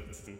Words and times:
spritzen. 0.00 0.38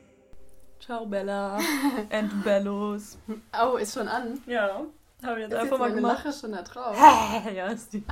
Ciao 0.81 1.07
Bella 1.07 1.59
and 2.11 2.43
Bellos. 2.43 3.19
Oh, 3.61 3.77
ist 3.77 3.95
schon 3.95 4.09
an. 4.09 4.41
Ja, 4.47 4.85
habe 5.23 5.41
ich 5.41 5.49
jetzt 5.49 5.53
Ist 5.53 5.59
einfach 5.59 5.63
jetzt 5.63 5.71
mal 5.71 5.79
meine 5.79 5.95
gemacht. 5.97 6.25
Lache 6.25 6.37
schon 6.39 6.53
da 6.53 6.63
drauf. 6.63 6.97
ja, 7.55 7.67
ist 7.69 7.93
die. 7.93 8.03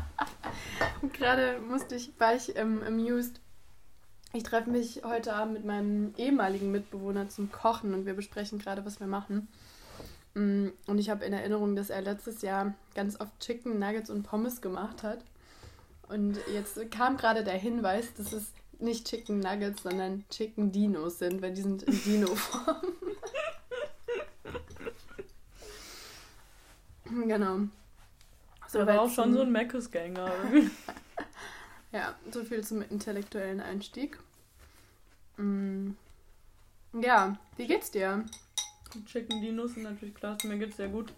Und 1.03 1.13
gerade 1.19 1.59
musste 1.61 1.97
ich, 1.97 2.13
war 2.19 2.35
ich 2.35 2.57
ähm, 2.57 2.83
amused. 2.87 3.41
Ich 4.33 4.45
treffe 4.45 4.71
mich 4.71 5.03
heute 5.03 5.33
Abend 5.35 5.55
mit 5.55 5.65
meinem 5.65 6.15
ehemaligen 6.17 6.71
Mitbewohner 6.71 7.29
zum 7.29 7.51
Kochen 7.51 7.95
und 7.95 8.07
wir 8.07 8.15
besprechen 8.15 8.61
gerade, 8.61 8.85
was 8.85 9.01
wir 9.01 9.09
machen. 9.09 9.49
Mm, 10.35 10.69
Und 10.87 10.99
ich 10.99 11.11
habe 11.11 11.25
in 11.25 11.33
Erinnerung, 11.33 11.75
dass 11.75 11.91
er 11.91 12.03
letztes 12.03 12.43
Jahr 12.43 12.75
ganz 12.95 13.19
oft 13.21 13.33
Chicken 13.41 13.81
Nuggets 13.81 14.09
und 14.11 14.23
Pommes 14.23 14.61
gemacht 14.61 15.03
hat. 15.03 15.25
Und 16.09 16.39
jetzt 16.55 16.79
kam 16.93 17.17
gerade 17.17 17.43
der 17.43 17.59
Hinweis, 17.59 18.15
dass 18.15 18.33
es 18.33 18.53
nicht 18.83 19.09
Chicken 19.09 19.41
Nuggets, 19.41 19.83
sondern 19.83 20.25
Chicken 20.31 20.73
Dinos 20.73 21.19
sind, 21.19 21.43
weil 21.43 21.53
die 21.53 21.63
sind 21.63 21.83
in 21.85 22.03
Dino-Form. 22.03 22.83
genau. 27.27 27.61
So, 28.69 28.87
war 28.87 29.01
auch 29.01 29.11
schon 29.11 29.35
so 29.35 29.43
ein 29.43 29.53
Meckes-Gänger. 29.53 30.31
Ja, 31.93 32.15
so 32.31 32.45
viel 32.45 32.63
zum 32.63 32.83
intellektuellen 32.83 33.61
Einstieg. 33.61 34.19
Mm. 35.37 35.91
Ja, 36.93 37.37
wie 37.57 37.67
geht's 37.67 37.91
dir? 37.91 38.25
Chicken 39.07 39.41
Dinos 39.41 39.75
sind 39.75 39.85
natürlich 39.85 40.15
klasse. 40.15 40.47
Mir 40.47 40.59
geht's 40.59 40.77
sehr 40.77 40.89
gut. 40.89 41.13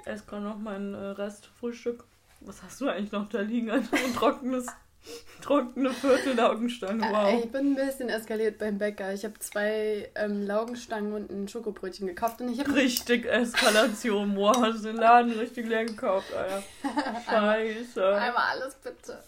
Ich 0.00 0.06
esse 0.06 0.24
gerade 0.24 0.44
noch 0.44 0.58
mein 0.58 0.94
äh, 0.94 0.98
Restfrühstück. 0.98 2.04
Was 2.40 2.62
hast 2.62 2.80
du 2.80 2.88
eigentlich 2.88 3.12
noch 3.12 3.28
da 3.28 3.40
liegen? 3.40 3.70
Ein 3.70 3.88
trockenes, 4.14 4.66
trockene 5.42 5.90
Viertel-Laugenstange. 5.90 7.06
Äh, 7.06 7.12
Wow. 7.12 7.44
Ich 7.44 7.50
bin 7.50 7.72
ein 7.72 7.74
bisschen 7.74 8.08
eskaliert 8.08 8.58
beim 8.58 8.78
Bäcker. 8.78 9.12
Ich 9.12 9.24
habe 9.24 9.38
zwei 9.40 10.10
ähm, 10.14 10.46
Laugenstangen 10.46 11.12
und 11.12 11.30
ein 11.30 11.48
Schokobrötchen 11.48 12.06
gekauft 12.06 12.40
und 12.40 12.50
ich 12.50 12.60
habe 12.60 12.74
Richtig 12.74 13.26
Eskalation. 13.26 14.36
Wow, 14.36 14.56
hast 14.62 14.84
den 14.84 14.96
Laden 14.96 15.32
richtig 15.32 15.66
leer 15.66 15.84
gekauft, 15.84 16.32
Alter. 16.34 16.62
Scheiße. 17.26 18.14
einmal 18.14 18.50
alles 18.52 18.74
bitte. 18.76 19.22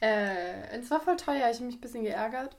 Äh, 0.00 0.78
es 0.78 0.90
war 0.90 1.00
voll 1.00 1.16
teuer. 1.16 1.48
Ich 1.50 1.56
habe 1.56 1.66
mich 1.66 1.76
ein 1.76 1.80
bisschen 1.80 2.04
geärgert. 2.04 2.56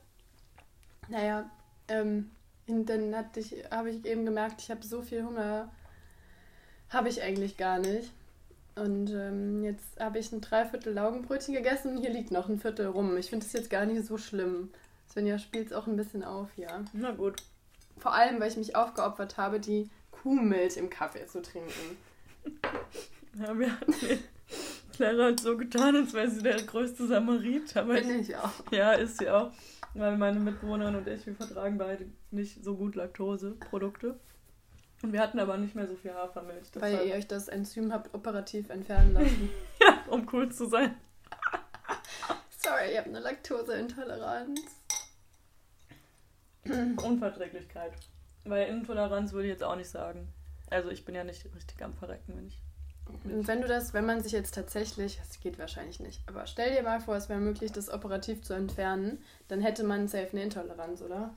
Naja, 1.08 1.48
ähm, 1.88 2.30
und 2.66 2.86
dann 2.86 3.14
habe 3.14 3.90
ich 3.90 4.04
eben 4.04 4.24
gemerkt, 4.24 4.60
ich 4.60 4.70
habe 4.70 4.84
so 4.84 5.02
viel 5.02 5.24
Hunger. 5.24 5.70
Habe 6.88 7.08
ich 7.08 7.22
eigentlich 7.22 7.56
gar 7.56 7.78
nicht. 7.78 8.12
Und 8.76 9.10
ähm, 9.10 9.64
jetzt 9.64 9.98
habe 9.98 10.18
ich 10.18 10.30
ein 10.32 10.42
Dreiviertel 10.42 10.92
Laugenbrötchen 10.92 11.54
gegessen 11.54 11.96
und 11.96 12.02
hier 12.02 12.10
liegt 12.10 12.30
noch 12.30 12.48
ein 12.48 12.58
Viertel 12.58 12.86
rum. 12.86 13.16
Ich 13.16 13.30
finde 13.30 13.44
das 13.44 13.52
jetzt 13.54 13.70
gar 13.70 13.86
nicht 13.86 14.04
so 14.04 14.18
schlimm. 14.18 14.70
Svenja 15.10 15.38
spielt 15.38 15.68
es 15.68 15.72
auch 15.72 15.86
ein 15.86 15.96
bisschen 15.96 16.22
auf, 16.22 16.48
ja. 16.56 16.84
Na 16.92 17.12
gut. 17.12 17.42
Vor 17.98 18.12
allem, 18.12 18.38
weil 18.38 18.50
ich 18.50 18.58
mich 18.58 18.76
aufgeopfert 18.76 19.38
habe, 19.38 19.60
die 19.60 19.88
Kuhmilch 20.10 20.76
im 20.76 20.90
Kaffee 20.90 21.26
zu 21.26 21.42
trinken. 21.42 21.96
Ja, 23.38 23.58
wir 23.58 23.70
hatten 23.70 23.92
Clara 24.94 25.26
hat 25.26 25.40
so 25.40 25.58
getan, 25.58 25.94
als 25.94 26.14
wäre 26.14 26.30
sie 26.30 26.42
der 26.42 26.62
größte 26.62 27.06
Samarit. 27.06 27.76
Aber 27.76 27.94
Bin 27.94 28.20
ich 28.20 28.34
auch. 28.34 28.50
ja, 28.70 28.92
ist 28.92 29.18
sie 29.18 29.28
auch. 29.28 29.52
Weil 29.92 30.16
meine 30.16 30.40
Mitbewohnerin 30.40 30.94
und 30.94 31.06
ich, 31.06 31.26
wir 31.26 31.34
vertragen 31.34 31.76
beide 31.76 32.06
nicht 32.30 32.64
so 32.64 32.76
gut 32.76 32.94
Laktoseprodukte. 32.94 34.18
Und 35.02 35.12
wir 35.12 35.20
hatten 35.20 35.38
aber 35.38 35.56
nicht 35.58 35.74
mehr 35.74 35.86
so 35.86 35.94
viel 35.94 36.12
Hafermilch. 36.14 36.68
Weil 36.74 36.92
deshalb- 36.92 37.08
ihr 37.08 37.14
euch 37.14 37.26
das 37.28 37.48
Enzym 37.48 37.92
habt 37.92 38.14
operativ 38.14 38.70
entfernen 38.70 39.12
lassen. 39.14 39.50
ja, 39.80 40.02
um 40.10 40.26
cool 40.32 40.50
zu 40.50 40.66
sein. 40.66 40.96
Sorry, 42.62 42.92
ich 42.92 42.98
habe 42.98 43.08
eine 43.10 43.20
Laktoseintoleranz. 43.20 44.60
Unverträglichkeit. 47.02 47.92
Weil 48.44 48.68
Intoleranz 48.68 49.32
würde 49.32 49.46
ich 49.48 49.52
jetzt 49.52 49.64
auch 49.64 49.76
nicht 49.76 49.90
sagen. 49.90 50.28
Also 50.70 50.90
ich 50.90 51.04
bin 51.04 51.14
ja 51.14 51.24
nicht 51.24 51.44
richtig 51.54 51.82
am 51.84 51.94
Verrecken, 51.94 52.34
wenn 52.36 52.48
ich. 52.48 52.60
Und 53.24 53.46
wenn 53.46 53.60
du 53.62 53.68
das, 53.68 53.94
wenn 53.94 54.04
man 54.04 54.20
sich 54.20 54.32
jetzt 54.32 54.54
tatsächlich, 54.54 55.18
das 55.18 55.38
geht 55.38 55.60
wahrscheinlich 55.60 56.00
nicht, 56.00 56.20
aber 56.28 56.44
stell 56.48 56.74
dir 56.74 56.82
mal 56.82 57.00
vor, 57.00 57.14
es 57.14 57.28
wäre 57.28 57.38
möglich, 57.38 57.70
das 57.70 57.88
operativ 57.88 58.42
zu 58.42 58.52
entfernen, 58.52 59.22
dann 59.46 59.60
hätte 59.60 59.84
man 59.84 60.08
safe 60.08 60.30
eine 60.32 60.42
Intoleranz, 60.42 61.02
oder? 61.02 61.32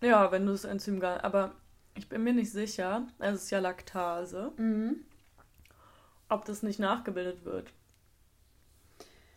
Ja, 0.00 0.32
wenn 0.32 0.46
du 0.46 0.52
das 0.52 0.64
Enzym 0.64 0.98
gar. 0.98 1.22
Aber 1.22 1.52
ich 1.96 2.08
bin 2.08 2.22
mir 2.24 2.32
nicht 2.32 2.52
sicher, 2.52 3.06
es 3.18 3.44
ist 3.44 3.50
ja 3.50 3.58
Laktase, 3.58 4.52
Mhm. 4.56 5.04
ob 6.28 6.44
das 6.44 6.62
nicht 6.62 6.78
nachgebildet 6.78 7.44
wird. 7.44 7.72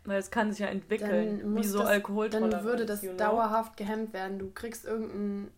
Weil 0.06 0.18
es 0.20 0.31
kann 0.31 0.52
sich 0.52 0.59
ja 0.59 0.68
entwickeln, 0.68 1.56
wie 1.56 1.64
so 1.64 1.84
Alkoholtoleranz. 1.84 2.53
Dann 2.53 2.64
würde 2.64 2.86
das 2.86 3.03
you 3.03 3.09
know? 3.12 3.18
dauerhaft 3.18 3.78
gehemmt 3.78 4.14
werden. 4.14 4.40
Du 4.40 4.50
kriegst 4.52 4.86
irgendeinen, 4.86 5.52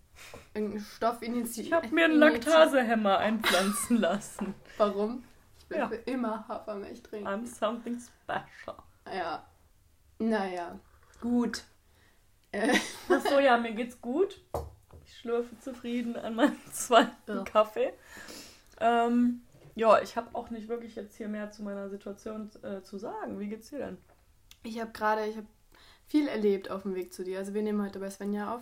irgendeinen 0.53 0.83
Stoff 0.83 1.21
initiiert. 1.21 1.67
Ich 1.67 1.73
habe 1.73 1.87
mir 1.89 2.05
einen 2.05 2.15
Laktosehemmer 2.17 3.19
einpflanzen 3.19 3.97
lassen. 3.97 4.53
Warum? 4.77 5.23
Ich 5.59 5.69
will 5.69 5.77
Ja. 5.77 5.87
für 5.87 5.95
immer 5.95 6.47
Hafermilch 6.47 7.01
trinken. 7.03 7.27
I'm 7.27 7.45
something 7.47 7.97
special. 7.99 8.75
Ja. 9.13 9.45
Naja. 10.19 10.77
Gut. 11.21 11.63
Äh, 12.51 12.75
Achso, 13.09 13.39
ja, 13.39 13.57
mir 13.57 13.71
geht's 13.73 14.01
gut. 14.01 14.41
Ich 15.11 15.19
schlürfe 15.19 15.57
zufrieden 15.59 16.15
an 16.15 16.35
meinem 16.35 16.57
zweiten 16.71 17.11
Ja. 17.37 17.43
Kaffee. 17.43 17.93
Ähm, 18.79 19.41
ja, 19.75 20.01
ich 20.01 20.15
habe 20.17 20.29
auch 20.33 20.49
nicht 20.49 20.67
wirklich 20.67 20.95
jetzt 20.95 21.15
hier 21.17 21.27
mehr 21.27 21.51
zu 21.51 21.63
meiner 21.63 21.89
Situation 21.89 22.49
äh, 22.63 22.81
zu 22.81 22.97
sagen. 22.97 23.39
Wie 23.39 23.47
geht's 23.47 23.69
dir 23.69 23.79
denn? 23.79 23.97
Ich 24.63 24.79
habe 24.79 24.91
gerade, 24.91 25.25
ich 25.25 25.37
habe 25.37 25.47
viel 26.07 26.27
erlebt 26.27 26.69
auf 26.71 26.83
dem 26.83 26.95
Weg 26.95 27.13
zu 27.13 27.23
dir. 27.23 27.39
Also 27.39 27.53
wir 27.53 27.61
nehmen 27.61 27.81
heute 27.83 27.99
bei 27.99 28.09
Svenja 28.09 28.55
auf. 28.55 28.61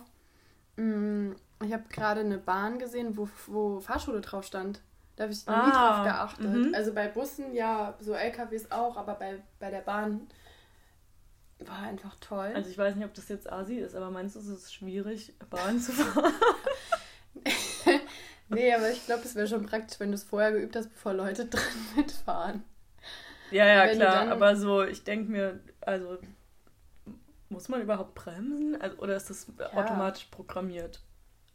Mm, 0.76 1.32
Ich 1.64 1.72
habe 1.72 1.84
gerade 1.90 2.20
eine 2.20 2.38
Bahn 2.38 2.78
gesehen, 2.78 3.16
wo, 3.16 3.28
wo 3.46 3.80
Fahrschule 3.80 4.20
drauf 4.20 4.44
stand. 4.44 4.80
Da 5.16 5.24
habe 5.24 5.32
ich 5.32 5.44
noch 5.46 5.54
nie 5.66 5.72
Ah, 5.72 5.96
drauf 5.96 6.04
geachtet. 6.06 6.46
mhm. 6.46 6.74
Also 6.74 6.94
bei 6.94 7.08
Bussen, 7.08 7.52
ja, 7.54 7.94
so 8.00 8.12
LKWs 8.14 8.70
auch, 8.70 8.96
aber 8.96 9.14
bei, 9.14 9.42
bei 9.58 9.70
der 9.70 9.80
Bahn 9.82 10.28
war 11.66 11.78
einfach 11.78 12.14
toll. 12.20 12.52
Also 12.54 12.70
ich 12.70 12.78
weiß 12.78 12.94
nicht, 12.96 13.04
ob 13.04 13.14
das 13.14 13.28
jetzt 13.28 13.50
Asi 13.50 13.76
ist, 13.78 13.94
aber 13.94 14.10
meinst 14.10 14.34
du, 14.36 14.40
es 14.40 14.46
ist 14.48 14.72
schwierig, 14.74 15.34
Bahn 15.50 15.78
zu 15.80 15.92
fahren? 15.92 16.32
nee, 18.48 18.72
aber 18.74 18.90
ich 18.90 19.04
glaube, 19.06 19.22
es 19.24 19.34
wäre 19.34 19.46
schon 19.46 19.66
praktisch, 19.66 20.00
wenn 20.00 20.10
du 20.10 20.14
es 20.14 20.24
vorher 20.24 20.52
geübt 20.52 20.76
hast, 20.76 20.88
bevor 20.90 21.14
Leute 21.14 21.46
dran 21.46 21.62
mitfahren. 21.96 22.64
ja, 23.50 23.66
ja, 23.66 23.84
Wenn 23.86 23.96
klar. 23.98 24.14
dann- 24.24 24.32
Aber 24.32 24.56
so, 24.56 24.82
ich 24.84 25.04
denke 25.04 25.30
mir, 25.30 25.60
also 25.80 26.18
muss 27.48 27.68
man 27.68 27.82
überhaupt 27.82 28.14
bremsen? 28.14 28.80
Also, 28.80 28.96
oder 28.98 29.16
ist 29.16 29.28
das 29.30 29.46
automatisch 29.74 30.26
programmiert? 30.30 31.00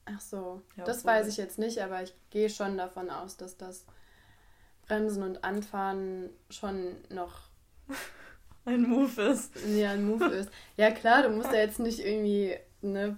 Ach 0.05 0.19
so, 0.19 0.61
Ja, 0.75 0.83
das 0.83 0.99
obwohl- 0.99 1.11
weiß 1.11 1.27
ich 1.27 1.37
jetzt 1.37 1.57
nicht, 1.57 1.79
aber 1.79 2.03
ich 2.03 2.13
gehe 2.29 2.49
schon 2.49 2.77
davon 2.77 3.09
aus, 3.09 3.37
dass 3.37 3.57
das 3.57 3.85
Bremsen 4.87 5.23
und 5.23 5.43
Anfahren 5.43 6.29
schon 6.49 6.95
noch 7.09 7.39
Ein 8.65 8.83
Move 8.83 9.21
ist. 9.21 9.53
ja, 9.67 9.91
ein 9.91 10.05
Move 10.05 10.25
ist. 10.25 10.49
Ja 10.75 10.91
klar, 10.91 11.23
du 11.23 11.29
musst 11.29 11.51
ja 11.51 11.59
jetzt 11.59 11.79
nicht 11.79 11.99
irgendwie 11.99 12.55
eine 12.83 13.17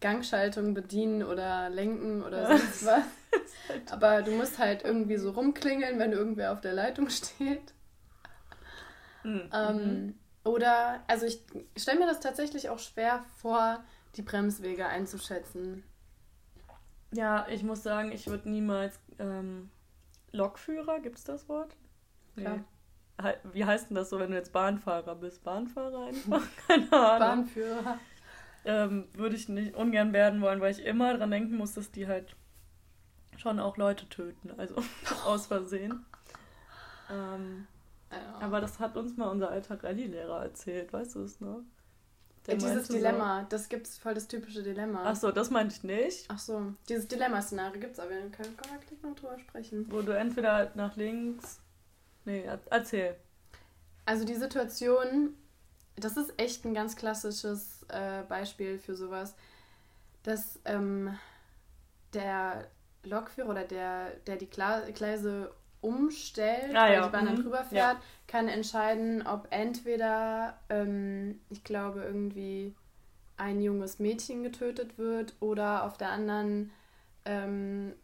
Gangschaltung 0.00 0.74
bedienen 0.74 1.22
oder 1.22 1.70
lenken 1.70 2.22
oder 2.22 2.46
sonst 2.46 2.84
was. 2.86 3.04
Aber 3.90 4.22
du 4.22 4.32
musst 4.32 4.58
halt 4.58 4.84
irgendwie 4.84 5.16
so 5.16 5.30
rumklingeln, 5.30 5.98
wenn 5.98 6.12
irgendwer 6.12 6.52
auf 6.52 6.60
der 6.60 6.72
Leitung 6.72 7.08
steht. 7.10 7.72
Mhm. 9.22 9.50
Ähm, 9.52 10.14
oder, 10.44 11.02
also 11.06 11.26
ich 11.26 11.40
stelle 11.76 12.00
mir 12.00 12.06
das 12.06 12.20
tatsächlich 12.20 12.68
auch 12.68 12.78
schwer 12.78 13.24
vor, 13.36 13.82
die 14.16 14.22
Bremswege 14.22 14.86
einzuschätzen. 14.86 15.82
Ja, 17.12 17.46
ich 17.48 17.62
muss 17.62 17.82
sagen, 17.82 18.12
ich 18.12 18.26
würde 18.26 18.50
niemals 18.50 18.98
ähm, 19.18 19.70
Lokführer, 20.32 21.00
gibt 21.00 21.18
es 21.18 21.24
das 21.24 21.48
Wort? 21.48 21.76
Klar. 22.36 22.64
Wie 23.52 23.64
heißt 23.64 23.90
denn 23.90 23.94
das 23.94 24.10
so, 24.10 24.18
wenn 24.18 24.30
du 24.30 24.36
jetzt 24.36 24.52
Bahnfahrer 24.52 25.14
bist? 25.14 25.44
Bahnfahrer 25.44 26.06
einfach? 26.06 26.42
Keine 26.66 26.92
Ahnung. 26.92 27.18
Bahnführer. 27.18 27.98
Ähm, 28.64 29.04
würde 29.12 29.36
ich 29.36 29.48
nicht 29.48 29.74
ungern 29.76 30.12
werden 30.12 30.40
wollen, 30.40 30.60
weil 30.60 30.72
ich 30.72 30.84
immer 30.84 31.16
dran 31.16 31.30
denken 31.30 31.56
muss, 31.56 31.74
dass 31.74 31.90
die 31.90 32.06
halt 32.08 32.34
schon 33.36 33.60
auch 33.60 33.76
Leute 33.76 34.08
töten, 34.08 34.50
also 34.58 34.76
aus 35.26 35.46
Versehen. 35.46 36.04
Ähm, 37.10 37.66
Ja. 38.10 38.38
aber 38.40 38.60
das 38.60 38.78
hat 38.80 38.96
uns 38.96 39.16
mal 39.16 39.28
unser 39.28 39.50
alter 39.50 39.82
Rallye-Lehrer 39.82 40.42
erzählt, 40.44 40.92
weißt 40.92 41.16
du 41.16 41.22
es 41.24 41.40
noch? 41.40 41.60
Ja, 42.46 42.54
dieses 42.54 42.64
meinte 42.74 42.84
so- 42.86 42.92
Dilemma, 42.94 43.46
das 43.48 43.68
gibt's 43.68 43.98
voll 43.98 44.14
das 44.14 44.28
typische 44.28 44.62
Dilemma. 44.62 45.02
Ach 45.04 45.16
so, 45.16 45.30
das 45.30 45.50
meinte 45.50 45.74
ich 45.74 45.82
nicht. 45.84 46.26
Ach 46.28 46.38
so, 46.38 46.74
dieses 46.88 47.08
Dilemma-Szenario 47.08 47.80
gibt's 47.80 47.98
aber, 47.98 48.10
dann 48.10 48.32
können 48.32 48.56
können 48.56 48.72
wir 48.72 48.78
gleich 48.86 49.02
noch 49.02 49.14
drüber 49.16 49.38
sprechen. 49.38 49.86
Wo 49.90 50.02
du 50.02 50.12
entweder 50.16 50.70
nach 50.74 50.96
links. 50.96 51.60
Nee, 52.24 52.42
er- 52.44 52.60
erzähl. 52.70 53.16
Also 54.06 54.24
die 54.24 54.34
Situation, 54.34 55.34
das 55.96 56.16
ist 56.16 56.34
echt 56.38 56.64
ein 56.64 56.74
ganz 56.74 56.96
klassisches 56.96 57.84
äh, 57.88 58.22
Beispiel 58.28 58.78
für 58.78 58.96
sowas, 58.96 59.34
dass 60.24 60.60
ähm, 60.66 61.18
der 62.12 62.68
Lokführer 63.04 63.50
oder 63.50 63.64
der, 63.64 64.10
der 64.26 64.36
die 64.36 64.48
Gleise 64.50 65.52
umstellt, 65.80 66.82
Ah, 66.82 66.88
weil 66.88 67.00
ja, 67.00 67.02
die 67.02 67.10
Bahn 67.10 67.26
dann 67.26 67.36
mhm, 67.36 67.36
drüber 67.36 67.64
fährt, 67.64 67.98
kann 68.26 68.48
entscheiden, 68.48 69.26
ob 69.26 69.48
entweder, 69.50 70.58
ähm, 70.70 71.40
ich 71.50 71.62
glaube, 71.64 72.02
irgendwie 72.04 72.74
ein 73.36 73.60
junges 73.62 73.98
Mädchen 73.98 74.42
getötet 74.42 74.98
wird 74.98 75.34
oder 75.40 75.84
auf 75.84 75.98
der 75.98 76.10
anderen 76.10 76.72
ähm, 77.24 77.94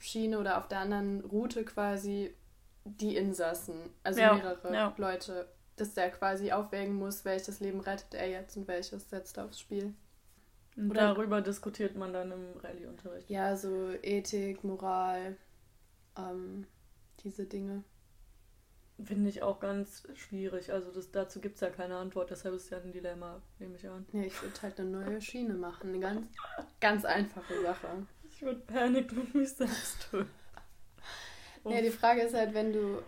Schiene 0.00 0.38
oder 0.38 0.58
auf 0.58 0.68
der 0.68 0.80
anderen 0.80 1.22
Route 1.22 1.64
quasi 1.64 2.34
die 2.84 3.16
Insassen, 3.16 3.90
also 4.02 4.20
Ja, 4.20 4.34
mehrere 4.34 4.72
ja. 4.74 4.94
Leute, 4.96 5.48
dass 5.76 5.94
der 5.94 6.10
quasi 6.10 6.52
aufwägen 6.52 6.94
muss, 6.94 7.24
welches 7.24 7.60
Leben 7.60 7.80
rettet 7.80 8.14
er 8.14 8.28
jetzt 8.28 8.56
und 8.56 8.68
welches 8.68 9.08
setzt 9.10 9.36
er 9.38 9.46
aufs 9.46 9.60
Spiel. 9.60 9.94
Und 10.76 10.90
Oder- 10.90 11.14
darüber 11.14 11.40
diskutiert 11.42 11.96
man 11.96 12.12
dann 12.12 12.30
im 12.32 12.56
Rallye-Unterricht. 12.58 13.28
Ja, 13.28 13.56
so 13.56 13.90
Ethik, 14.02 14.62
Moral, 14.64 15.36
ähm, 16.16 16.66
diese 17.22 17.44
Dinge. 17.46 17.84
Finde 19.02 19.30
ich 19.30 19.42
auch 19.42 19.60
ganz 19.60 20.06
schwierig. 20.14 20.72
Also 20.72 20.90
das, 20.92 21.10
dazu 21.10 21.40
gibt 21.40 21.54
es 21.54 21.60
ja 21.62 21.70
keine 21.70 21.96
Antwort, 21.96 22.30
deshalb 22.30 22.54
ist 22.54 22.64
es 22.64 22.70
ja 22.70 22.78
ein 22.78 22.92
Dilemma, 22.92 23.40
nehme 23.58 23.76
ich 23.76 23.88
an. 23.88 24.06
Ja, 24.12 24.22
ich 24.22 24.42
würde 24.42 24.60
halt 24.62 24.78
eine 24.78 24.90
neue 24.90 25.20
Schiene 25.22 25.54
machen. 25.54 25.88
Eine 25.90 26.00
ganz, 26.00 26.26
ganz 26.80 27.04
einfache 27.06 27.62
Sache. 27.62 28.06
Ich 28.24 28.42
würde 28.42 28.60
paniken 28.60 29.18
und 29.18 29.34
mich 29.34 29.50
selbst 29.54 30.10
töten. 30.10 30.30
Ja, 31.64 31.82
die 31.82 31.90
Frage 31.90 32.22
ist 32.22 32.34
halt, 32.34 32.54
wenn 32.54 32.72
du 32.72 33.02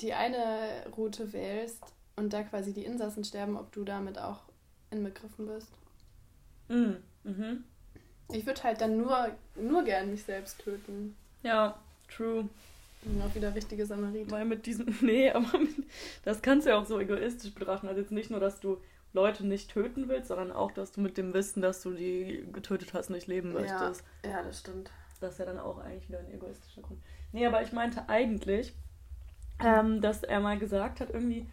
die 0.00 0.12
eine 0.14 0.86
Route 0.96 1.32
wählst 1.32 1.82
und 2.16 2.32
da 2.32 2.42
quasi 2.42 2.72
die 2.72 2.84
Insassen 2.84 3.24
sterben, 3.24 3.56
ob 3.56 3.72
du 3.72 3.84
damit 3.84 4.18
auch 4.18 4.40
inbegriffen 4.90 5.46
bist. 5.46 5.72
Mm, 6.68 6.94
mhm. 7.24 7.64
Ich 8.30 8.46
würde 8.46 8.62
halt 8.62 8.80
dann 8.80 8.98
nur, 8.98 9.30
nur 9.56 9.84
gern 9.84 10.10
mich 10.10 10.22
selbst 10.22 10.58
töten. 10.60 11.16
Ja, 11.42 11.78
true. 12.08 12.48
Und 13.04 13.22
auch 13.22 13.34
wieder 13.34 13.54
richtige 13.54 13.86
Samariter. 13.86 14.30
Weil 14.30 14.44
mit 14.44 14.66
diesem, 14.66 14.94
nee, 15.00 15.30
aber 15.30 15.58
mit, 15.58 15.70
das 16.24 16.42
kannst 16.42 16.66
du 16.66 16.70
ja 16.70 16.78
auch 16.78 16.86
so 16.86 16.98
egoistisch 17.00 17.54
betrachten. 17.54 17.88
Also 17.88 18.00
jetzt 18.00 18.12
nicht 18.12 18.30
nur, 18.30 18.40
dass 18.40 18.60
du 18.60 18.78
Leute 19.12 19.46
nicht 19.46 19.70
töten 19.70 20.08
willst, 20.08 20.28
sondern 20.28 20.52
auch, 20.52 20.72
dass 20.72 20.92
du 20.92 21.00
mit 21.00 21.16
dem 21.16 21.32
Wissen, 21.32 21.62
dass 21.62 21.80
du 21.82 21.92
die 21.92 22.46
getötet 22.52 22.92
hast, 22.92 23.08
nicht 23.08 23.26
leben 23.26 23.54
Ja. 23.54 23.60
möchtest. 23.60 24.04
Ja, 24.24 24.42
das 24.42 24.60
stimmt. 24.60 24.90
Das 25.20 25.32
ist 25.32 25.38
ja 25.38 25.46
dann 25.46 25.58
auch 25.58 25.78
eigentlich 25.78 26.08
wieder 26.08 26.18
ein 26.18 26.30
egoistischer 26.30 26.82
Grund. 26.82 27.00
Nee, 27.32 27.46
aber 27.46 27.62
ich 27.62 27.72
meinte 27.72 28.08
eigentlich, 28.08 28.74
ähm, 29.60 30.00
dass 30.00 30.22
er 30.22 30.40
mal 30.40 30.58
gesagt 30.58 31.00
hat, 31.00 31.10
irgendwie, 31.10 31.46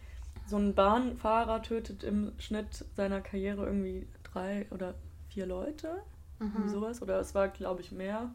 so 0.46 0.56
ein 0.56 0.74
Bahnfahrer 0.74 1.62
tötet 1.62 2.04
im 2.04 2.32
Schnitt 2.38 2.84
seiner 2.94 3.20
Karriere 3.20 3.66
irgendwie 3.66 4.06
drei 4.22 4.66
oder 4.70 4.94
vier 5.28 5.46
Leute. 5.46 6.02
Mhm. 6.38 6.68
sowas. 6.68 7.02
Oder 7.02 7.18
es 7.20 7.34
war, 7.34 7.48
glaube 7.48 7.80
ich, 7.80 7.92
mehr. 7.92 8.30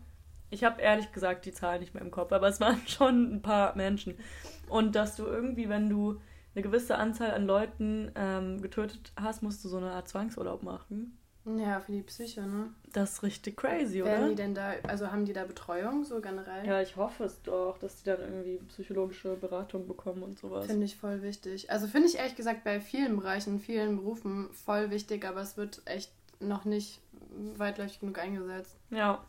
Ich 0.50 0.64
habe 0.64 0.82
ehrlich 0.82 1.12
gesagt 1.12 1.46
die 1.46 1.52
Zahl 1.52 1.80
nicht 1.80 1.94
mehr 1.94 2.04
im 2.04 2.12
Kopf, 2.12 2.32
aber 2.32 2.48
es 2.48 2.60
waren 2.60 2.82
schon 2.88 3.36
ein 3.36 3.42
paar 3.42 3.76
Menschen. 3.76 4.16
Und 4.68 4.96
dass 4.96 5.16
du 5.16 5.26
irgendwie, 5.26 5.70
wenn 5.70 5.90
du 5.90 6.20
eine 6.54 6.64
gewisse 6.64 6.98
Anzahl 6.98 7.32
an 7.32 7.46
Leuten 7.46 8.12
ähm, 8.16 8.62
getötet 8.62 9.14
hast, 9.16 9.42
musst 9.42 9.64
du 9.64 9.70
so 9.70 9.78
eine 9.78 9.92
Art 9.92 10.10
Zwangsurlaub 10.10 10.64
machen. 10.64 11.18
Ja, 11.46 11.80
für 11.80 11.92
die 11.92 12.04
Psyche, 12.04 12.42
ne? 12.42 12.70
Das 12.94 13.14
ist 13.14 13.24
richtig 13.24 13.58
crazy, 13.58 14.04
Werden 14.04 14.20
oder? 14.20 14.30
die 14.30 14.36
denn 14.36 14.54
da, 14.54 14.74
also 14.84 15.12
haben 15.12 15.26
die 15.26 15.34
da 15.34 15.44
Betreuung 15.46 16.04
so 16.04 16.22
generell? 16.22 16.66
Ja, 16.66 16.82
ich 16.82 16.96
hoffe 16.96 17.24
es 17.24 17.42
doch, 17.42 17.80
dass 17.80 17.98
die 17.98 18.06
dann 18.06 18.20
irgendwie 18.22 18.60
psychologische 18.68 19.36
Beratung 19.36 19.88
bekommen 19.88 20.22
und 20.22 20.38
sowas. 20.38 20.68
Finde 20.68 20.86
ich 20.86 20.96
voll 20.98 21.24
wichtig. 21.24 21.72
Also 21.72 21.88
finde 21.88 22.10
ich 22.10 22.18
ehrlich 22.18 22.36
gesagt 22.36 22.64
bei 22.64 22.80
vielen 22.80 23.18
Bereichen, 23.18 23.60
vielen 23.60 23.98
Berufen 23.98 24.52
voll 24.54 24.92
wichtig, 24.92 25.26
aber 25.26 25.42
es 25.42 25.58
wird 25.58 25.82
echt 25.86 26.12
noch 26.40 26.66
nicht 26.66 27.02
weitläufig 27.58 28.00
genug 28.00 28.20
eingesetzt. 28.20 28.76
Ja. 28.92 29.26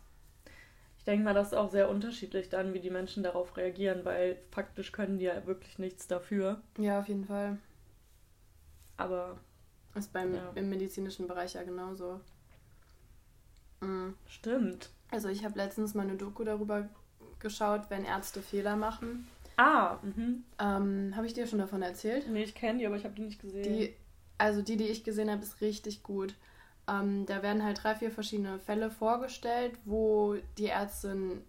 Ich 0.99 1.05
denke 1.05 1.25
mal, 1.25 1.35
das 1.35 1.49
ist 1.49 1.55
auch 1.55 1.71
sehr 1.71 1.89
unterschiedlich 1.89 2.49
dann, 2.49 2.75
wie 2.75 2.81
die 2.81 2.91
Menschen 2.91 3.23
darauf 3.23 3.57
reagieren, 3.57 4.05
weil 4.05 4.39
faktisch 4.51 4.93
können 4.93 5.19
die 5.19 5.25
ja 5.25 5.47
wirklich 5.47 5.79
nichts 5.79 6.07
dafür. 6.07 6.61
Ja, 6.79 7.01
auf 7.01 7.09
jeden 7.09 7.25
Fall. 7.25 7.59
Aber 8.99 9.39
Ist 9.95 10.13
beim 10.13 10.35
Ja. 10.35 10.51
im 10.55 10.69
medizinischen 10.71 11.27
Bereich 11.27 11.55
ja 11.55 11.63
genauso. 11.63 12.21
Mhm. 13.81 14.15
stimmt. 14.27 14.91
Also 15.11 15.29
ich 15.29 15.45
habe 15.45 15.59
letztens 15.59 15.95
mal 15.95 16.03
eine 16.03 16.17
Doku 16.17 16.45
darüber 16.45 16.89
geschaut, 17.41 17.83
wenn 17.91 18.05
Ärzte 18.05 18.41
Fehler 18.41 18.77
machen. 18.77 19.27
Ah, 19.57 19.99
mhm. 20.03 20.45
Ähm, 20.59 21.13
habe 21.17 21.27
ich 21.27 21.35
dir 21.35 21.47
schon 21.47 21.59
davon 21.59 21.83
erzählt? 21.83 22.29
Nee, 22.29 22.45
ich 22.45 22.55
kenne 22.55 22.79
die, 22.79 22.87
aber 22.87 22.97
ich 22.97 23.05
habe 23.05 23.15
die 23.15 23.23
nicht 23.23 23.41
gesehen. 23.41 23.63
Die, 23.65 23.95
also 24.39 24.63
die, 24.63 24.77
die 24.77 24.89
ich 24.89 25.05
gesehen 25.05 25.31
habe, 25.31 25.43
ist 25.43 25.61
richtig 25.61 26.03
gut. 26.03 26.35
Ähm, 26.89 27.27
da 27.27 27.43
werden 27.43 27.63
halt 27.63 27.83
drei, 27.83 27.95
vier 27.95 28.11
verschiedene 28.11 28.59
Fälle 28.61 28.91
vorgestellt, 28.91 29.77
wo 29.85 30.37
die 30.59 30.65
Ärzte 30.65 31.43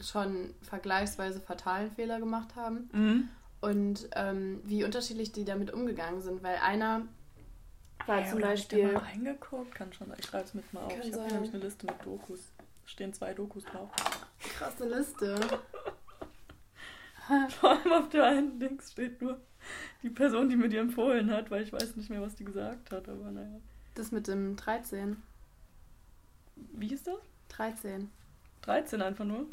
schon 0.00 0.54
vergleichsweise 0.62 1.40
fatalen 1.40 1.90
Fehler 1.90 2.20
gemacht 2.20 2.54
haben 2.56 2.88
Mhm. 2.92 3.28
und 3.62 4.08
ähm, 4.14 4.60
wie 4.64 4.84
unterschiedlich 4.84 5.32
die 5.32 5.44
damit 5.44 5.72
umgegangen 5.72 6.20
sind, 6.20 6.42
weil 6.42 6.56
einer 6.56 7.02
war 8.06 8.20
Ja, 8.20 8.26
zum 8.26 8.38
oder 8.38 8.48
hab 8.48 8.54
ich 8.54 8.68
Beispiel 8.68 8.92
mal 8.92 8.98
reingeguckt? 8.98 9.74
Kann 9.74 9.92
schon 9.92 10.08
sein. 10.08 10.16
Ich 10.18 10.26
schreibe 10.26 10.44
es 10.44 10.54
mit 10.54 10.72
mal 10.72 10.80
auf. 10.82 10.92
Kann 10.92 11.02
ich 11.02 11.12
habe 11.12 11.32
nämlich 11.32 11.54
eine 11.54 11.62
Liste 11.64 11.86
mit 11.86 12.04
Dokus. 12.04 12.52
Stehen 12.86 13.12
zwei 13.12 13.32
Dokus 13.34 13.64
drauf. 13.64 13.90
krasse 14.56 14.88
Liste. 14.88 15.40
Vor 17.60 17.70
allem 17.70 17.92
auf 17.92 18.08
der 18.10 18.24
einen 18.24 18.60
Links 18.60 18.92
steht 18.92 19.22
nur 19.22 19.40
die 20.02 20.10
Person, 20.10 20.48
die 20.50 20.56
mir 20.56 20.68
die 20.68 20.76
empfohlen 20.76 21.30
hat, 21.30 21.50
weil 21.50 21.62
ich 21.62 21.72
weiß 21.72 21.96
nicht 21.96 22.10
mehr, 22.10 22.20
was 22.20 22.34
die 22.34 22.44
gesagt 22.44 22.90
hat. 22.90 23.08
Aber 23.08 23.30
naja. 23.30 23.60
Das 23.94 24.12
mit 24.12 24.28
dem 24.28 24.56
13. 24.56 25.22
Wie 26.56 26.88
hieß 26.88 27.04
das? 27.04 27.16
13. 27.48 28.10
13 28.62 29.02
einfach 29.02 29.24
nur? 29.24 29.46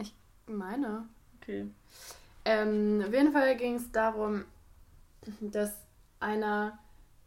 Meine. 0.47 1.07
Okay. 1.41 1.67
Ähm, 2.43 3.03
auf 3.05 3.13
jeden 3.13 3.31
Fall 3.31 3.55
ging 3.55 3.75
es 3.75 3.91
darum, 3.91 4.45
dass 5.39 5.73
einer 6.19 6.79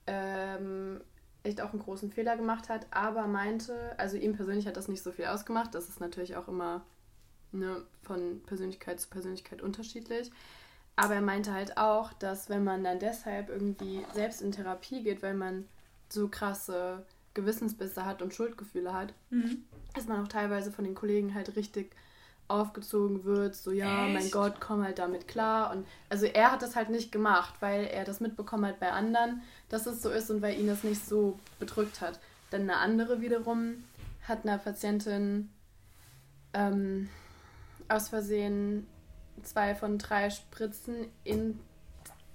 ähm, 0.06 1.00
echt 1.44 1.60
auch 1.60 1.72
einen 1.72 1.82
großen 1.82 2.10
Fehler 2.10 2.36
gemacht 2.36 2.68
hat, 2.68 2.86
aber 2.90 3.26
meinte, 3.26 3.94
also 3.98 4.16
ihm 4.16 4.32
persönlich 4.34 4.66
hat 4.66 4.76
das 4.76 4.88
nicht 4.88 5.02
so 5.02 5.12
viel 5.12 5.26
ausgemacht. 5.26 5.74
Das 5.74 5.88
ist 5.88 6.00
natürlich 6.00 6.36
auch 6.36 6.48
immer 6.48 6.82
ne, 7.52 7.82
von 8.02 8.42
Persönlichkeit 8.46 8.98
zu 8.98 9.08
Persönlichkeit 9.08 9.62
unterschiedlich. 9.62 10.32
Aber 10.96 11.14
er 11.14 11.20
meinte 11.20 11.52
halt 11.52 11.76
auch, 11.76 12.12
dass 12.14 12.48
wenn 12.48 12.64
man 12.64 12.82
dann 12.82 12.98
deshalb 12.98 13.50
irgendwie 13.50 14.04
selbst 14.14 14.40
in 14.42 14.52
Therapie 14.52 15.02
geht, 15.02 15.22
weil 15.22 15.34
man 15.34 15.66
so 16.08 16.28
krasse 16.28 17.04
Gewissensbisse 17.34 18.04
hat 18.06 18.22
und 18.22 18.32
Schuldgefühle 18.32 18.94
hat, 18.94 19.12
Mhm. 19.30 19.64
dass 19.94 20.06
man 20.06 20.22
auch 20.24 20.28
teilweise 20.28 20.70
von 20.72 20.84
den 20.84 20.94
Kollegen 20.94 21.34
halt 21.34 21.56
richtig 21.56 21.94
aufgezogen 22.48 23.24
wird, 23.24 23.54
so 23.54 23.70
ja, 23.70 23.88
mein 23.88 24.16
Echt? 24.16 24.32
Gott, 24.32 24.60
komm 24.60 24.82
halt 24.82 24.98
damit 24.98 25.28
klar. 25.28 25.70
Und 25.70 25.86
also 26.08 26.26
er 26.26 26.52
hat 26.52 26.62
das 26.62 26.76
halt 26.76 26.90
nicht 26.90 27.10
gemacht, 27.10 27.54
weil 27.60 27.84
er 27.86 28.04
das 28.04 28.20
mitbekommen 28.20 28.66
hat 28.66 28.80
bei 28.80 28.92
anderen, 28.92 29.42
dass 29.68 29.86
es 29.86 30.02
so 30.02 30.10
ist 30.10 30.30
und 30.30 30.42
weil 30.42 30.58
ihn 30.58 30.66
das 30.66 30.84
nicht 30.84 31.06
so 31.06 31.38
bedrückt 31.58 32.00
hat. 32.00 32.20
Dann 32.50 32.62
eine 32.62 32.76
andere 32.76 33.20
wiederum 33.20 33.84
hat 34.28 34.44
einer 34.44 34.58
Patientin 34.58 35.50
ähm, 36.52 37.08
aus 37.88 38.08
Versehen 38.08 38.86
zwei 39.42 39.74
von 39.74 39.98
drei 39.98 40.30
Spritzen 40.30 41.08
in 41.24 41.58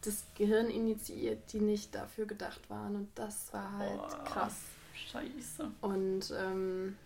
das 0.01 0.23
Gehirn 0.35 0.69
initiiert, 0.69 1.51
die 1.51 1.59
nicht 1.59 1.93
dafür 1.93 2.25
gedacht 2.25 2.69
waren. 2.69 2.95
Und 2.95 3.09
das 3.15 3.53
war 3.53 3.77
halt 3.77 3.97
Boah. 3.97 4.23
krass. 4.23 4.55
Scheiße. 4.93 5.71
Und 5.81 6.33
ähm, 6.37 6.97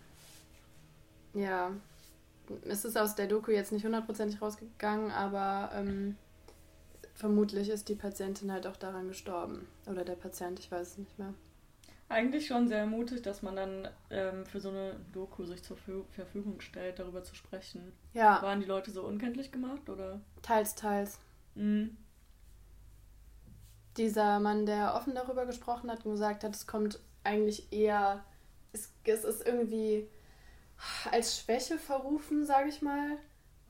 ja, 1.32 1.70
es 2.64 2.84
ist 2.84 2.96
aus 2.98 3.14
der 3.14 3.26
Doku 3.26 3.50
jetzt 3.50 3.72
nicht 3.72 3.84
hundertprozentig 3.84 4.40
rausgegangen, 4.40 5.10
aber 5.10 5.70
ähm, 5.74 6.16
vermutlich 7.14 7.68
ist 7.70 7.88
die 7.88 7.94
Patientin 7.94 8.52
halt 8.52 8.66
auch 8.66 8.76
daran 8.76 9.08
gestorben. 9.08 9.66
Oder 9.86 10.04
der 10.04 10.14
Patient, 10.16 10.58
ich 10.58 10.70
weiß 10.70 10.88
es 10.92 10.98
nicht 10.98 11.18
mehr. 11.18 11.34
Eigentlich 12.08 12.46
schon 12.46 12.68
sehr 12.68 12.86
mutig, 12.86 13.22
dass 13.22 13.42
man 13.42 13.56
dann 13.56 13.88
ähm, 14.10 14.44
für 14.46 14.60
so 14.60 14.68
eine 14.68 14.94
Doku 15.12 15.44
sich 15.46 15.62
zur 15.62 15.76
Fü- 15.78 16.04
Verfügung 16.10 16.60
stellt, 16.60 16.98
darüber 16.98 17.22
zu 17.24 17.34
sprechen. 17.34 17.92
Ja, 18.12 18.40
Waren 18.42 18.60
die 18.60 18.66
Leute 18.66 18.90
so 18.90 19.02
unkenntlich 19.02 19.50
gemacht 19.50 19.88
oder? 19.88 20.20
teils, 20.42 20.74
teils. 20.74 21.18
Mhm. 21.54 21.96
Dieser 23.96 24.40
Mann, 24.40 24.66
der 24.66 24.94
offen 24.96 25.14
darüber 25.14 25.46
gesprochen 25.46 25.90
hat 25.90 26.04
und 26.04 26.12
gesagt 26.12 26.44
hat, 26.44 26.54
es 26.54 26.66
kommt 26.66 26.98
eigentlich 27.22 27.72
eher, 27.72 28.24
es, 28.72 28.90
es 29.04 29.24
ist 29.24 29.46
irgendwie 29.46 30.08
als 31.10 31.38
Schwäche 31.38 31.78
verrufen, 31.78 32.44
sage 32.46 32.68
ich 32.68 32.82
mal. 32.82 33.18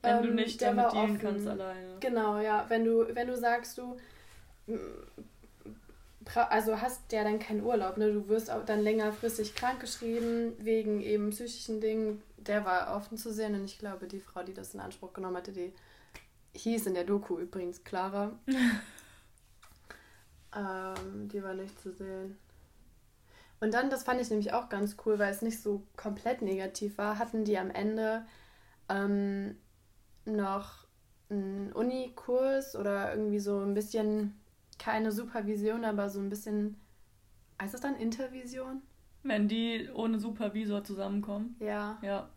Wenn 0.01 0.21
du 0.21 0.29
Ähm, 0.29 0.35
nicht 0.35 0.61
der 0.61 0.73
damit 0.73 0.93
dealen 0.93 1.15
offen. 1.15 1.19
kannst 1.19 1.47
alleine. 1.47 1.97
Genau, 1.99 2.39
ja. 2.39 2.65
Wenn 2.69 2.85
du, 2.85 3.07
wenn 3.15 3.27
du 3.27 3.35
sagst, 3.37 3.77
du 3.77 3.97
mm, 4.67 4.75
also 6.49 6.81
hast 6.81 7.11
ja 7.11 7.23
dann 7.23 7.39
keinen 7.39 7.63
Urlaub, 7.63 7.97
ne? 7.97 8.11
Du 8.11 8.27
wirst 8.27 8.49
auch 8.51 8.65
dann 8.65 8.81
längerfristig 8.81 9.55
krankgeschrieben 9.55 10.53
wegen 10.59 11.01
eben 11.01 11.29
psychischen 11.29 11.81
Dingen. 11.81 12.21
Der 12.37 12.65
war 12.65 12.95
offen 12.95 13.17
zu 13.17 13.31
sehen 13.33 13.55
und 13.55 13.65
ich 13.65 13.79
glaube, 13.79 14.07
die 14.07 14.19
Frau, 14.19 14.43
die 14.43 14.53
das 14.53 14.73
in 14.73 14.79
Anspruch 14.79 15.13
genommen 15.13 15.37
hatte, 15.37 15.51
die 15.51 15.73
hieß 16.53 16.87
in 16.87 16.93
der 16.93 17.03
Doku 17.03 17.39
übrigens 17.39 17.83
Clara. 17.83 18.31
ähm, 20.55 21.27
die 21.29 21.43
war 21.43 21.53
nicht 21.53 21.79
zu 21.81 21.91
sehen. 21.91 22.37
Und 23.59 23.73
dann, 23.73 23.89
das 23.89 24.03
fand 24.03 24.21
ich 24.21 24.29
nämlich 24.29 24.53
auch 24.53 24.69
ganz 24.69 24.97
cool, 25.05 25.17
weil 25.17 25.31
es 25.31 25.41
nicht 25.41 25.61
so 25.61 25.83
komplett 25.95 26.41
negativ 26.41 26.97
war, 26.97 27.17
hatten 27.19 27.45
die 27.45 27.57
am 27.57 27.71
Ende 27.71 28.25
ähm, 28.89 29.55
noch 30.25 30.85
einen 31.29 31.71
Unikurs 31.73 32.75
oder 32.75 33.11
irgendwie 33.13 33.39
so 33.39 33.59
ein 33.59 33.73
bisschen, 33.73 34.35
keine 34.77 35.11
Supervision, 35.11 35.85
aber 35.85 36.09
so 36.09 36.19
ein 36.19 36.29
bisschen, 36.29 36.79
heißt 37.61 37.73
das 37.73 37.81
dann 37.81 37.95
Intervision? 37.95 38.81
Wenn 39.23 39.47
die 39.47 39.89
ohne 39.93 40.19
Supervisor 40.19 40.83
zusammenkommen. 40.83 41.55
Ja. 41.59 41.97
Ja. 42.01 42.29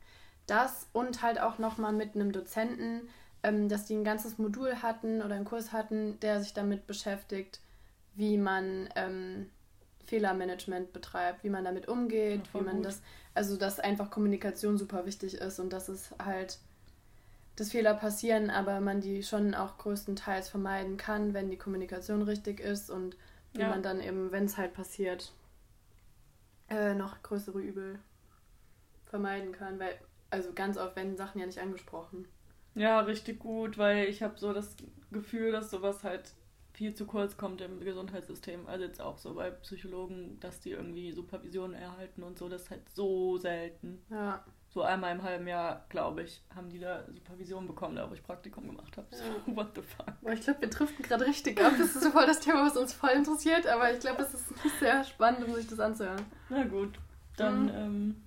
Das 0.46 0.88
und 0.94 1.22
halt 1.22 1.38
auch 1.38 1.58
nochmal 1.58 1.92
mit 1.92 2.14
einem 2.14 2.32
Dozenten, 2.32 3.08
ähm, 3.42 3.68
dass 3.68 3.84
die 3.84 3.94
ein 3.94 4.04
ganzes 4.04 4.38
Modul 4.38 4.76
hatten 4.76 5.20
oder 5.20 5.34
einen 5.34 5.44
Kurs 5.44 5.72
hatten, 5.72 6.18
der 6.20 6.40
sich 6.40 6.54
damit 6.54 6.86
beschäftigt, 6.86 7.60
wie 8.14 8.38
man 8.38 8.88
ähm, 8.96 9.50
Fehlermanagement 10.08 10.92
betreibt, 10.92 11.44
wie 11.44 11.50
man 11.50 11.64
damit 11.64 11.86
umgeht, 11.88 12.40
Ja, 12.46 12.60
wie 12.60 12.64
man 12.64 12.76
gut. 12.76 12.86
das, 12.86 13.02
also 13.34 13.56
dass 13.56 13.78
einfach 13.80 14.10
Kommunikation 14.10 14.78
super 14.78 15.06
wichtig 15.06 15.34
ist 15.34 15.58
und 15.60 15.72
dass 15.72 15.88
es 15.88 16.14
halt, 16.22 16.58
dass 17.56 17.70
Fehler 17.72 17.94
passieren, 17.94 18.50
aber 18.50 18.80
man 18.80 19.00
die 19.00 19.22
schon 19.22 19.54
auch 19.54 19.78
größtenteils 19.78 20.48
vermeiden 20.48 20.96
kann, 20.96 21.34
wenn 21.34 21.50
die 21.50 21.58
Kommunikation 21.58 22.22
richtig 22.22 22.60
ist 22.60 22.90
und 22.90 23.16
wie 23.54 23.62
Ja. 23.62 23.68
man 23.70 23.82
dann 23.82 24.00
eben, 24.00 24.32
wenn 24.32 24.44
es 24.44 24.56
halt 24.56 24.72
passiert, 24.74 25.32
äh, 26.70 26.94
noch 26.94 27.22
größere 27.22 27.60
Übel 27.60 27.98
vermeiden 29.06 29.52
kann, 29.52 29.78
weil, 29.78 29.98
also 30.30 30.52
ganz 30.54 30.76
oft 30.78 30.96
werden 30.96 31.16
Sachen 31.16 31.40
ja 31.40 31.46
nicht 31.46 31.58
angesprochen. 31.60 32.26
Ja, 32.74 33.00
richtig 33.00 33.40
gut, 33.40 33.76
weil 33.78 34.06
ich 34.08 34.22
habe 34.22 34.38
so 34.38 34.52
das 34.52 34.76
Gefühl, 35.10 35.50
dass 35.52 35.70
sowas 35.70 36.04
halt 36.04 36.32
viel 36.78 36.94
zu 36.94 37.06
kurz 37.06 37.36
kommt 37.36 37.60
im 37.60 37.80
Gesundheitssystem. 37.80 38.68
Also 38.68 38.84
jetzt 38.84 39.00
auch 39.00 39.18
so 39.18 39.34
bei 39.34 39.50
Psychologen, 39.50 40.38
dass 40.38 40.60
die 40.60 40.70
irgendwie 40.70 41.10
Supervision 41.10 41.74
erhalten 41.74 42.22
und 42.22 42.38
so, 42.38 42.48
das 42.48 42.62
ist 42.62 42.70
halt 42.70 42.88
so 42.94 43.36
selten. 43.36 44.00
Ja. 44.10 44.44
So 44.68 44.82
einmal 44.82 45.12
im 45.16 45.22
halben 45.24 45.48
Jahr, 45.48 45.86
glaube 45.88 46.22
ich, 46.22 46.40
haben 46.54 46.68
die 46.70 46.78
da 46.78 47.02
Supervision 47.12 47.66
bekommen, 47.66 47.96
da 47.96 48.08
wo 48.08 48.14
ich 48.14 48.22
Praktikum 48.22 48.68
gemacht 48.68 48.96
habe. 48.96 49.08
So, 49.10 49.24
Ja. 49.24 49.56
what 49.56 49.70
the 49.74 49.82
fuck. 49.82 50.06
Boah, 50.20 50.30
ich 50.32 50.42
glaube, 50.42 50.60
wir 50.60 50.70
driften 50.70 51.04
gerade 51.04 51.26
richtig 51.26 51.60
ab. 51.60 51.72
Das 51.76 51.96
ist 51.96 52.00
so 52.04 52.10
voll 52.12 52.26
das 52.26 52.38
Thema, 52.38 52.64
was 52.64 52.76
uns 52.76 52.92
voll 52.92 53.10
interessiert, 53.10 53.66
aber 53.66 53.92
ich 53.92 53.98
glaube, 53.98 54.22
es 54.22 54.34
ist 54.34 54.44
sehr 54.78 55.02
spannend, 55.02 55.44
um 55.48 55.54
sich 55.54 55.66
das 55.66 55.80
anzuhören. 55.80 56.24
Na 56.48 56.62
gut, 56.64 56.92
dann, 57.36 57.64
Mhm. 57.64 57.70
ähm, 57.74 58.22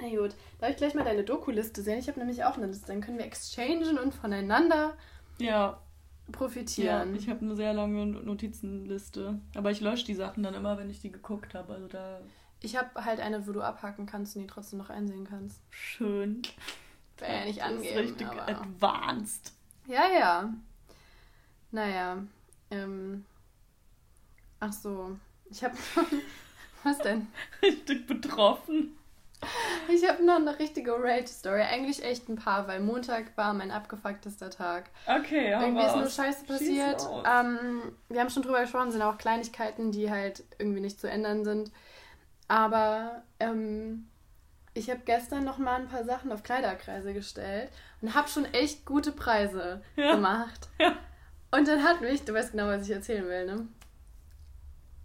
Na 0.00 0.08
gut, 0.08 0.34
darf 0.60 0.70
ich 0.70 0.76
gleich 0.76 0.94
mal 0.94 1.04
deine 1.04 1.22
Doku-Liste 1.24 1.82
sehen? 1.82 1.98
Ich 1.98 2.08
habe 2.08 2.18
nämlich 2.18 2.42
auch 2.44 2.56
eine 2.56 2.66
Liste. 2.66 2.86
Dann 2.88 3.00
können 3.00 3.18
wir 3.18 3.24
exchangen 3.26 3.98
und 3.98 4.14
voneinander 4.14 4.96
ja, 5.38 5.80
ja, 6.28 6.32
profitieren. 6.32 7.14
ich 7.16 7.28
habe 7.28 7.40
eine 7.40 7.56
sehr 7.56 7.72
lange 7.72 8.06
Notizenliste. 8.06 9.40
Aber 9.56 9.70
ich 9.70 9.80
lösche 9.80 10.06
die 10.06 10.14
Sachen 10.14 10.42
dann 10.42 10.54
immer, 10.54 10.78
wenn 10.78 10.90
ich 10.90 11.00
die 11.00 11.10
geguckt 11.10 11.54
habe. 11.54 11.74
Also 11.74 11.88
da 11.88 12.20
Ich 12.60 12.76
habe 12.76 13.04
halt 13.04 13.20
eine, 13.20 13.46
wo 13.46 13.52
du 13.52 13.62
abhaken 13.62 14.06
kannst 14.06 14.36
und 14.36 14.42
die 14.42 14.48
trotzdem 14.48 14.78
noch 14.78 14.90
einsehen 14.90 15.26
kannst. 15.28 15.60
schön. 15.70 16.42
Wäre 17.18 17.38
ja 17.40 17.44
nicht 17.46 17.60
Das 17.60 17.70
ist 17.72 17.76
angeben, 17.78 17.98
richtig 17.98 18.26
aber... 18.28 18.48
advanced. 18.48 19.52
Ja, 19.86 20.04
ja. 20.08 20.54
Naja, 21.70 22.22
ähm... 22.70 23.24
Ach 24.60 24.72
so, 24.72 25.16
ich 25.50 25.64
habe... 25.64 25.76
Was 26.84 26.98
denn? 26.98 27.26
Richtig 27.60 28.06
betroffen. 28.06 28.97
Ich 29.90 30.06
habe 30.06 30.22
noch 30.22 30.36
eine 30.36 30.58
richtige 30.58 30.92
Rage-Story. 30.92 31.62
Eigentlich 31.62 32.04
echt 32.04 32.28
ein 32.28 32.36
paar, 32.36 32.68
weil 32.68 32.80
Montag 32.80 33.34
war 33.36 33.54
mein 33.54 33.70
abgefucktester 33.70 34.50
Tag. 34.50 34.90
Okay, 35.06 35.50
ja. 35.50 35.62
Irgendwie 35.62 35.84
ist 35.86 35.96
nur 35.96 36.10
Scheiße 36.10 36.44
passiert. 36.44 37.00
Ähm, 37.24 37.96
wir 38.10 38.20
haben 38.20 38.28
schon 38.28 38.42
drüber 38.42 38.60
gesprochen, 38.60 38.90
sind 38.90 39.00
auch 39.00 39.16
Kleinigkeiten, 39.16 39.90
die 39.90 40.10
halt 40.10 40.44
irgendwie 40.58 40.80
nicht 40.80 41.00
zu 41.00 41.08
ändern 41.08 41.44
sind. 41.44 41.70
Aber 42.48 43.22
ähm, 43.40 44.08
ich 44.74 44.90
habe 44.90 45.00
gestern 45.04 45.44
noch 45.44 45.58
mal 45.58 45.76
ein 45.76 45.88
paar 45.88 46.04
Sachen 46.04 46.32
auf 46.32 46.42
Kleiderkreise 46.42 47.14
gestellt 47.14 47.70
und 48.02 48.14
habe 48.14 48.28
schon 48.28 48.44
echt 48.46 48.84
gute 48.84 49.12
Preise 49.12 49.82
Ja. 49.96 50.14
gemacht. 50.14 50.68
Ja. 50.78 50.96
Und 51.50 51.66
dann 51.66 51.82
hat 51.82 52.02
mich, 52.02 52.24
du 52.24 52.34
weißt 52.34 52.52
genau, 52.52 52.66
was 52.66 52.82
ich 52.82 52.94
erzählen 52.94 53.26
will, 53.26 53.46
ne? 53.46 53.66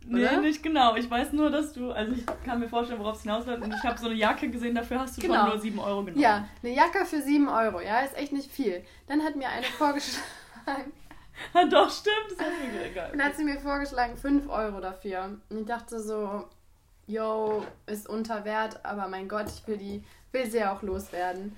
Nee, 0.06 0.22
Oder? 0.24 0.42
nicht 0.42 0.62
genau. 0.62 0.96
Ich 0.96 1.10
weiß 1.10 1.32
nur, 1.34 1.50
dass 1.50 1.74
du, 1.74 1.92
also 1.92 2.12
ich 2.14 2.26
kann 2.46 2.60
mir 2.60 2.68
vorstellen, 2.68 3.00
worauf 3.00 3.16
es 3.18 3.22
hinausläuft. 3.24 3.64
Und 3.64 3.74
ich 3.74 3.84
habe 3.84 3.98
so 3.98 4.08
eine 4.08 4.16
Jacke 4.16 4.50
gesehen, 4.50 4.76
dafür 4.76 5.00
hast 5.00 5.18
du 5.18 5.22
Genau. 5.22 5.42
schon 5.42 5.50
nur 5.50 5.60
7 5.60 5.80
Euro 5.80 6.04
genommen. 6.04 6.22
Ja, 6.22 6.48
eine 6.62 6.74
Jacke 6.74 7.06
für 7.06 7.22
7 7.22 7.48
Euro, 7.48 7.80
ja, 7.82 8.02
ist 8.02 8.18
echt 8.18 8.32
nicht 8.34 8.52
viel. 8.52 8.84
Dann 9.08 9.24
hat 9.24 9.36
mir 9.36 9.48
eine 9.50 9.64
vorgeschlagen, 9.66 10.24
Ah, 11.54 11.66
Doch, 11.66 11.90
stimmt. 11.90 12.38
Das 12.38 12.48
ist 12.48 12.74
mir 12.74 12.86
egal. 12.86 13.10
dann 13.12 13.24
hat 13.24 13.36
sie 13.36 13.44
mir 13.44 13.60
vorgeschlagen 13.60 14.16
5 14.18 14.50
Euro 14.50 14.80
dafür. 14.80 15.38
Und 15.50 15.60
ich 15.62 15.66
dachte 15.66 16.00
so, 16.00 16.46
yo, 17.08 17.64
ist 17.88 18.08
unter 18.08 18.46
Wert, 18.46 18.80
aber 18.86 19.08
mein 19.08 19.28
Gott, 19.28 19.48
ich 19.48 19.68
will 19.68 19.78
die, 19.78 20.04
will 20.32 20.46
sie 20.50 20.60
ja 20.60 20.74
auch 20.76 20.84
loswerden. 20.84 21.56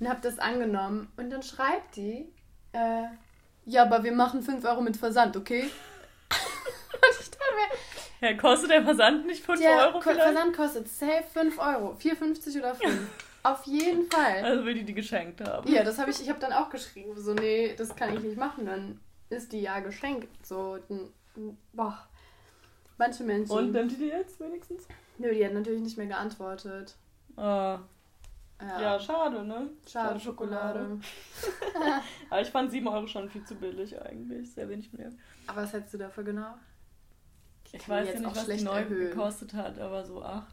Und 0.00 0.08
habe 0.08 0.20
das 0.22 0.38
angenommen. 0.40 1.12
Und 1.16 1.30
dann 1.30 1.42
schreibt 1.42 1.94
die, 1.96 2.26
äh, 2.72 3.04
ja, 3.64 3.82
aber 3.82 4.02
wir 4.02 4.12
machen 4.12 4.42
5 4.42 4.64
Euro 4.64 4.80
mit 4.80 4.96
Versand, 4.96 5.36
okay? 5.36 5.70
Und 6.92 7.20
ich 7.20 7.30
dachte 7.30 7.44
mir, 8.20 8.28
Ja, 8.28 8.36
kostet 8.36 8.70
der 8.70 8.82
Versand 8.84 9.26
nicht 9.26 9.44
5 9.44 9.60
der 9.60 9.88
Euro 9.88 10.00
vielleicht? 10.00 10.20
Versand 10.20 10.56
kostet 10.56 10.88
safe 10.88 11.24
5 11.32 11.58
Euro. 11.58 11.96
4,50 12.00 12.58
oder 12.58 12.74
5. 12.74 13.00
Auf 13.44 13.64
jeden 13.64 14.08
Fall. 14.08 14.44
Also 14.44 14.64
will 14.64 14.74
die 14.74 14.84
die 14.84 14.94
geschenkt 14.94 15.40
haben. 15.40 15.68
Ja, 15.70 15.82
das 15.82 15.98
habe 15.98 16.10
ich, 16.10 16.22
ich 16.22 16.28
habe 16.28 16.38
dann 16.38 16.52
auch 16.52 16.70
geschrieben, 16.70 17.20
so, 17.20 17.34
nee, 17.34 17.74
das 17.76 17.96
kann 17.96 18.14
ich 18.14 18.20
nicht 18.20 18.36
machen, 18.36 18.66
dann 18.66 19.00
ist 19.30 19.52
die 19.52 19.62
ja 19.62 19.80
geschenkt. 19.80 20.28
So, 20.46 20.78
boah. 21.72 22.06
Manche 22.98 23.24
Menschen. 23.24 23.50
Und 23.50 23.72
nimmt 23.72 23.90
die 23.90 23.96
die 23.96 24.06
jetzt 24.06 24.38
wenigstens? 24.38 24.86
Nö, 25.18 25.34
die 25.34 25.44
hat 25.44 25.54
natürlich 25.54 25.80
nicht 25.82 25.96
mehr 25.98 26.06
geantwortet. 26.06 26.94
Ah, 27.36 27.80
Ja, 28.68 28.80
ja, 28.80 29.00
schade, 29.00 29.44
ne? 29.44 29.70
schade 29.86 30.20
Schokolade. 30.20 30.98
Aber 32.30 32.40
ich 32.40 32.48
fand 32.48 32.70
7 32.70 32.86
Euro 32.86 33.06
schon 33.06 33.28
viel 33.28 33.44
zu 33.44 33.54
billig 33.54 34.00
eigentlich. 34.00 34.52
Sehr 34.52 34.68
wenig 34.68 34.92
mehr. 34.92 35.10
Aber 35.46 35.62
was 35.62 35.72
hättest 35.72 35.94
du 35.94 35.98
dafür 35.98 36.24
genau? 36.24 36.54
Ich 37.64 37.72
kann 37.72 37.96
weiß 37.96 38.08
ja 38.14 38.20
nicht, 38.20 38.36
was 38.36 38.46
die 38.46 38.62
neu 38.62 38.80
erhöhen. 38.80 39.10
gekostet 39.10 39.54
hat, 39.54 39.78
aber 39.78 40.04
so 40.04 40.22
8. 40.22 40.44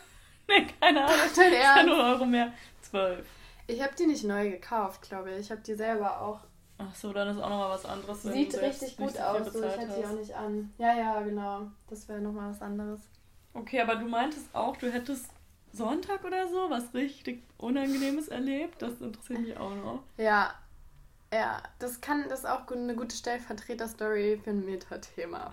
ne, 0.48 0.66
keine 0.80 1.04
Ahnung. 1.04 1.16
Dein 1.36 1.52
Ernst? 1.52 1.86
0 1.86 2.00
Euro 2.00 2.26
mehr. 2.26 2.52
12. 2.82 3.26
Ich 3.68 3.82
habe 3.82 3.94
die 3.96 4.06
nicht 4.06 4.24
neu 4.24 4.50
gekauft, 4.50 5.02
glaube 5.02 5.30
ich. 5.32 5.38
Ich 5.38 5.50
habe 5.50 5.60
die 5.60 5.74
selber 5.74 6.20
auch. 6.20 6.40
Ach 6.78 6.94
so, 6.94 7.12
dann 7.12 7.28
ist 7.28 7.42
auch 7.42 7.50
nochmal 7.50 7.70
was 7.70 7.84
anderes. 7.84 8.22
Sieht 8.22 8.60
richtig 8.60 8.96
gut 8.96 9.12
so 9.12 9.20
aus, 9.20 9.52
so 9.52 9.64
ich 9.64 9.76
hätte 9.76 9.94
die 9.98 10.06
auch 10.06 10.12
nicht 10.12 10.34
an. 10.34 10.72
Ja, 10.78 10.96
ja, 10.96 11.20
genau. 11.20 11.70
Das 11.88 12.08
wäre 12.08 12.20
nochmal 12.20 12.50
was 12.50 12.62
anderes. 12.62 13.00
Okay, 13.52 13.80
aber 13.80 13.96
du 13.96 14.06
meintest 14.06 14.54
auch, 14.54 14.76
du 14.76 14.90
hättest 14.90 15.30
Sonntag 15.72 16.24
oder 16.24 16.48
so 16.48 16.70
was 16.70 16.92
richtig 16.94 17.42
Unangenehmes 17.58 18.28
erlebt. 18.28 18.80
Das 18.82 19.00
interessiert 19.00 19.40
mich 19.40 19.56
auch 19.56 19.74
noch. 19.74 20.02
Ja, 20.16 20.54
ja, 21.32 21.62
das 21.78 22.00
kann 22.00 22.24
das 22.28 22.40
ist 22.40 22.46
auch 22.46 22.66
eine 22.70 22.94
gute 22.96 23.14
Stellvertreter-Story 23.16 24.40
für 24.42 24.50
ein 24.50 24.64
Metathema. 24.64 25.50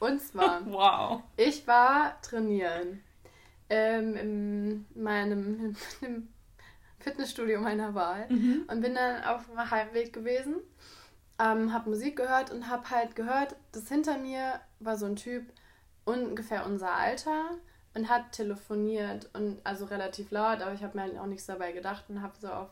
Und 0.00 0.20
zwar, 0.20 0.60
Wow. 0.70 1.22
ich 1.36 1.66
war 1.66 2.20
trainieren 2.22 3.02
ähm, 3.70 4.16
in 4.16 4.86
meinem 5.02 5.76
im 6.00 6.28
Fitnessstudio 6.98 7.60
meiner 7.60 7.94
Wahl 7.94 8.26
Mhm. 8.28 8.64
und 8.68 8.80
bin 8.80 8.94
dann 8.94 9.22
auf 9.24 9.46
dem 9.46 9.70
Heimweg 9.70 10.12
gewesen, 10.12 10.56
ähm, 11.38 11.72
habe 11.72 11.90
Musik 11.90 12.16
gehört 12.16 12.50
und 12.50 12.68
habe 12.68 12.90
halt 12.90 13.14
gehört, 13.14 13.54
dass 13.72 13.88
hinter 13.88 14.18
mir 14.18 14.60
war 14.80 14.96
so 14.96 15.06
ein 15.06 15.16
Typ 15.16 15.44
ungefähr 16.04 16.66
unser 16.66 16.92
Alter 16.92 17.50
und 17.96 18.10
hat 18.10 18.32
telefoniert 18.32 19.30
und 19.32 19.58
also 19.64 19.86
relativ 19.86 20.30
laut, 20.30 20.60
aber 20.60 20.74
ich 20.74 20.82
habe 20.82 20.98
mir 20.98 21.04
halt 21.04 21.18
auch 21.18 21.26
nichts 21.26 21.46
dabei 21.46 21.72
gedacht 21.72 22.04
und 22.08 22.20
habe 22.20 22.34
so 22.38 22.48
auf 22.48 22.68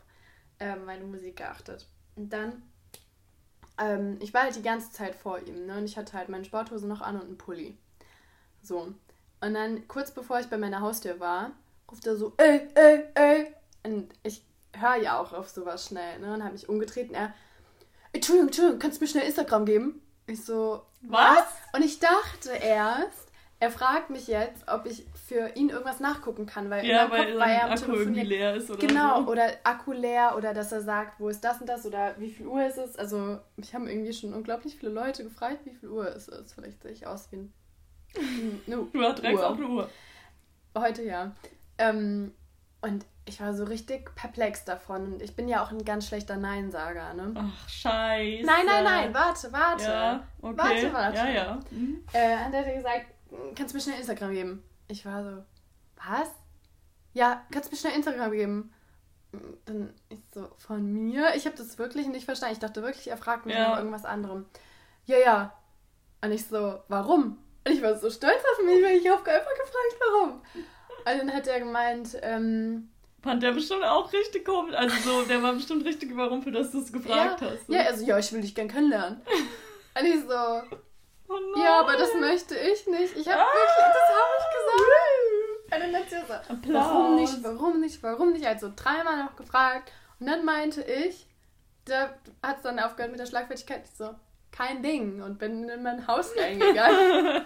ähm, 0.60 0.84
meine 0.84 1.04
Musik 1.04 1.36
geachtet. 1.36 1.86
Und 2.14 2.30
dann, 2.30 2.62
ähm, 3.78 4.18
ich 4.20 4.34
war 4.34 4.42
halt 4.42 4.54
die 4.54 4.62
ganze 4.62 4.92
Zeit 4.92 5.14
vor 5.14 5.38
ihm 5.38 5.64
ne? 5.66 5.78
und 5.78 5.86
ich 5.86 5.96
hatte 5.96 6.12
halt 6.12 6.28
meine 6.28 6.44
Sporthose 6.44 6.86
noch 6.86 7.00
an 7.00 7.16
und 7.16 7.24
einen 7.24 7.38
Pulli. 7.38 7.78
So. 8.62 8.92
Und 9.40 9.54
dann, 9.54 9.88
kurz 9.88 10.10
bevor 10.10 10.40
ich 10.40 10.48
bei 10.48 10.58
meiner 10.58 10.82
Haustür 10.82 11.18
war, 11.20 11.52
ruft 11.90 12.06
er 12.06 12.16
so, 12.16 12.34
ey, 12.36 12.68
ey, 12.74 13.04
ey. 13.14 13.54
Und 13.82 14.12
ich 14.24 14.44
höre 14.74 14.96
ja 14.96 15.18
auch 15.18 15.32
auf 15.32 15.48
sowas 15.48 15.86
schnell, 15.86 16.18
ne? 16.18 16.34
Und 16.34 16.42
habe 16.42 16.52
mich 16.52 16.68
umgedreht 16.68 17.08
und 17.08 17.14
er, 17.14 17.32
Entschuldigung, 18.12 18.48
Entschuldigung, 18.48 18.78
kannst 18.78 19.00
du 19.00 19.04
mir 19.04 19.08
schnell 19.08 19.26
Instagram 19.26 19.64
geben? 19.64 20.02
Ich 20.26 20.44
so, 20.44 20.82
Was? 21.00 21.46
Und 21.72 21.82
ich 21.82 21.98
dachte 21.98 22.50
erst, 22.50 23.23
er 23.64 23.70
fragt 23.70 24.10
mich 24.10 24.26
jetzt, 24.26 24.68
ob 24.68 24.84
ich 24.86 25.06
für 25.26 25.56
ihn 25.56 25.70
irgendwas 25.70 25.98
nachgucken 26.00 26.44
kann, 26.46 26.68
weil 26.70 26.84
Ja, 26.84 27.10
weil 27.10 27.32
Kopf 27.32 27.40
war 27.40 27.48
er 27.50 27.64
am 27.64 27.70
Akku 27.70 27.92
irgendwie 27.92 28.20
Telefonieren. 28.20 28.26
leer 28.28 28.54
ist 28.56 28.70
oder 28.70 28.78
Genau, 28.86 29.22
so. 29.22 29.30
oder 29.30 29.46
Akku 29.64 29.92
leer 29.92 30.34
oder 30.36 30.52
dass 30.52 30.70
er 30.72 30.82
sagt, 30.82 31.18
wo 31.18 31.28
ist 31.30 31.42
das 31.42 31.60
und 31.60 31.68
das 31.68 31.86
oder 31.86 32.14
wie 32.18 32.30
viel 32.30 32.46
Uhr 32.46 32.64
ist 32.66 32.76
es. 32.78 32.96
Also, 32.96 33.38
mich 33.56 33.74
haben 33.74 33.88
irgendwie 33.88 34.12
schon 34.12 34.34
unglaublich 34.34 34.76
viele 34.76 34.92
Leute 34.92 35.24
gefragt, 35.24 35.58
wie 35.64 35.74
viel 35.74 35.88
Uhr 35.88 36.08
es 36.14 36.28
ist. 36.28 36.52
Vielleicht 36.54 36.82
sehe 36.82 36.92
ich 36.92 37.06
aus 37.06 37.28
wie 37.32 37.36
ein. 37.36 37.52
eine 38.66 38.76
Du 38.92 38.98
Uhr. 38.98 39.08
auch 39.48 39.56
eine 39.56 39.66
Uhr. 39.66 39.88
Heute 40.76 41.02
ja. 41.04 41.32
Ähm, 41.78 42.32
und 42.82 43.06
ich 43.24 43.40
war 43.40 43.54
so 43.54 43.64
richtig 43.64 44.14
perplex 44.14 44.64
davon. 44.66 45.14
Und 45.14 45.22
ich 45.22 45.34
bin 45.34 45.48
ja 45.48 45.64
auch 45.64 45.70
ein 45.70 45.84
ganz 45.86 46.06
schlechter 46.06 46.36
Neinsager, 46.36 47.14
ne? 47.14 47.32
Ach, 47.34 47.68
scheiße. 47.68 48.44
Nein, 48.44 48.66
nein, 48.66 48.84
nein, 48.84 49.14
warte, 49.14 49.50
warte. 49.52 49.84
Ja, 49.84 50.26
okay. 50.42 50.56
Warte, 50.58 50.92
warte. 50.92 51.16
Ja, 51.16 51.28
ja. 51.30 51.60
Mhm. 51.70 52.04
Äh, 52.12 52.36
hat 52.36 52.52
er 52.52 52.74
gesagt, 52.74 53.06
kannst 53.56 53.72
du 53.72 53.76
mir 53.76 53.82
schnell 53.82 53.98
Instagram 53.98 54.32
geben? 54.32 54.62
Ich 54.88 55.04
war 55.04 55.22
so, 55.24 55.44
was? 55.96 56.30
Ja, 57.12 57.42
kannst 57.50 57.70
du 57.70 57.74
mir 57.74 57.80
schnell 57.80 57.94
Instagram 57.94 58.32
geben? 58.32 58.72
Dann 59.64 59.92
ich 60.08 60.20
so, 60.32 60.48
von 60.58 60.84
mir? 60.92 61.34
Ich 61.34 61.46
habe 61.46 61.56
das 61.56 61.78
wirklich 61.78 62.06
nicht 62.06 62.24
verstanden. 62.24 62.54
Ich 62.54 62.60
dachte 62.60 62.82
wirklich, 62.82 63.08
er 63.08 63.16
fragt 63.16 63.46
mich 63.46 63.54
Ja. 63.54 63.70
nach 63.70 63.78
irgendwas 63.78 64.04
anderem. 64.04 64.46
Ja, 65.06 65.18
ja. 65.18 65.58
Und 66.22 66.32
ich 66.32 66.46
so, 66.46 66.80
warum? 66.88 67.38
Und 67.66 67.72
ich 67.72 67.82
war 67.82 67.96
so 67.98 68.10
stolz 68.10 68.42
auf 68.52 68.64
mich, 68.64 68.82
weil 68.82 68.96
ich 68.96 69.08
habe 69.08 69.18
einfach 69.18 69.50
gefragt, 69.50 69.96
warum. 70.00 70.42
Und 70.54 71.18
dann 71.18 71.32
hat 71.32 71.46
er 71.46 71.60
gemeint, 71.60 72.16
ähm, 72.22 72.88
Fand 73.24 73.42
der 73.42 73.52
bestimmt 73.52 73.84
auch 73.84 74.12
richtig 74.12 74.44
komisch. 74.44 74.74
Also 74.74 74.94
so, 74.96 75.22
der 75.22 75.42
war 75.42 75.54
bestimmt 75.54 75.82
richtig 75.86 76.10
überrumpelt, 76.10 76.54
dass 76.54 76.72
du 76.72 76.80
es 76.80 76.92
gefragt 76.92 77.40
ja, 77.40 77.50
hast. 77.50 77.66
So. 77.66 77.72
ja, 77.72 77.80
also 77.80 78.04
ja, 78.04 78.18
ich 78.18 78.30
will 78.34 78.42
dich 78.42 78.54
gern 78.54 78.68
kennenlernen. 78.68 79.22
Und 79.98 80.06
ich 80.06 80.20
so, 80.20 80.76
Oh 81.28 81.58
ja, 81.58 81.80
aber 81.80 81.96
das 81.96 82.14
möchte 82.14 82.54
ich 82.54 82.86
nicht. 82.86 83.16
Ich 83.16 83.28
habe 83.28 83.40
wirklich, 83.40 83.92
das 83.92 84.08
habe 84.08 84.32
ich 84.38 84.58
gesagt. 84.58 85.24
So, 86.10 86.52
Applaus. 86.52 86.84
warum 86.84 87.16
nicht, 87.16 87.42
warum 87.42 87.80
nicht, 87.80 88.02
warum 88.02 88.32
nicht? 88.32 88.46
Also 88.46 88.70
dreimal 88.74 89.24
noch 89.24 89.36
gefragt. 89.36 89.92
Und 90.20 90.26
dann 90.26 90.44
meinte 90.44 90.82
ich, 90.82 91.26
da 91.84 92.14
hat 92.42 92.58
es 92.58 92.62
dann 92.62 92.78
aufgehört 92.78 93.10
mit 93.10 93.20
der 93.20 93.26
Schlagfertigkeit. 93.26 93.84
Ich 93.84 93.96
so, 93.96 94.14
kein 94.52 94.82
Ding. 94.82 95.22
Und 95.22 95.38
bin 95.38 95.68
in 95.68 95.82
mein 95.82 96.06
Haus 96.06 96.32
reingegangen. 96.38 97.42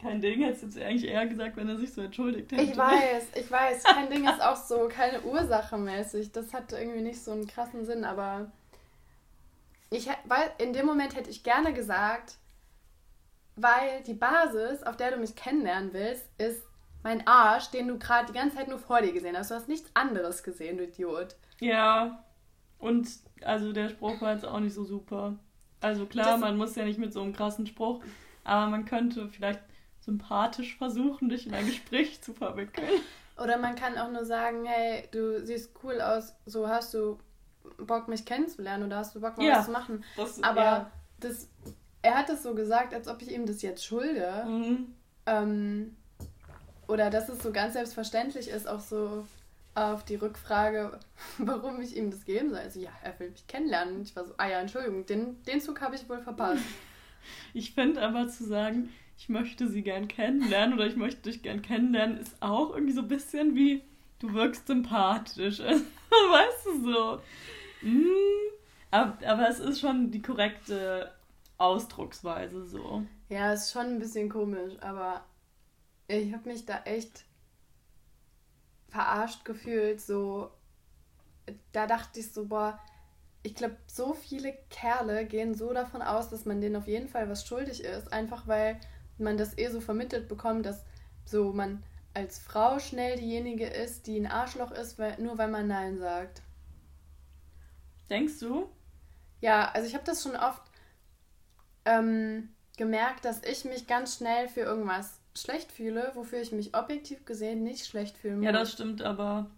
Kein 0.00 0.20
Ding, 0.20 0.42
hättest 0.42 0.62
du 0.62 0.66
jetzt 0.66 0.78
eigentlich 0.78 1.10
eher 1.10 1.26
gesagt, 1.26 1.56
wenn 1.56 1.68
er 1.68 1.78
sich 1.78 1.92
so 1.92 2.02
entschuldigt 2.02 2.52
hätte. 2.52 2.62
Ich 2.62 2.76
weiß, 2.76 3.28
ich 3.36 3.50
weiß. 3.50 3.84
Kein 3.84 4.10
Ding 4.10 4.28
ist 4.28 4.42
auch 4.42 4.56
so 4.56 4.88
keine 4.88 5.22
Ursache 5.22 5.78
mäßig. 5.78 6.30
Das 6.32 6.52
hatte 6.52 6.76
irgendwie 6.76 7.00
nicht 7.00 7.24
so 7.24 7.32
einen 7.32 7.46
krassen 7.46 7.86
Sinn, 7.86 8.04
aber 8.04 8.52
ich, 9.94 10.08
weil 10.24 10.50
in 10.58 10.72
dem 10.72 10.86
Moment 10.86 11.14
hätte 11.16 11.30
ich 11.30 11.42
gerne 11.42 11.72
gesagt, 11.72 12.36
weil 13.56 14.02
die 14.02 14.14
Basis, 14.14 14.82
auf 14.82 14.96
der 14.96 15.12
du 15.12 15.16
mich 15.18 15.36
kennenlernen 15.36 15.92
willst, 15.92 16.28
ist 16.38 16.62
mein 17.02 17.26
Arsch, 17.26 17.70
den 17.70 17.88
du 17.88 17.98
gerade 17.98 18.26
die 18.26 18.32
ganze 18.38 18.56
Zeit 18.56 18.68
nur 18.68 18.78
vor 18.78 19.00
dir 19.00 19.12
gesehen 19.12 19.36
hast. 19.36 19.50
Du 19.50 19.54
hast 19.54 19.68
nichts 19.68 19.90
anderes 19.94 20.42
gesehen, 20.42 20.78
du 20.78 20.84
Idiot. 20.84 21.36
Ja. 21.60 22.24
Und 22.78 23.08
also 23.42 23.72
der 23.72 23.90
Spruch 23.90 24.20
war 24.20 24.32
jetzt 24.32 24.44
auch 24.46 24.60
nicht 24.60 24.74
so 24.74 24.84
super. 24.84 25.36
Also 25.80 26.06
klar, 26.06 26.32
Das- 26.32 26.40
man 26.40 26.56
muss 26.56 26.74
ja 26.76 26.84
nicht 26.84 26.98
mit 26.98 27.12
so 27.12 27.22
einem 27.22 27.32
krassen 27.34 27.66
Spruch, 27.66 28.02
aber 28.42 28.70
man 28.70 28.84
könnte 28.86 29.28
vielleicht 29.28 29.60
sympathisch 30.00 30.76
versuchen, 30.76 31.28
dich 31.28 31.46
in 31.46 31.54
ein 31.54 31.66
Gespräch 31.66 32.20
zu 32.22 32.34
verwickeln. 32.34 32.88
Oder 33.42 33.58
man 33.58 33.74
kann 33.74 33.98
auch 33.98 34.10
nur 34.10 34.24
sagen, 34.24 34.64
hey, 34.64 35.08
du 35.12 35.44
siehst 35.44 35.72
cool 35.82 36.00
aus, 36.00 36.34
so 36.46 36.68
hast 36.68 36.94
du 36.94 37.18
Bock, 37.78 38.08
mich 38.08 38.24
kennenzulernen 38.24 38.84
oder 38.84 38.98
hast 38.98 39.14
du 39.14 39.20
Bock, 39.20 39.36
mal 39.36 39.46
Ja. 39.46 39.58
was 39.58 39.66
zu 39.66 39.70
machen. 39.72 40.04
Das, 40.16 40.42
Aber 40.42 40.62
ja. 40.62 40.90
das, 41.20 41.48
er 42.02 42.14
hat 42.16 42.28
es 42.30 42.42
so 42.42 42.54
gesagt, 42.54 42.94
als 42.94 43.08
ob 43.08 43.22
ich 43.22 43.30
ihm 43.32 43.46
das 43.46 43.62
jetzt 43.62 43.84
schulde. 43.84 44.44
Mhm. 44.46 44.94
Ähm, 45.26 45.96
oder 46.86 47.10
dass 47.10 47.28
es 47.28 47.42
so 47.42 47.50
ganz 47.50 47.72
selbstverständlich 47.74 48.48
ist, 48.48 48.68
auch 48.68 48.80
so 48.80 49.26
auf 49.74 50.04
die 50.04 50.16
Rückfrage, 50.16 50.98
warum 51.38 51.80
ich 51.80 51.96
ihm 51.96 52.10
das 52.10 52.24
geben 52.24 52.50
soll. 52.50 52.58
Also 52.60 52.80
ja, 52.80 52.90
er 53.02 53.18
will 53.18 53.30
mich 53.30 53.46
kennenlernen. 53.46 54.02
Ich 54.02 54.14
war 54.14 54.24
so, 54.24 54.34
ah 54.36 54.48
ja, 54.48 54.60
Entschuldigung, 54.60 55.06
den, 55.06 55.42
den 55.44 55.60
Zug 55.60 55.80
habe 55.80 55.94
ich 55.96 56.08
wohl 56.08 56.20
verpasst. 56.20 56.62
Ich 57.54 57.72
finde 57.72 58.02
aber 58.02 58.28
zu 58.28 58.44
sagen, 58.44 58.90
ich 59.16 59.30
möchte 59.30 59.66
sie 59.68 59.80
gern 59.80 60.08
kennenlernen 60.08 60.74
oder 60.74 60.86
ich 60.86 60.96
möchte 60.96 61.22
dich 61.22 61.40
gern 61.42 61.62
kennenlernen, 61.62 62.18
ist 62.18 62.36
auch 62.40 62.74
irgendwie 62.74 62.92
so 62.92 63.00
ein 63.00 63.08
bisschen 63.08 63.54
wie, 63.54 63.82
du 64.18 64.34
wirkst 64.34 64.66
sympathisch. 64.66 65.58
weißt 65.60 66.66
du 66.66 66.92
so. 66.92 67.20
Mm, 67.84 68.06
aber, 68.90 69.18
aber 69.26 69.48
es 69.48 69.60
ist 69.60 69.80
schon 69.80 70.10
die 70.10 70.22
korrekte 70.22 71.12
Ausdrucksweise 71.58 72.64
so. 72.66 73.04
ja, 73.28 73.52
ist 73.52 73.72
schon 73.72 73.86
ein 73.86 73.98
bisschen 73.98 74.28
komisch, 74.28 74.74
aber 74.80 75.24
ich 76.08 76.32
habe 76.32 76.48
mich 76.48 76.66
da 76.66 76.82
echt 76.84 77.24
verarscht 78.88 79.44
gefühlt. 79.44 80.00
So, 80.00 80.50
da 81.72 81.86
dachte 81.86 82.20
ich 82.20 82.32
so, 82.32 82.46
boah, 82.46 82.78
ich 83.42 83.54
glaube, 83.54 83.76
so 83.86 84.14
viele 84.14 84.56
Kerle 84.70 85.26
gehen 85.26 85.54
so 85.54 85.72
davon 85.72 86.00
aus, 86.02 86.30
dass 86.30 86.46
man 86.46 86.60
denen 86.60 86.76
auf 86.76 86.88
jeden 86.88 87.08
Fall 87.08 87.28
was 87.28 87.46
schuldig 87.46 87.84
ist, 87.84 88.12
einfach 88.12 88.46
weil 88.46 88.80
man 89.18 89.36
das 89.36 89.58
eh 89.58 89.68
so 89.68 89.80
vermittelt 89.80 90.28
bekommt, 90.28 90.66
dass 90.66 90.84
so 91.26 91.52
man 91.52 91.82
als 92.14 92.38
Frau 92.38 92.78
schnell 92.78 93.18
diejenige 93.18 93.66
ist, 93.66 94.06
die 94.06 94.18
ein 94.18 94.26
Arschloch 94.26 94.70
ist, 94.70 94.98
weil, 94.98 95.20
nur 95.20 95.36
weil 95.36 95.48
man 95.48 95.66
Nein 95.66 95.98
sagt. 95.98 96.42
Denkst 98.10 98.38
du? 98.40 98.68
Ja, 99.40 99.70
also 99.72 99.86
ich 99.86 99.94
habe 99.94 100.04
das 100.04 100.22
schon 100.22 100.36
oft 100.36 100.62
ähm, 101.84 102.50
gemerkt, 102.76 103.24
dass 103.24 103.42
ich 103.44 103.64
mich 103.64 103.86
ganz 103.86 104.16
schnell 104.16 104.48
für 104.48 104.60
irgendwas 104.60 105.20
schlecht 105.36 105.72
fühle, 105.72 106.12
wofür 106.14 106.40
ich 106.40 106.52
mich 106.52 106.76
objektiv 106.76 107.24
gesehen 107.24 107.62
nicht 107.62 107.86
schlecht 107.86 108.16
fühlen 108.16 108.36
muss. 108.38 108.46
Ja, 108.46 108.52
das 108.52 108.72
stimmt, 108.72 109.02
aber 109.02 109.50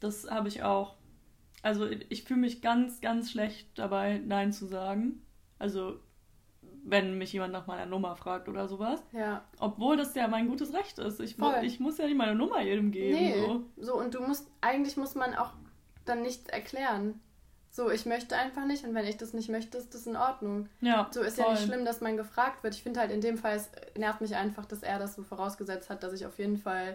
das 0.00 0.30
habe 0.30 0.48
ich 0.48 0.62
auch. 0.62 0.96
Also 1.62 1.86
ich, 1.86 2.24
fühle 2.24 2.40
mich 2.40 2.60
ganz, 2.60 3.00
ganz 3.00 3.30
schlecht 3.30 3.68
dabei, 3.78 4.20
Nein 4.24 4.52
zu 4.52 4.66
sagen. 4.66 5.24
Also 5.58 6.00
wenn 6.84 7.16
mich 7.16 7.32
jemand 7.32 7.52
nach 7.52 7.68
meiner 7.68 7.86
Nummer 7.86 8.16
fragt 8.16 8.48
oder 8.48 8.66
sowas. 8.66 9.00
Ja. 9.12 9.44
Obwohl 9.60 9.96
das 9.96 10.14
ja 10.16 10.26
mein 10.26 10.48
gutes 10.48 10.74
Recht 10.74 10.98
ist. 10.98 11.20
Ich, 11.20 11.38
mu 11.38 11.50
Voll. 11.50 11.64
ich 11.64 11.78
muss 11.78 11.98
ja 11.98 12.06
nicht 12.06 12.16
meine 12.16 12.34
Nummer 12.34 12.60
jedem 12.60 12.90
geben. 12.90 13.16
Nee, 13.16 13.40
So. 13.40 13.64
so. 13.76 13.94
und 13.94 14.14
du 14.14 14.22
musst, 14.22 14.50
eigentlich 14.60 14.96
muss 14.96 15.14
man 15.14 15.34
auch 15.36 15.52
dann 16.04 16.22
nichts 16.22 16.48
erklären. 16.48 17.20
So, 17.74 17.90
ich 17.90 18.04
möchte 18.04 18.36
einfach 18.36 18.66
nicht 18.66 18.84
und 18.84 18.94
wenn 18.94 19.06
ich 19.06 19.16
das 19.16 19.32
nicht 19.32 19.48
möchte, 19.48 19.78
ist 19.78 19.94
das 19.94 20.06
in 20.06 20.14
Ordnung. 20.14 20.68
Ja, 20.82 21.08
So 21.10 21.22
ist 21.22 21.38
ja 21.38 21.44
voll. 21.44 21.54
nicht 21.54 21.64
schlimm, 21.64 21.86
dass 21.86 22.02
man 22.02 22.18
gefragt 22.18 22.62
wird. 22.62 22.74
Ich 22.74 22.82
finde 22.82 23.00
halt 23.00 23.10
in 23.10 23.22
dem 23.22 23.38
Fall, 23.38 23.56
es 23.56 23.70
nervt 23.96 24.20
mich 24.20 24.36
einfach, 24.36 24.66
dass 24.66 24.82
er 24.82 24.98
das 24.98 25.14
so 25.14 25.22
vorausgesetzt 25.22 25.88
hat, 25.88 26.02
dass 26.02 26.12
ich 26.12 26.26
auf 26.26 26.38
jeden 26.38 26.58
Fall 26.58 26.94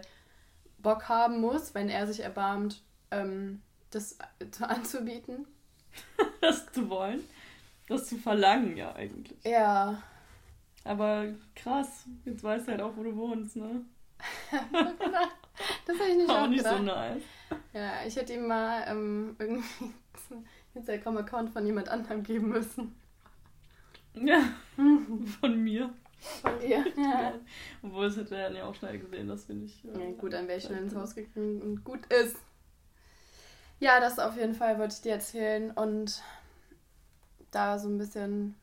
Bock 0.78 1.08
haben 1.08 1.40
muss, 1.40 1.74
wenn 1.74 1.88
er 1.88 2.06
sich 2.06 2.20
erbarmt, 2.20 2.80
ähm, 3.10 3.60
das 3.90 4.16
anzubieten. 4.60 5.46
Das 6.40 6.70
zu 6.72 6.88
wollen. 6.88 7.24
Das 7.88 8.06
zu 8.06 8.16
verlangen, 8.16 8.76
ja, 8.76 8.94
eigentlich. 8.94 9.36
Ja. 9.44 10.00
Aber 10.84 11.24
krass, 11.56 12.04
jetzt 12.24 12.44
weißt 12.44 12.68
du 12.68 12.70
halt 12.70 12.82
auch, 12.82 12.92
wo 12.96 13.02
du 13.02 13.16
wohnst, 13.16 13.56
ne? 13.56 13.84
Das 15.86 15.98
habe 15.98 16.08
ich 16.10 16.16
nicht 16.16 16.30
Auch 16.30 16.42
auch 16.42 16.46
nicht 16.46 16.58
gedacht. 16.58 16.76
so 16.78 16.82
nice. 16.84 17.22
Ja, 17.72 17.92
ich 18.06 18.14
hätte 18.14 18.34
ihm 18.34 18.46
mal 18.46 18.84
ähm, 18.86 19.34
irgendwie 19.40 19.64
Instagram-Account 20.74 21.50
von 21.50 21.66
jemand 21.66 21.88
anderem 21.88 22.22
geben 22.22 22.48
müssen. 22.48 22.94
Ja, 24.14 24.42
von 25.40 25.62
mir. 25.62 25.90
Von 26.42 26.58
dir. 26.58 26.84
Ja. 26.96 27.34
Obwohl, 27.82 28.06
es 28.06 28.16
hätte 28.16 28.36
er 28.36 28.52
ja 28.52 28.64
auch 28.64 28.74
schnell 28.74 28.98
gesehen, 28.98 29.28
das 29.28 29.44
finde 29.44 29.66
ich. 29.66 29.84
äh, 29.84 30.06
ja 30.06 30.10
gut, 30.12 30.32
dann 30.32 30.48
wäre 30.48 30.58
ich 30.58 30.64
schnell 30.64 30.82
ins 30.82 30.94
Haus 30.94 31.14
gegangen 31.14 31.62
und 31.62 31.84
gut 31.84 32.06
ist. 32.06 32.36
Ja, 33.80 34.00
das 34.00 34.18
auf 34.18 34.36
jeden 34.36 34.54
Fall 34.54 34.78
wollte 34.78 34.94
ich 34.94 35.02
dir 35.02 35.12
erzählen 35.12 35.70
und 35.70 36.20
da 37.52 37.78
so 37.78 37.88
ein 37.88 37.98
bisschen 37.98 38.56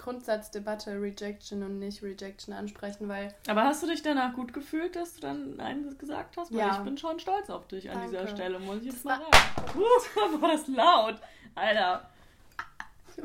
Grundsatzdebatte 0.00 1.00
Rejection 1.00 1.62
und 1.62 1.78
nicht 1.78 2.02
Rejection 2.02 2.52
ansprechen, 2.54 3.08
weil 3.08 3.34
Aber 3.48 3.64
hast 3.64 3.82
du 3.82 3.86
dich 3.86 4.02
danach 4.02 4.32
gut 4.34 4.52
gefühlt, 4.52 4.96
dass 4.96 5.14
du 5.14 5.20
dann 5.20 5.56
Nein 5.56 5.96
gesagt 5.98 6.36
hast? 6.36 6.50
Weil 6.52 6.58
Ja. 6.60 6.72
ich 6.78 6.84
bin 6.84 6.96
schon 6.98 7.18
stolz 7.20 7.50
auf 7.50 7.68
dich 7.68 7.88
an 7.90 7.96
Danke. 7.98 8.10
dieser 8.10 8.26
Stelle, 8.28 8.58
muss 8.58 8.78
ich 8.78 8.84
jetzt 8.86 9.04
Das 9.04 9.04
mal 9.04 9.20
war- 9.20 9.32
sagen. 9.32 9.78
Uh, 9.78 10.40
war 10.42 10.50
das 10.52 10.66
laut. 10.68 11.20
Alter. 11.54 12.08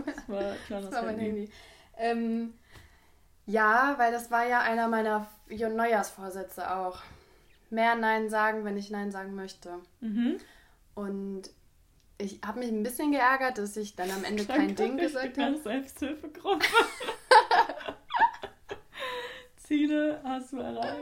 Das 0.05 0.27
war 0.29 0.41
Das 0.81 0.91
war 0.91 1.03
mein 1.03 1.17
Handy. 1.19 1.49
Ähm, 1.97 2.53
ja, 3.45 3.93
weil 3.97 4.11
das 4.11 4.29
war 4.31 4.45
ja 4.45 4.59
einer 4.61 4.87
meiner 4.87 5.27
Neujahrsvorsätze 5.49 6.75
auch. 6.75 6.99
Mehr 7.69 7.95
Nein 7.95 8.29
sagen, 8.29 8.65
wenn 8.65 8.77
ich 8.77 8.89
Nein 8.89 9.11
sagen 9.11 9.35
möchte. 9.35 9.73
Mhm. 10.01 10.37
Und 10.95 11.43
ich 12.17 12.39
habe 12.45 12.59
mich 12.59 12.69
ein 12.69 12.83
bisschen 12.83 13.11
geärgert, 13.11 13.57
dass 13.57 13.75
ich 13.77 13.95
dann 13.95 14.09
am 14.11 14.23
Ende 14.23 14.45
kein 14.45 14.75
Ding 14.75 14.97
gesagt 14.97 15.37
habe. 15.37 15.57
Selbsthilfegruppe. 15.57 16.65
Ziele 19.57 20.21
hast 20.23 20.53
du 20.53 20.57
erreicht. 20.59 21.01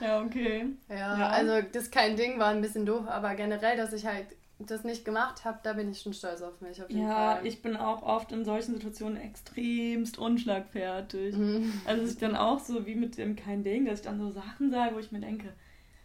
Ja, 0.00 0.20
okay. 0.20 0.66
Ja, 0.88 1.18
Ja. 1.18 1.28
also 1.30 1.62
das 1.72 1.90
kein 1.90 2.16
Ding 2.16 2.38
war 2.38 2.48
ein 2.48 2.60
bisschen 2.60 2.84
doof, 2.84 3.06
aber 3.08 3.34
generell, 3.34 3.76
dass 3.76 3.92
ich 3.94 4.04
halt 4.06 4.26
das 4.58 4.84
nicht 4.84 5.04
gemacht 5.04 5.44
habe, 5.44 5.58
da 5.62 5.74
bin 5.74 5.90
ich 5.90 6.00
schon 6.00 6.12
stolz 6.14 6.40
auf 6.42 6.60
mich. 6.60 6.82
Auf 6.82 6.90
Ja, 6.90 7.36
Fall. 7.36 7.46
ich 7.46 7.62
bin 7.62 7.76
auch 7.76 8.02
oft 8.02 8.32
in 8.32 8.44
solchen 8.44 8.74
Situationen 8.74 9.16
extremst 9.18 10.18
unschlagfertig. 10.18 11.34
Mhm. 11.36 11.80
Also 11.86 12.02
dass 12.02 12.12
ich 12.12 12.18
dann 12.18 12.36
auch 12.36 12.60
so 12.60 12.86
wie 12.86 12.94
mit 12.94 13.16
dem 13.18 13.36
kein 13.36 13.64
Ding, 13.64 13.84
dass 13.86 14.00
ich 14.00 14.04
dann 14.06 14.18
so 14.18 14.30
Sachen 14.30 14.70
sage, 14.70 14.94
wo 14.94 14.98
ich 14.98 15.12
mir 15.12 15.20
denke, 15.20 15.52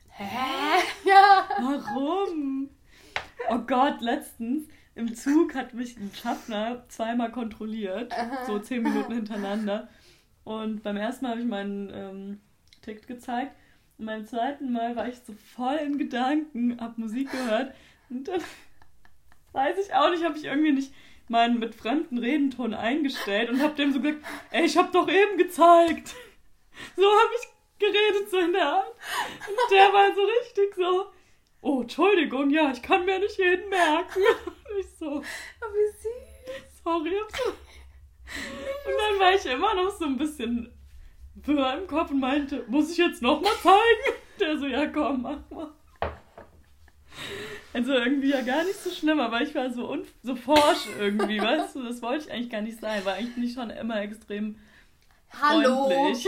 Hä? 0.09 0.25
Ja. 1.05 1.47
warum? 1.61 2.69
Oh 3.49 3.59
Gott, 3.59 4.01
letztens 4.01 4.67
im 4.95 5.15
Zug 5.15 5.55
hat 5.55 5.73
mich 5.73 5.97
ein 5.97 6.11
Schaffner 6.13 6.83
zweimal 6.89 7.31
kontrolliert, 7.31 8.13
so 8.45 8.59
zehn 8.59 8.83
Minuten 8.83 9.13
hintereinander. 9.13 9.89
Und 10.43 10.83
beim 10.83 10.97
ersten 10.97 11.25
Mal 11.25 11.31
habe 11.31 11.41
ich 11.41 11.47
meinen 11.47 11.91
ähm, 11.93 12.41
Ticket 12.81 13.07
gezeigt. 13.07 13.55
Und 13.97 14.07
beim 14.07 14.25
zweiten 14.25 14.71
Mal 14.71 14.95
war 14.95 15.07
ich 15.07 15.19
so 15.19 15.33
voll 15.55 15.75
in 15.75 15.97
Gedanken, 15.97 16.79
hab 16.79 16.97
Musik 16.97 17.31
gehört. 17.31 17.73
Und 18.09 18.27
dann 18.27 18.41
weiß 19.53 19.77
ich 19.85 19.93
auch 19.93 20.09
nicht, 20.09 20.23
habe 20.23 20.37
ich 20.37 20.45
irgendwie 20.45 20.73
nicht 20.73 20.93
meinen 21.27 21.59
mit 21.59 21.75
fremden 21.75 22.17
Redenton 22.17 22.73
eingestellt 22.73 23.49
und 23.49 23.61
habe 23.61 23.75
dem 23.75 23.93
so 23.93 24.01
gesagt, 24.01 24.23
ey, 24.51 24.65
ich 24.65 24.75
habe 24.77 24.91
doch 24.91 25.07
eben 25.07 25.37
gezeigt. 25.37 26.13
So 26.95 27.03
habe 27.03 27.29
ich 27.39 27.47
geredet, 27.79 28.29
so 28.29 28.37
in 28.39 28.51
der 28.51 28.67
Art. 28.67 28.95
Und 29.47 29.71
der 29.71 29.93
war 29.93 30.13
so 30.13 30.21
richtig 30.21 30.75
so, 30.75 31.05
oh, 31.61 31.81
Entschuldigung, 31.81 32.49
ja, 32.49 32.71
ich 32.71 32.81
kann 32.81 33.05
mir 33.05 33.19
nicht 33.19 33.37
jeden 33.37 33.69
merken. 33.69 34.19
Und 34.45 34.79
ich 34.79 34.89
so, 34.97 35.21
wie 35.21 35.91
süß. 36.01 36.83
sorry. 36.83 37.15
Und 38.85 38.93
dann 38.97 39.19
war 39.19 39.35
ich 39.35 39.45
immer 39.45 39.73
noch 39.75 39.91
so 39.91 40.05
ein 40.05 40.17
bisschen 40.17 40.71
wirr 41.35 41.77
im 41.77 41.87
Kopf 41.87 42.11
und 42.11 42.19
meinte, 42.19 42.63
muss 42.67 42.91
ich 42.91 42.97
jetzt 42.97 43.21
nochmal 43.21 43.53
zeigen? 43.61 44.17
Der 44.39 44.57
so, 44.57 44.67
ja 44.67 44.87
komm, 44.87 45.23
mach 45.23 45.49
mal. 45.49 45.71
Also 47.73 47.93
irgendwie 47.93 48.29
ja 48.29 48.41
gar 48.41 48.63
nicht 48.63 48.81
so 48.81 48.89
schlimm, 48.89 49.19
aber 49.19 49.41
ich 49.41 49.53
war 49.53 49.71
so, 49.71 49.89
un 49.89 50.05
so 50.23 50.35
forsch 50.35 50.87
irgendwie, 50.99 51.41
weißt 51.41 51.75
du? 51.75 51.83
Das 51.83 52.01
wollte 52.01 52.25
ich 52.25 52.31
eigentlich 52.31 52.49
gar 52.49 52.61
nicht 52.61 52.79
sein, 52.79 53.03
weil 53.03 53.15
eigentlich 53.15 53.35
bin 53.35 53.43
ich 53.43 53.53
schon 53.53 53.69
immer 53.69 54.01
extrem 54.01 54.57
Hallo. 55.41 55.87
freundlich. 55.87 56.27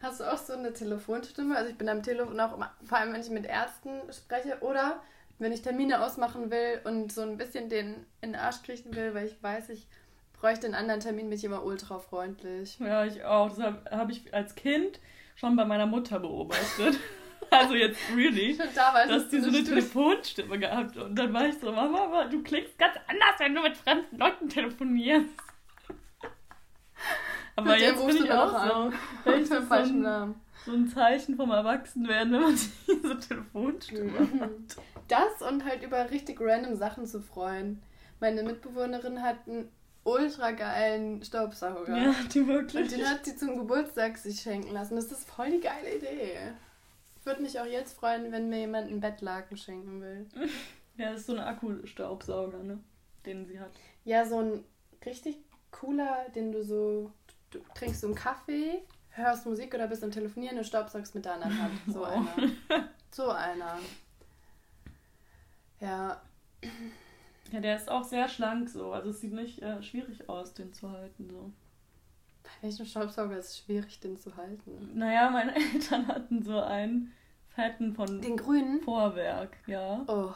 Hast 0.00 0.20
du 0.20 0.24
auch 0.24 0.38
so 0.38 0.52
eine 0.52 0.72
Telefonstimme? 0.72 1.56
Also 1.56 1.70
ich 1.70 1.78
bin 1.78 1.88
am 1.88 2.02
Telefon 2.02 2.38
auch 2.38 2.54
immer, 2.54 2.74
vor 2.84 2.98
allem 2.98 3.12
wenn 3.12 3.20
ich 3.20 3.30
mit 3.30 3.46
Ärzten 3.46 3.90
spreche 4.12 4.58
oder 4.60 5.02
wenn 5.38 5.52
ich 5.52 5.62
Termine 5.62 6.02
ausmachen 6.04 6.50
will 6.50 6.80
und 6.84 7.12
so 7.12 7.22
ein 7.22 7.36
bisschen 7.36 7.68
den 7.68 8.06
in 8.20 8.32
den 8.32 8.36
Arsch 8.36 8.62
kriechen 8.62 8.94
will, 8.94 9.14
weil 9.14 9.26
ich 9.26 9.42
weiß, 9.42 9.70
ich 9.70 9.86
bräuchte 10.38 10.66
einen 10.66 10.74
anderen 10.74 11.00
Termin, 11.00 11.28
bin 11.28 11.38
ich 11.38 11.44
immer 11.44 11.64
ultra 11.64 11.98
freundlich. 11.98 12.78
Ja, 12.78 13.04
ich 13.04 13.24
auch. 13.24 13.48
Das 13.48 13.58
habe 13.60 13.90
hab 13.90 14.10
ich 14.10 14.32
als 14.34 14.54
Kind 14.54 15.00
schon 15.34 15.56
bei 15.56 15.64
meiner 15.64 15.86
Mutter 15.86 16.20
beobachtet. 16.20 16.98
Also 17.48 17.74
jetzt 17.76 18.00
really. 18.12 18.58
Damals 18.74 19.08
dass 19.08 19.28
die 19.28 19.38
so 19.38 19.46
eine 19.46 19.58
eine 19.58 19.64
Stimme. 19.64 19.80
Telefonstimme 19.80 20.58
gehabt 20.58 20.96
und 20.96 21.14
dann 21.14 21.32
war 21.32 21.46
ich 21.46 21.56
so, 21.56 21.70
Mama, 21.70 22.24
du 22.24 22.42
klingst 22.42 22.76
ganz 22.76 22.96
anders, 23.06 23.38
wenn 23.38 23.54
du 23.54 23.62
mit 23.62 23.76
fremden 23.76 24.18
Leuten 24.18 24.48
telefonierst. 24.48 25.30
Aber 27.56 27.70
Mit 27.72 27.80
jetzt 27.80 28.06
bin 28.06 28.16
du 28.16 28.24
ich 28.24 28.32
auch 28.32 28.66
so. 28.66 28.92
Vielleicht 29.24 29.42
ist 29.50 29.68
so 29.68 29.74
ein, 29.74 30.00
Namen. 30.02 30.34
so 30.64 30.72
ein 30.72 30.88
Zeichen 30.88 31.36
vom 31.36 31.50
Erwachsenwerden, 31.50 32.32
wenn 32.32 32.40
man 32.42 32.54
diese 32.86 33.18
Telefonstimme 33.18 34.10
Mhm. 34.20 34.40
hat. 34.40 34.50
Das 35.08 35.40
und 35.48 35.64
halt 35.64 35.82
über 35.82 36.10
richtig 36.10 36.40
random 36.40 36.76
Sachen 36.76 37.06
zu 37.06 37.20
freuen. 37.22 37.80
Meine 38.20 38.42
Mitbewohnerin 38.42 39.22
hat 39.22 39.36
einen 39.46 39.68
ultra 40.04 40.50
geilen 40.52 41.22
Staubsauger. 41.24 41.96
Ja, 41.96 42.14
die 42.32 42.40
Und 42.40 42.48
wirklich. 42.48 42.88
den 42.88 43.08
hat 43.08 43.24
sie 43.24 43.36
zum 43.36 43.56
Geburtstag 43.56 44.18
sich 44.18 44.40
schenken 44.40 44.72
lassen. 44.72 44.96
Das 44.96 45.10
ist 45.12 45.28
voll 45.28 45.50
die 45.50 45.60
geile 45.60 45.96
Idee. 45.96 46.38
Ich 47.18 47.26
würde 47.26 47.42
mich 47.42 47.58
auch 47.60 47.66
jetzt 47.66 47.98
freuen, 47.98 48.30
wenn 48.32 48.48
mir 48.48 48.60
jemand 48.60 48.88
einen 48.88 49.00
Bettlaken 49.00 49.56
schenken 49.56 50.00
will. 50.02 50.26
Ja, 50.98 51.10
das 51.10 51.20
ist 51.20 51.26
so 51.26 51.34
ein 51.34 51.40
Akkustaubsauger, 51.40 52.62
ne? 52.62 52.78
Den 53.26 53.44
sie 53.44 53.60
hat. 53.60 53.70
Ja, 54.04 54.24
so 54.24 54.38
ein 54.40 54.64
richtig 55.04 55.36
cooler, 55.70 56.24
den 56.34 56.52
du 56.52 56.64
so, 56.64 57.10
du 57.50 57.58
trinkst 57.74 58.00
so 58.00 58.06
einen 58.08 58.16
Kaffee, 58.16 58.82
hörst 59.10 59.46
Musik 59.46 59.74
oder 59.74 59.86
bist 59.88 60.04
am 60.04 60.10
Telefonieren 60.10 60.58
und 60.58 60.64
staubsaugst 60.64 61.14
mit 61.14 61.24
der 61.24 61.34
anderen 61.34 61.62
Hand. 61.62 61.72
So 61.88 62.00
Wow. 62.00 62.08
einer. 62.08 62.88
So 63.10 63.30
einer. 63.30 63.78
Ja, 65.80 66.20
Ja, 67.52 67.60
der 67.60 67.76
ist 67.76 67.88
auch 67.90 68.04
sehr 68.04 68.28
schlank 68.28 68.68
so. 68.68 68.92
Also 68.92 69.10
es 69.10 69.20
sieht 69.20 69.32
nicht 69.32 69.62
äh, 69.62 69.82
schwierig 69.82 70.28
aus, 70.28 70.52
den 70.54 70.72
zu 70.72 70.90
halten 70.90 71.28
so. 71.30 71.50
bei 72.42 72.50
welchem 72.62 72.86
Staubsauger 72.86 73.38
ist 73.38 73.46
es 73.50 73.58
schwierig, 73.58 74.00
den 74.00 74.18
zu 74.18 74.36
halten? 74.36 74.90
Naja, 74.94 75.30
meine 75.30 75.54
Eltern 75.74 76.08
hatten 76.08 76.42
so 76.42 76.60
einen 76.60 77.12
fetten 77.54 77.94
von 77.94 78.20
Den 78.20 78.36
grünen? 78.36 78.80
Vorwerk, 78.82 79.56
ja. 79.66 80.04
Oh, 80.08 80.32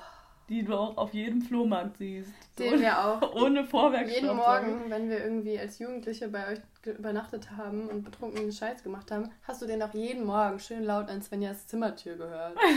Die 0.49 0.63
du 0.63 0.75
auch 0.75 0.97
auf 0.97 1.13
jedem 1.13 1.43
Flohmarkt 1.43 1.99
siehst. 1.99 2.31
So, 2.57 2.65
den 2.65 2.81
wir 2.81 2.99
auch. 3.05 3.35
ohne 3.35 3.65
Vorwerk. 3.65 4.09
Jeden 4.09 4.37
Morgen, 4.37 4.89
wenn 4.89 5.11
wir 5.11 5.19
irgendwie 5.23 5.59
als 5.59 5.79
Jugendliche 5.81 6.29
bei 6.29 6.53
euch 6.53 6.61
übernachtet 6.85 7.51
haben 7.57 7.89
und 7.89 8.05
betrunken 8.05 8.51
Scheiß 8.53 8.83
gemacht 8.83 9.11
haben, 9.11 9.31
hast 9.43 9.61
du 9.63 9.67
den 9.67 9.83
auch 9.83 9.95
jeden 9.95 10.25
Morgen 10.25 10.59
schön 10.59 10.85
laut 10.85 11.09
an 11.09 11.23
Svenjas 11.23 11.67
Zimmertür 11.67 12.17
gehört. 12.17 12.57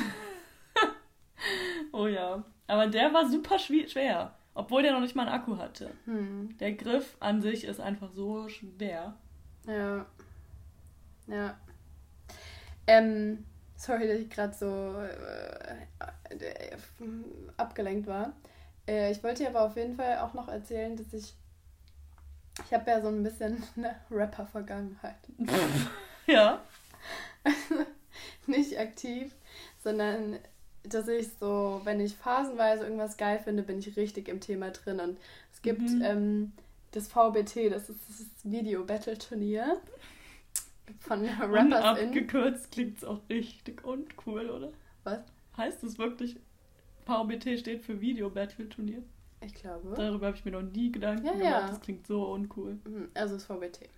Oh 1.92 2.08
ja. 2.08 2.44
Aber 2.68 2.88
der 2.88 3.13
war 3.13 3.30
super 3.30 3.60
schwer. 3.60 4.34
Obwohl 4.56 4.84
der 4.84 4.94
noch 4.94 5.02
nicht 5.02 5.16
mal 5.16 5.28
einen 5.28 5.36
Akku 5.36 5.58
hatte. 5.58 5.92
Hm. 6.06 6.58
Der 6.60 6.74
Griff 6.74 7.18
an 7.20 7.42
sich 7.42 7.63
ist 7.63 7.80
einfach 7.80 8.12
so 8.13 8.48
schwer. 8.50 9.16
Ja. 9.66 10.06
Ja. 11.28 11.58
Ähm, 12.86 13.46
sorry, 13.76 14.08
dass 14.08 14.20
ich 14.20 14.30
gerade 14.30 14.54
so 14.54 15.00
äh, 15.00 16.36
äh, 16.36 16.76
abgelenkt 17.58 18.08
war. 18.08 18.34
Äh, 18.88 19.12
ich 19.12 19.24
wollte 19.24 19.44
dir 19.44 19.50
aber 19.50 19.62
auf 19.62 19.76
jeden 19.76 19.96
Fall 19.96 20.20
auch 20.20 20.34
noch 20.34 20.48
erzählen, 20.48 20.96
dass 20.96 21.13
ich. 21.13 21.36
Ich 22.66 22.74
habe 22.74 22.89
ja 22.92 23.02
so 23.02 23.08
ein 23.08 23.24
bisschen 23.24 23.62
eine 23.76 23.96
Rapper-Vergangenheit. 24.12 25.16
Ja. 26.26 26.62
Nicht 28.48 28.78
aktiv, 28.80 29.34
sondern 29.84 30.39
dass 30.84 31.10
ich 31.10 31.28
so, 31.38 31.82
wenn 31.84 32.00
ich 32.00 32.16
phasenweise 32.16 32.84
irgendwas 32.86 33.18
geil 33.18 33.39
finde, 33.44 33.62
bin 33.63 33.80
ich 33.80 33.98
richtig 33.98 34.30
im 34.30 34.39
Thema 34.39 34.70
drin. 34.72 35.02
Und 35.02 35.18
es 35.52 35.62
gibt 35.62 35.82
Mhm. 35.82 36.02
ähm, 36.02 36.52
das 36.92 37.10
VBT, 37.10 37.70
das 37.72 37.89
ist 37.89 38.00
das 38.10 38.26
Video-Battle-Turnier 38.44 39.82
von 41.00 41.22
Und 41.22 41.28
Rappers 41.42 42.00
in. 42.00 42.08
abgekürzt 42.08 42.72
klingt 42.72 42.98
es 43.00 43.04
auch 43.04 43.20
richtig 43.30 43.84
uncool, 43.84 44.50
oder? 44.50 44.72
Was? 45.04 45.20
Heißt 45.58 45.84
es 45.84 45.98
wirklich, 45.98 46.38
VBT 47.06 47.60
steht 47.60 47.84
für 47.84 48.00
Video 48.00 48.30
Battle 48.30 48.70
Turnier? 48.70 49.04
Ich 49.45 49.53
glaube. 49.56 49.93
Darüber 49.95 50.27
habe 50.27 50.38
ich 50.38 50.45
mir 50.45 50.51
noch 50.51 50.62
nie 50.62 50.91
Gedanken 50.91 51.25
Ja, 51.25 51.32
gemacht. 51.34 51.45
ja. 51.49 51.67
Das 51.67 51.82
klingt 51.82 52.08
so 52.08 52.32
uncool. 52.32 52.77
Mhm, 52.86 53.10
Also 53.13 53.36
das 53.36 53.45
VBT. 53.45 53.89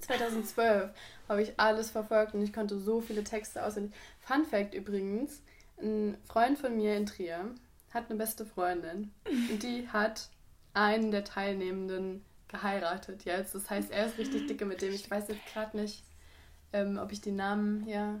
2012 0.00 0.90
habe 1.28 1.42
ich 1.42 1.58
alles 1.58 1.90
verfolgt 1.90 2.34
und 2.34 2.42
ich 2.42 2.52
konnte 2.52 2.78
so 2.78 3.00
viele 3.00 3.24
Texte 3.24 3.64
auswendig. 3.64 3.92
Fun 4.20 4.44
Fact 4.44 4.74
übrigens: 4.74 5.42
Ein 5.80 6.16
Freund 6.24 6.58
von 6.58 6.76
mir 6.76 6.96
in 6.96 7.06
Trier 7.06 7.54
hat 7.90 8.10
eine 8.10 8.18
beste 8.18 8.44
Freundin 8.44 9.12
und 9.50 9.62
die 9.62 9.88
hat 9.88 10.28
einen 10.74 11.10
der 11.12 11.24
Teilnehmenden 11.24 12.24
geheiratet 12.48 13.24
jetzt. 13.24 13.54
Das 13.54 13.70
heißt, 13.70 13.90
er 13.92 14.06
ist 14.06 14.18
richtig 14.18 14.46
dicke 14.46 14.64
mit 14.66 14.82
dem. 14.82 14.92
Ich 14.92 15.08
weiß 15.10 15.28
jetzt 15.28 15.46
gerade 15.52 15.76
nicht, 15.76 16.04
ähm, 16.72 16.98
ob 16.98 17.12
ich 17.12 17.20
die 17.20 17.32
Namen 17.32 17.82
hier 17.84 18.20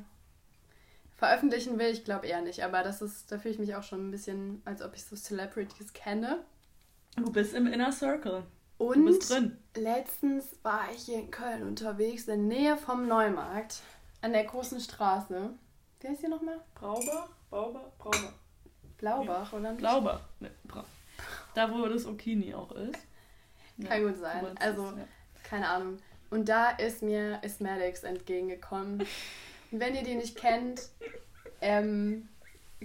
veröffentlichen 1.16 1.78
will. 1.78 1.88
Ich 1.88 2.04
glaube 2.04 2.26
eher 2.26 2.42
nicht, 2.42 2.62
aber 2.64 2.82
das 2.82 3.02
ist, 3.02 3.30
da 3.30 3.38
fühle 3.38 3.54
ich 3.54 3.60
mich 3.60 3.74
auch 3.76 3.82
schon 3.82 4.08
ein 4.08 4.10
bisschen, 4.10 4.62
als 4.64 4.82
ob 4.82 4.94
ich 4.94 5.04
so 5.04 5.16
Celebrities 5.16 5.92
kenne. 5.92 6.44
Du 7.16 7.30
bist 7.30 7.54
im 7.54 7.66
Inner 7.66 7.92
Circle. 7.92 8.44
Du 8.78 8.84
Und 8.86 9.04
bist 9.04 9.30
drin. 9.30 9.56
Letztens 9.76 10.56
war 10.62 10.88
ich 10.94 11.02
hier 11.04 11.18
in 11.20 11.30
Köln 11.30 11.62
unterwegs, 11.62 12.26
in 12.26 12.48
der 12.48 12.58
Nähe 12.58 12.76
vom 12.76 13.06
Neumarkt, 13.06 13.80
an 14.20 14.32
der 14.32 14.44
großen 14.44 14.80
Straße. 14.80 15.50
Wie 16.00 16.08
heißt 16.08 16.20
hier 16.20 16.28
nochmal? 16.28 16.60
Braubach? 16.74 17.28
Braubach? 17.50 17.92
Braubach. 17.98 18.32
Blaubach, 18.98 19.52
oder 19.52 19.70
nicht? 19.70 19.78
Blaubach. 19.78 20.20
Ne, 20.40 20.50
Bra 20.64 20.84
da, 21.54 21.70
wo 21.72 21.86
das 21.86 22.06
Okini 22.06 22.54
auch 22.54 22.72
ist. 22.72 22.98
Kann 23.86 24.02
Ja, 24.02 24.08
gut 24.08 24.18
sein. 24.18 24.44
du 24.44 24.60
Also, 24.60 24.90
es, 24.90 24.96
ja. 24.98 25.04
keine 25.44 25.68
Ahnung. 25.68 25.98
Und 26.30 26.48
da 26.48 26.70
ist 26.70 27.02
mir 27.02 27.38
Ismatics 27.42 28.02
entgegengekommen. 28.02 29.06
Wenn 29.80 29.94
ihr 29.94 30.02
die 30.02 30.14
nicht 30.14 30.36
kennt, 30.36 30.82
ähm, 31.60 32.28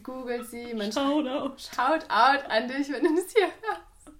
googelt 0.02 0.49
sie. 0.49 0.73
Man 0.73 0.91
Shoutout. 0.91 1.58
Shout 1.58 2.06
out 2.10 2.43
an 2.49 2.67
dich, 2.67 2.91
wenn 2.91 3.04
du 3.04 3.15
das 3.15 3.32
hier 3.32 3.47
hörst. 3.47 4.17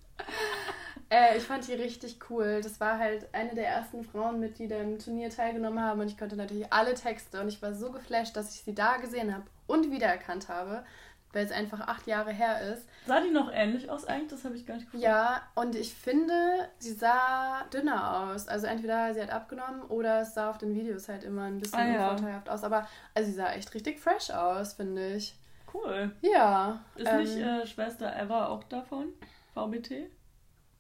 Äh, 1.12 1.38
ich 1.38 1.44
fand 1.44 1.68
die 1.68 1.74
richtig 1.74 2.20
cool. 2.30 2.62
Das 2.62 2.80
war 2.80 3.00
halt 3.00 3.28
eine 3.34 3.56
der 3.56 3.68
ersten 3.68 4.04
Frauen, 4.04 4.54
die 4.54 4.68
da 4.68 4.80
im 4.80 5.00
Turnier 5.00 5.30
teilgenommen 5.32 5.84
haben. 5.84 6.02
Und 6.02 6.08
ich 6.08 6.18
konnte 6.18 6.36
natürlich 6.36 6.72
alle 6.72 6.94
Texte. 6.94 7.42
Und 7.42 7.48
ich 7.48 7.62
war 7.62 7.74
so 7.74 7.92
geflasht, 7.92 8.36
dass 8.36 8.54
ich 8.54 8.62
sie 8.62 8.76
da 8.76 8.98
gesehen 8.98 9.34
habe 9.34 9.46
und 9.66 9.92
wiedererkannt 9.92 10.50
habe, 10.50 10.86
weil 11.34 11.46
es 11.46 11.52
einfach 11.52 11.82
acht 11.82 12.08
Jahre 12.08 12.32
her 12.32 12.62
ist. 12.74 12.88
Sah 13.06 13.22
die 13.22 13.30
noch 13.32 13.52
ähnlich 13.52 13.90
aus 13.90 14.06
eigentlich? 14.06 14.30
Das 14.32 14.46
habe 14.46 14.56
ich 14.56 14.66
gar 14.66 14.76
nicht 14.76 14.86
gefunden. 14.86 15.06
Ja, 15.06 15.42
und 15.56 15.76
ich 15.76 15.94
finde, 15.94 16.70
sie 16.80 16.94
sah 16.94 17.64
dünner 17.74 18.20
aus. 18.32 18.48
Also 18.48 18.68
entweder 18.68 19.14
sie 19.14 19.22
hat 19.22 19.30
abgenommen 19.30 19.82
oder 19.84 20.22
es 20.22 20.34
sah 20.34 20.50
auf 20.50 20.58
den 20.58 20.74
Videos 20.76 21.08
halt 21.08 21.24
immer 21.24 21.44
ein 21.44 21.60
bisschen 21.60 21.80
Ah, 21.80 22.18
ja. 22.18 22.44
aus. 22.48 22.64
Aber 22.64 22.88
also 23.14 23.30
sie 23.30 23.36
sah 23.36 23.52
echt 23.54 23.74
richtig 23.74 24.00
fresh 24.00 24.32
aus, 24.32 24.74
finde 24.74 25.14
ich. 25.16 25.36
Cool. 25.74 26.16
Ja. 26.22 26.84
Ist 26.96 27.08
ähm, 27.08 27.18
nicht 27.20 27.38
äh, 27.38 27.66
Schwester 27.68 28.16
Eva 28.20 28.48
auch 28.48 28.64
davon? 28.64 29.14
VBT? 29.54 30.10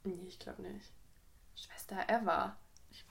Nee, 0.04 0.26
ich 0.28 0.40
glaube 0.40 0.64
nicht. 0.64 0.92
Schwester 1.56 1.98
Eva. 2.08 2.56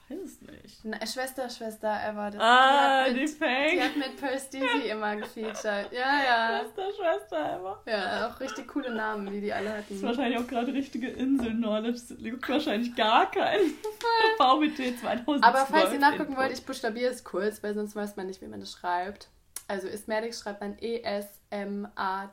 Weiß 0.09 0.17
es 0.25 0.41
nicht. 0.41 0.79
Na, 0.83 1.05
Schwester, 1.05 1.47
Schwester 1.49 1.87
Eva. 2.09 2.31
Das, 2.31 2.41
Ah, 2.41 3.05
die, 3.09 3.13
die 3.13 3.19
hat 3.21 3.29
mit, 3.29 3.37
Fake. 3.37 3.71
die 3.73 3.81
hat 3.81 3.95
mit 3.95 4.17
Percy 4.17 4.89
immer 4.89 5.15
gefeatured. 5.17 5.89
Ja, 5.91 6.23
ja. 6.23 6.59
Schwester, 6.61 6.87
Schwester 6.95 7.59
Eva. 7.59 7.81
Ja, 7.85 8.27
auch 8.27 8.39
richtig 8.39 8.67
coole 8.67 8.93
Namen, 8.93 9.31
wie 9.31 9.39
die 9.41 9.53
alle 9.53 9.65
Das 9.69 9.79
ist 9.91 9.97
hatten. 9.97 10.01
wahrscheinlich 10.03 10.39
auch 10.39 10.47
gerade 10.47 10.73
richtige 10.73 11.09
Insel-Knowledge. 11.09 11.89
Es 11.97 12.07
gibt 12.17 12.49
wahrscheinlich 12.49 12.95
gar 12.95 13.29
keinen. 13.29 13.69
VBT 14.37 14.99
2012. 14.99 15.43
Aber 15.43 15.65
falls 15.67 15.93
ihr 15.93 15.99
nachgucken 15.99 16.35
wollt, 16.35 16.51
ich 16.53 16.65
buchstabiere 16.65 17.11
es 17.11 17.23
kurz, 17.23 17.61
weil 17.61 17.75
sonst 17.75 17.95
weiß 17.95 18.15
man 18.15 18.25
nicht, 18.27 18.41
wie 18.41 18.47
man 18.47 18.59
das 18.61 18.71
schreibt. 18.71 19.29
Also 19.67 19.87
Ismatics 19.87 20.39
schreibt 20.41 20.61
man 20.61 20.75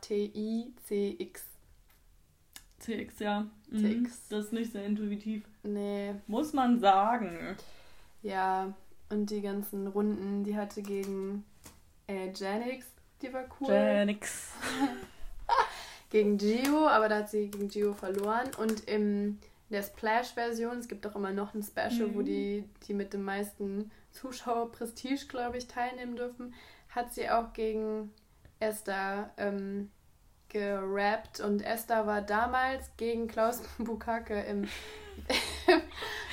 E-S-M-A-T-I-C-X. 0.09 1.43
CX, 2.79 3.19
ja. 3.19 3.47
Mhm. 3.71 4.05
CX. 4.05 4.29
Das 4.29 4.45
ist 4.47 4.53
nicht 4.53 4.73
sehr 4.73 4.85
intuitiv. 4.85 5.45
Nee, 5.67 6.15
Muss 6.27 6.53
man 6.53 6.79
sagen. 6.81 7.57
ja. 8.23 8.73
Und 9.09 9.31
die 9.31 9.41
ganzen 9.41 9.87
Runden, 9.87 10.43
die 10.43 10.57
hatte 10.57 10.83
gegen 10.83 11.45
äh, 12.09 12.33
Janix, 12.35 12.87
die 13.23 13.33
war 13.33 13.45
cool. 13.61 13.69
Janix. 13.73 14.51
gegen 16.11 16.39
Gio, 16.39 16.89
aber 16.89 17.09
da 17.09 17.19
hat 17.19 17.31
sie 17.31 17.49
gegen 17.49 17.69
Gio 17.69 17.93
verloren. 17.95 18.51
Und 18.59 18.89
im 18.89 19.39
der 19.71 19.83
Splash-Version, 19.83 20.79
es 20.79 20.89
gibt 20.89 21.07
auch 21.07 21.15
immer 21.17 21.33
noch 21.33 21.55
ein 21.55 21.63
Special, 21.63 22.09
Mhm. 22.09 22.15
wo 22.15 22.23
die, 22.23 22.65
die 22.87 22.95
mit 22.95 23.13
dem 23.13 23.23
meisten 23.25 23.91
Zuschauer-Prestige, 24.13 25.27
glaube 25.29 25.59
ich, 25.59 25.67
teilnehmen 25.69 26.17
dürfen, 26.17 26.55
hat 26.89 27.13
sie 27.13 27.29
auch 27.31 27.53
gegen 27.53 28.13
Esther 28.61 29.31
ähm, 29.37 29.91
gerappt. 30.59 31.41
Und 31.41 31.61
Esther 31.63 32.07
war 32.07 32.23
damals 32.23 32.91
gegen 32.97 33.29
Klaus 33.29 33.61
Bukake 33.79 34.41
im, 34.43 34.67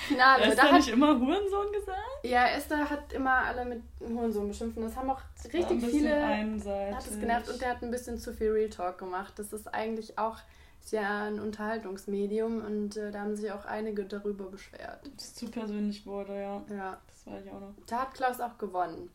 Finale. 0.07 0.49
Da 0.49 0.55
da 0.55 0.63
hat, 0.63 0.73
nicht 0.73 0.89
immer 0.89 1.19
Hurensohn 1.19 1.71
gesagt? 1.73 1.99
ja, 2.23 2.47
Esther 2.47 2.89
hat 2.89 3.13
immer 3.13 3.33
alle 3.33 3.65
mit 3.65 3.81
Hurensohn 4.01 4.47
beschimpft. 4.47 4.77
Und 4.77 4.83
das 4.86 4.95
haben 4.95 5.09
auch 5.09 5.21
War 5.21 5.53
richtig 5.53 5.83
viele 5.86 6.15
einseitig. 6.23 6.95
hat 6.95 7.05
es 7.05 7.19
genervt 7.19 7.49
und 7.49 7.62
der 7.62 7.69
hat 7.69 7.81
ein 7.83 7.91
bisschen 7.91 8.17
zu 8.17 8.33
viel 8.33 8.51
Real 8.51 8.69
Talk 8.69 8.97
gemacht. 8.97 9.33
Das 9.38 9.53
ist 9.53 9.73
eigentlich 9.73 10.17
auch 10.17 10.38
ist 10.83 10.91
ja 10.91 11.23
ein 11.27 11.39
Unterhaltungsmedium 11.39 12.62
und 12.62 12.97
äh, 12.97 13.09
da 13.09 13.21
haben 13.21 13.38
sich 13.38 13.49
auch 13.53 13.63
einige 13.63 14.03
darüber 14.03 14.49
beschwert. 14.49 14.99
dass 15.15 15.27
es 15.27 15.36
zu 15.36 15.45
persönlich 15.49 16.05
wurde, 16.05 16.33
ja. 16.36 16.62
Ja, 16.69 16.97
Das 17.07 17.25
weiß 17.33 17.45
ich 17.45 17.51
auch 17.53 17.62
noch. 17.62 17.73
da 17.88 17.99
hat 18.01 18.13
Klaus 18.13 18.41
auch 18.41 18.57
gewonnen. 18.57 19.09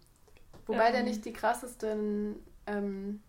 Wobei 0.67 0.91
der 0.93 1.01
Ähm. 1.01 1.07
nicht 1.09 1.27
die 1.27 1.33
krassesten 1.35 2.37
ähm, 2.67 3.21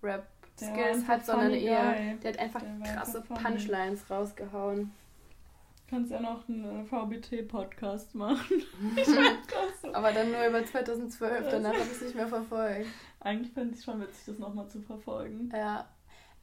Der 0.00 0.26
war 0.60 0.84
einfach 0.86 1.08
hat, 1.08 1.26
sondern 1.26 1.52
eher, 1.54 1.92
guy. 1.94 2.18
der 2.22 2.32
hat 2.32 2.38
einfach 2.38 2.60
Der 2.62 2.80
war 2.80 2.94
krasse. 2.96 3.20
Punchlines 3.22 4.10
rausgehauen. 4.10 4.92
Kannst 5.88 6.10
ja 6.10 6.20
noch 6.20 6.48
einen 6.48 6.64
äh, 6.64 6.84
VBT-Podcast 6.86 8.14
machen. 8.14 8.62
So. 9.04 9.92
Aber 9.94 10.12
dann 10.12 10.30
nur 10.30 10.46
über 10.46 10.64
2012, 10.64 11.42
Das- 11.44 11.50
danach 11.52 11.72
habe 11.72 11.82
ich 11.82 11.92
es 11.92 12.00
nicht 12.02 12.14
mehr 12.14 12.28
verfolgt. 12.28 12.86
Eigentlich 13.20 13.52
fände 13.52 13.72
ich 13.74 13.78
es 13.80 13.84
schon 13.84 14.00
witzig, 14.00 14.24
das 14.26 14.38
nochmal 14.38 14.68
zu 14.68 14.80
verfolgen. 14.80 15.50
Ja. 15.54 15.86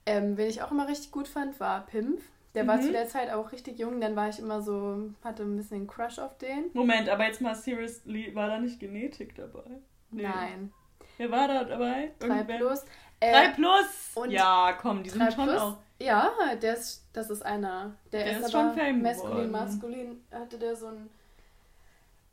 Ähm, 0.05 0.37
wen 0.37 0.47
ich 0.47 0.61
auch 0.61 0.71
immer 0.71 0.87
richtig 0.87 1.11
gut 1.11 1.27
fand, 1.27 1.59
war 1.59 1.85
Pimp. 1.85 2.21
Der 2.55 2.65
war 2.67 2.77
Mhm. 2.77 2.81
zu 2.81 2.91
der 2.91 3.07
Zeit 3.07 3.29
auch 3.31 3.51
richtig 3.51 3.79
jung, 3.79 4.01
dann 4.01 4.15
war 4.15 4.29
ich 4.29 4.39
immer 4.39 4.61
so, 4.61 5.11
hatte 5.23 5.43
ein 5.43 5.55
bisschen 5.55 5.77
einen 5.77 5.87
Crush 5.87 6.19
auf 6.19 6.37
den. 6.37 6.65
Moment, 6.73 7.07
aber 7.09 7.25
jetzt 7.25 7.41
mal 7.41 7.55
seriously, 7.55 8.33
war 8.35 8.47
da 8.47 8.59
nicht 8.59 8.79
Genetik 8.79 9.35
dabei? 9.35 9.63
Nee. 10.11 10.23
Nein. 10.23 10.73
Wer 11.17 11.31
war 11.31 11.47
da 11.47 11.63
dabei? 11.63 12.11
3 12.19 12.27
Irgendwer? 12.27 12.57
plus. 12.57 12.85
Äh, 13.19 13.31
3 13.31 13.47
plus! 13.53 14.15
ja, 14.29 14.73
komm, 14.79 15.03
die 15.03 15.09
sind 15.09 15.21
3 15.21 15.31
schon 15.31 15.43
plus? 15.45 15.61
auch. 15.61 15.77
Ja, 16.01 16.31
der 16.61 16.73
ist, 16.77 17.03
das 17.11 17.29
ist 17.29 17.45
einer. 17.45 17.91
Der, 18.11 18.23
Der 18.23 18.37
ist, 18.39 18.45
ist 18.45 18.51
schon 18.53 18.73
fame 18.73 19.01
maskulin, 19.01 19.51
maskulin. 19.51 20.23
Hatte 20.31 20.57
der 20.57 20.75
so 20.75 20.87
ein, 20.87 21.09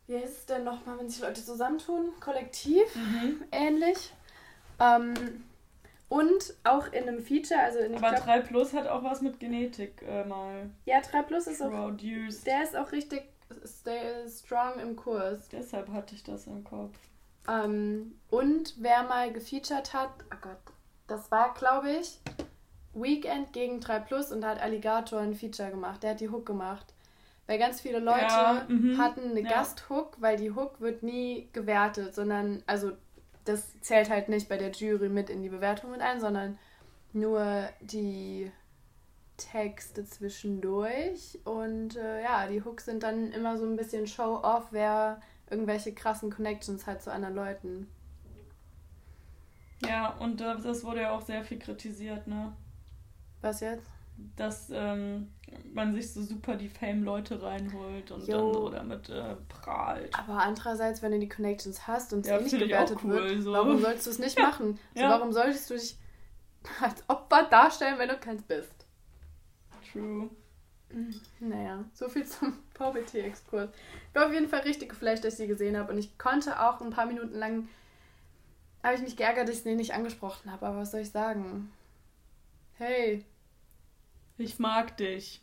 wie 0.07 0.16
heißt 0.16 0.38
es 0.38 0.46
denn 0.46 0.62
nochmal, 0.64 0.99
wenn 0.99 1.09
sich 1.11 1.20
Leute 1.20 1.44
zusammentun? 1.44 2.12
Kollektiv, 2.20 2.94
Mhm. 2.94 3.42
ähnlich. 3.51 4.12
Ähm, 4.79 5.14
und 6.09 6.55
auch 6.62 6.87
in 6.92 7.09
einem 7.09 7.20
Feature, 7.20 7.59
also 7.61 7.81
in, 7.81 7.96
Aber 7.96 8.11
glaub, 8.11 8.25
3 8.25 8.40
plus 8.42 8.72
hat 8.72 8.87
auch 8.87 9.03
was 9.03 9.20
mit 9.22 9.40
Genetik 9.40 10.03
äh, 10.07 10.25
mal 10.25 10.70
ja, 10.85 11.01
3 11.01 11.22
plus 11.22 11.49
ist 11.49 11.61
auch, 11.61 11.90
der 12.46 12.62
ist 12.62 12.77
auch 12.77 12.92
richtig 12.92 13.22
stay 13.64 14.29
strong 14.29 14.79
im 14.79 14.94
Kurs. 14.94 15.49
Deshalb 15.51 15.88
hatte 15.88 16.14
ich 16.14 16.22
das 16.22 16.46
im 16.46 16.62
Kopf. 16.62 16.96
Ähm, 17.49 18.18
und 18.31 18.75
wer 18.79 19.03
mal 19.05 19.33
gefeatured 19.33 19.92
hat, 19.92 20.11
oh 20.33 20.37
Gott, 20.40 20.59
das 21.06 21.30
war, 21.30 21.54
glaube 21.54 21.90
ich, 21.90 22.20
Weekend 22.94 23.52
gegen 23.52 23.80
3 23.80 24.00
Plus 24.00 24.32
und 24.32 24.40
da 24.40 24.48
hat 24.48 24.60
Alligator 24.60 25.20
ein 25.20 25.34
Feature 25.34 25.70
gemacht. 25.70 26.02
Der 26.02 26.10
hat 26.10 26.20
die 26.20 26.30
Hook 26.30 26.46
gemacht. 26.46 26.94
Weil 27.46 27.58
ganz 27.58 27.80
viele 27.80 28.00
Leute 28.00 28.22
Ja, 28.22 28.66
mhm, 28.68 28.98
hatten 28.98 29.30
eine 29.30 29.42
ja. 29.42 29.48
Gasthook, 29.48 30.16
weil 30.20 30.36
die 30.36 30.50
Hook 30.50 30.80
wird 30.80 31.02
nie 31.02 31.48
gewertet, 31.52 32.14
sondern, 32.14 32.62
also 32.66 32.92
das 33.44 33.80
zählt 33.80 34.10
halt 34.10 34.28
nicht 34.28 34.48
bei 34.48 34.56
der 34.56 34.72
Jury 34.72 35.08
mit 35.08 35.30
in 35.30 35.42
die 35.42 35.48
Bewertung 35.48 35.92
mit 35.92 36.00
ein, 36.00 36.20
sondern 36.20 36.58
nur 37.12 37.68
die 37.80 38.50
Texte 39.36 40.04
zwischendurch. 40.04 41.38
Und 41.44 41.96
äh, 41.96 42.22
ja, 42.22 42.48
die 42.48 42.64
Hooks 42.64 42.86
sind 42.86 43.04
dann 43.04 43.30
immer 43.30 43.56
so 43.58 43.64
ein 43.64 43.76
bisschen 43.76 44.08
Show-off, 44.08 44.68
wer 44.70 45.20
irgendwelche 45.48 45.94
krassen 45.94 46.30
Connections 46.30 46.86
hat 46.86 47.02
zu 47.02 47.12
anderen 47.12 47.36
Leuten. 47.36 47.88
Ja, 49.84 50.10
und 50.18 50.40
äh, 50.40 50.56
das 50.62 50.84
wurde 50.84 51.02
ja 51.02 51.10
auch 51.12 51.22
sehr 51.22 51.44
viel 51.44 51.58
kritisiert, 51.58 52.26
ne? 52.26 52.52
Was 53.42 53.60
jetzt? 53.60 53.86
Dass 54.36 54.70
ähm, 54.72 55.30
man 55.74 55.94
sich 55.94 56.12
so 56.12 56.22
super 56.22 56.56
die 56.56 56.68
Fame-Leute 56.70 57.42
reinholt 57.42 58.10
und 58.10 58.26
Jo. 58.26 58.38
dann 58.38 58.54
so 58.54 58.68
damit 58.70 59.10
äh, 59.10 59.36
prahlt. 59.48 60.18
Aber 60.18 60.38
andererseits, 60.42 61.02
wenn 61.02 61.12
du 61.12 61.18
die 61.18 61.28
Connections 61.28 61.86
hast 61.86 62.12
und 62.14 62.26
Ja, 62.26 62.38
eh 62.38 62.42
nicht 62.42 62.58
gewertet 62.58 62.98
cool, 63.04 63.12
wird, 63.12 63.42
so. 63.42 63.52
warum 63.52 63.78
sollst 63.80 64.06
du 64.06 64.10
es 64.10 64.18
nicht 64.18 64.38
Ja. 64.38 64.46
machen? 64.46 64.78
So, 64.94 65.02
Ja. 65.02 65.10
Warum 65.10 65.32
solltest 65.32 65.68
du 65.68 65.74
dich 65.74 65.98
als 66.80 67.04
Opfer 67.08 67.42
darstellen, 67.50 67.98
wenn 67.98 68.08
du 68.08 68.16
keins 68.16 68.42
bist? 68.42 68.72
True. 69.92 70.30
Naja, 71.40 71.84
so 71.92 72.08
viel 72.08 72.24
zum 72.24 72.54
VBT-Exkurs. 72.74 73.68
Ich 74.08 74.14
war 74.14 74.26
auf 74.26 74.32
jeden 74.32 74.48
Fall 74.48 74.60
richtig 74.60 74.88
geflasht, 74.88 75.24
dass 75.24 75.34
ich 75.34 75.38
sie 75.40 75.46
gesehen 75.46 75.76
habe. 75.76 75.92
Und 75.92 75.98
ich 75.98 76.16
konnte 76.16 76.58
auch 76.60 76.80
ein 76.80 76.90
paar 76.90 77.06
Minuten 77.06 77.34
lang, 77.34 77.68
habe 78.87 78.96
ich 78.96 79.03
mich 79.03 79.16
geärgert, 79.16 79.49
dass 79.49 79.57
ich 79.57 79.62
sie 79.62 79.75
nicht 79.75 79.94
angesprochen 79.94 80.51
habe. 80.51 80.66
Aber 80.66 80.79
was 80.79 80.92
soll 80.92 81.01
ich 81.01 81.11
sagen? 81.11 81.70
Hey, 82.75 83.25
Ich 84.38 84.59
mag 84.59 84.96
dich. 84.96 85.40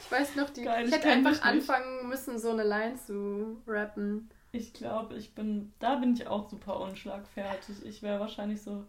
ich 0.00 0.10
weiß 0.10 0.36
noch, 0.36 0.50
die, 0.50 0.62
Geil, 0.62 0.86
ich 0.86 0.94
hätte 0.94 1.10
einfach 1.10 1.42
anfangen 1.42 2.08
müssen, 2.08 2.38
so 2.38 2.50
eine 2.50 2.64
Line 2.64 2.96
zu 2.96 3.58
rappen. 3.66 4.30
Ich 4.52 4.72
glaube, 4.72 5.16
ich 5.16 5.34
bin. 5.34 5.72
Da 5.78 5.96
bin 5.96 6.14
ich 6.14 6.26
auch 6.26 6.48
super 6.48 6.80
unschlagfertig. 6.80 7.84
Ich 7.84 8.02
wäre 8.02 8.18
wahrscheinlich 8.18 8.62
so. 8.62 8.84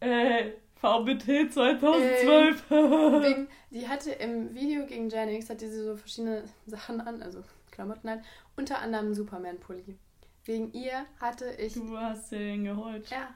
Ey, 0.00 0.54
VBT 0.76 1.52
2012. 1.52 2.70
Wegen, 2.70 3.48
die 3.70 3.88
hatte 3.88 4.12
im 4.12 4.54
Video 4.54 4.86
gegen 4.86 5.08
Janix, 5.08 5.48
hatte 5.50 5.68
sie 5.70 5.82
so 5.82 5.96
verschiedene 5.96 6.44
Sachen 6.66 7.00
an, 7.00 7.22
also 7.22 7.42
Klamotten 7.70 8.08
an, 8.08 8.22
unter 8.56 8.80
anderem 8.80 9.06
einen 9.06 9.14
Superman-Pulli. 9.14 9.96
Wegen 10.44 10.72
ihr 10.72 11.06
hatte 11.20 11.50
ich, 11.58 11.74
du 11.74 11.96
hast 11.98 12.32
den 12.32 12.64
geholt. 12.64 13.08
ja, 13.10 13.28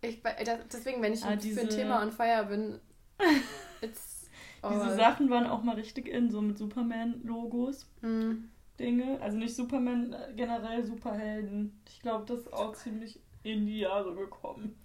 ich, 0.00 0.20
da- 0.22 0.58
deswegen, 0.72 1.00
wenn 1.02 1.12
ich 1.12 1.24
Ah, 1.24 1.30
für 1.32 1.36
diese- 1.36 1.60
ein 1.62 1.68
Thema 1.70 2.02
on 2.02 2.10
fire 2.12 2.46
bin, 2.46 2.80
it's 3.80 4.28
Diese. 4.68 4.96
Sachen 4.96 5.30
waren 5.30 5.46
auch 5.46 5.62
mal 5.62 5.76
richtig 5.76 6.08
in, 6.08 6.30
so 6.30 6.40
mit 6.40 6.58
Superman-Logos. 6.58 7.86
Mm, 8.00 8.44
Dinge. 8.80 9.20
Also 9.20 9.36
nicht 9.38 9.54
Superman, 9.54 10.12
äh, 10.12 10.32
generell 10.34 10.84
Superhelden. 10.84 11.80
Ich 11.88 12.00
glaube, 12.00 12.24
das 12.26 12.40
ist 12.40 12.52
auch 12.52 12.74
ziemlich 12.74 13.20
in 13.44 13.66
die 13.66 13.78
Jahre 13.80 14.14
gekommen. 14.14 14.76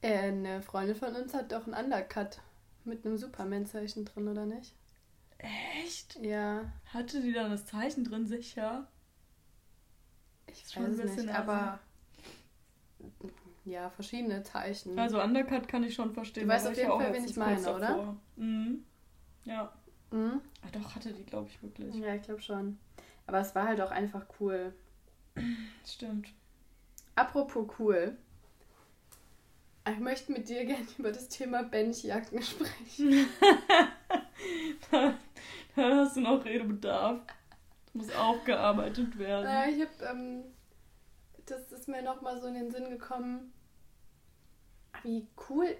äh, 0.00 0.28
eine 0.28 0.62
Freundin 0.62 0.96
von 0.96 1.14
uns 1.14 1.32
hat 1.34 1.52
doch 1.52 1.66
einen 1.66 1.74
Undercut 1.84 2.38
mit 2.84 3.04
einem 3.04 3.16
Superman-Zeichen 3.18 4.04
drin, 4.06 4.28
oder 4.28 4.46
nicht? 4.46 4.74
Echt? 5.82 6.18
Ja, 6.22 6.72
Hatte 6.92 7.20
die 7.20 7.32
da 7.32 7.48
das 7.48 7.66
Zeichen 7.66 8.04
drin, 8.04 8.26
sicher? 8.26 8.86
Ich 10.54 10.72
schon 10.72 10.84
ein 10.84 10.96
bisschen 10.96 11.26
nicht, 11.26 11.34
aber 11.34 11.78
ja, 13.64 13.88
verschiedene 13.90 14.42
Zeichen. 14.42 14.98
Also 14.98 15.22
Undercut 15.22 15.68
kann 15.68 15.84
ich 15.84 15.94
schon 15.94 16.12
verstehen. 16.12 16.46
Du 16.46 16.48
weißt 16.52 16.66
auf 16.68 16.76
jeden 16.76 16.90
Fall, 16.90 17.12
wen 17.12 17.24
ich 17.24 17.36
meine, 17.36 17.74
oder? 17.74 18.16
Mhm. 18.36 18.84
Ja. 19.44 19.72
Mhm. 20.10 20.40
Ah, 20.62 20.68
doch, 20.72 20.94
hatte 20.94 21.12
die, 21.12 21.24
glaube 21.24 21.48
ich, 21.48 21.62
wirklich. 21.62 21.94
Ja, 21.96 22.14
ich 22.14 22.22
glaube 22.22 22.42
schon. 22.42 22.78
Aber 23.26 23.40
es 23.40 23.54
war 23.54 23.66
halt 23.66 23.80
auch 23.80 23.90
einfach 23.90 24.26
cool. 24.38 24.74
Stimmt. 25.86 26.28
Apropos 27.16 27.66
cool. 27.78 28.16
Ich 29.90 29.98
möchte 29.98 30.32
mit 30.32 30.48
dir 30.48 30.64
gerne 30.66 30.86
über 30.98 31.12
das 31.12 31.28
Thema 31.28 31.62
Benchjacken 31.62 32.42
sprechen. 32.42 33.26
da 34.90 35.14
hast 35.76 36.16
du 36.16 36.20
noch 36.20 36.44
Redebedarf. 36.44 37.20
Muss 37.94 38.14
aufgearbeitet 38.14 39.18
werden. 39.18 39.44
Naja, 39.44 39.72
ich 39.72 39.80
habe, 39.80 40.12
ähm, 40.12 40.44
das 41.46 41.72
ist 41.72 41.88
mir 41.88 42.02
nochmal 42.02 42.40
so 42.40 42.48
in 42.48 42.54
den 42.54 42.70
Sinn 42.70 42.90
gekommen, 42.90 43.52
wie 45.02 45.26
cool 45.48 45.76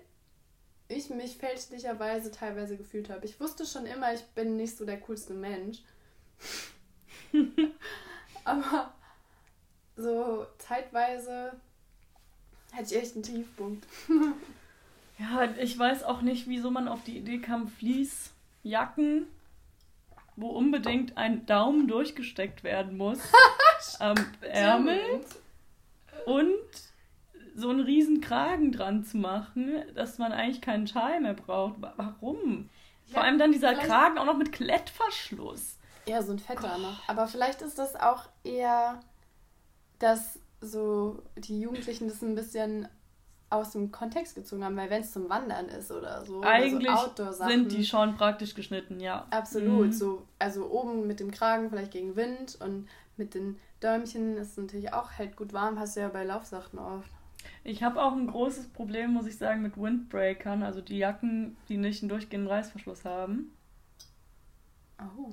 ich 0.88 1.10
mich 1.10 1.36
fälschlicherweise 1.38 2.30
teilweise 2.30 2.76
gefühlt 2.76 3.10
habe. 3.10 3.24
Ich 3.26 3.40
wusste 3.40 3.66
schon 3.66 3.86
immer, 3.86 4.14
ich 4.14 4.22
bin 4.34 4.56
nicht 4.56 4.76
so 4.76 4.84
der 4.84 5.00
coolste 5.00 5.34
Mensch. 5.34 5.78
Aber 8.44 8.92
so 9.96 10.46
zeitweise 10.58 11.52
hatte 12.72 12.94
ich 12.94 12.96
echt 12.96 13.14
einen 13.14 13.22
Tiefpunkt. 13.22 13.86
Ja, 15.16 15.44
ich 15.58 15.78
weiß 15.78 16.02
auch 16.02 16.22
nicht, 16.22 16.48
wieso 16.48 16.72
man 16.72 16.88
auf 16.88 17.04
die 17.04 17.16
Idee 17.18 17.38
kam, 17.38 17.68
Fließjacken, 17.68 19.28
wo 20.36 20.48
unbedingt 20.48 21.16
ein 21.16 21.46
Daumen 21.46 21.86
durchgesteckt 21.88 22.64
werden 22.64 22.96
muss, 22.96 23.20
am 24.00 24.16
Ärmel 24.40 24.98
und 26.26 26.48
so 27.56 27.68
einen 27.68 27.80
riesen 27.80 28.20
Kragen 28.20 28.72
dran 28.72 29.04
zu 29.04 29.16
machen, 29.16 29.70
dass 29.94 30.18
man 30.18 30.32
eigentlich 30.32 30.60
keinen 30.60 30.86
Schal 30.86 31.20
mehr 31.20 31.34
braucht. 31.34 31.80
Wa- 31.80 31.92
Warum? 31.96 32.68
Vor 33.06 33.20
Ja, 33.20 33.20
allem 33.28 33.38
dann 33.38 33.52
dieser 33.52 33.74
Kragen 33.74 34.18
auch 34.18 34.24
noch 34.24 34.36
mit 34.36 34.50
Klettverschluss. 34.50 35.78
Ja, 36.06 36.20
so 36.22 36.32
ein 36.32 36.38
fetter 36.38 36.78
noch. 36.78 37.08
Aber 37.08 37.28
vielleicht 37.28 37.62
ist 37.62 37.78
das 37.78 37.94
auch 37.96 38.24
eher, 38.42 39.00
dass 40.00 40.38
so 40.60 41.22
die 41.36 41.60
Jugendlichen 41.60 42.08
das 42.08 42.22
ein 42.22 42.34
bisschen 42.34 42.88
aus 43.54 43.70
dem 43.70 43.90
Kontext 43.92 44.34
gezogen 44.34 44.64
haben, 44.64 44.76
weil 44.76 44.90
wenn 44.90 45.02
es 45.02 45.12
zum 45.12 45.28
Wandern 45.28 45.66
ist 45.68 45.90
oder 45.90 46.24
so, 46.24 46.42
Eigentlich 46.42 46.90
oder 46.90 47.32
so 47.32 47.44
sind 47.44 47.72
die 47.72 47.84
schon 47.84 48.16
praktisch 48.16 48.54
geschnitten, 48.54 49.00
ja. 49.00 49.26
Absolut, 49.30 49.86
Mhm. 49.88 49.92
so, 49.92 50.22
also 50.38 50.70
oben 50.70 51.06
mit 51.06 51.20
dem 51.20 51.30
Kragen 51.30 51.70
vielleicht 51.70 51.92
gegen 51.92 52.16
Wind 52.16 52.58
und 52.60 52.88
mit 53.16 53.34
den 53.34 53.58
Däumchen 53.80 54.36
ist 54.36 54.58
natürlich 54.58 54.92
auch 54.92 55.10
hält 55.12 55.36
gut 55.36 55.52
warm, 55.52 55.78
hast 55.78 55.96
du 55.96 56.00
ja 56.00 56.08
bei 56.08 56.24
Laufsachen 56.24 56.78
oft. 56.78 57.08
Ich 57.62 57.82
habe 57.82 58.02
auch 58.02 58.12
ein 58.12 58.26
großes 58.26 58.68
Problem, 58.68 59.12
muss 59.12 59.26
ich 59.26 59.36
sagen, 59.36 59.62
mit 59.62 59.76
Windbreakern, 59.76 60.62
also 60.62 60.80
die 60.80 60.98
Jacken, 60.98 61.56
die 61.68 61.76
nicht 61.76 62.02
einen 62.02 62.08
durchgehenden 62.08 62.50
Reißverschluss 62.50 63.04
haben. 63.04 63.52
Oh. 64.98 65.32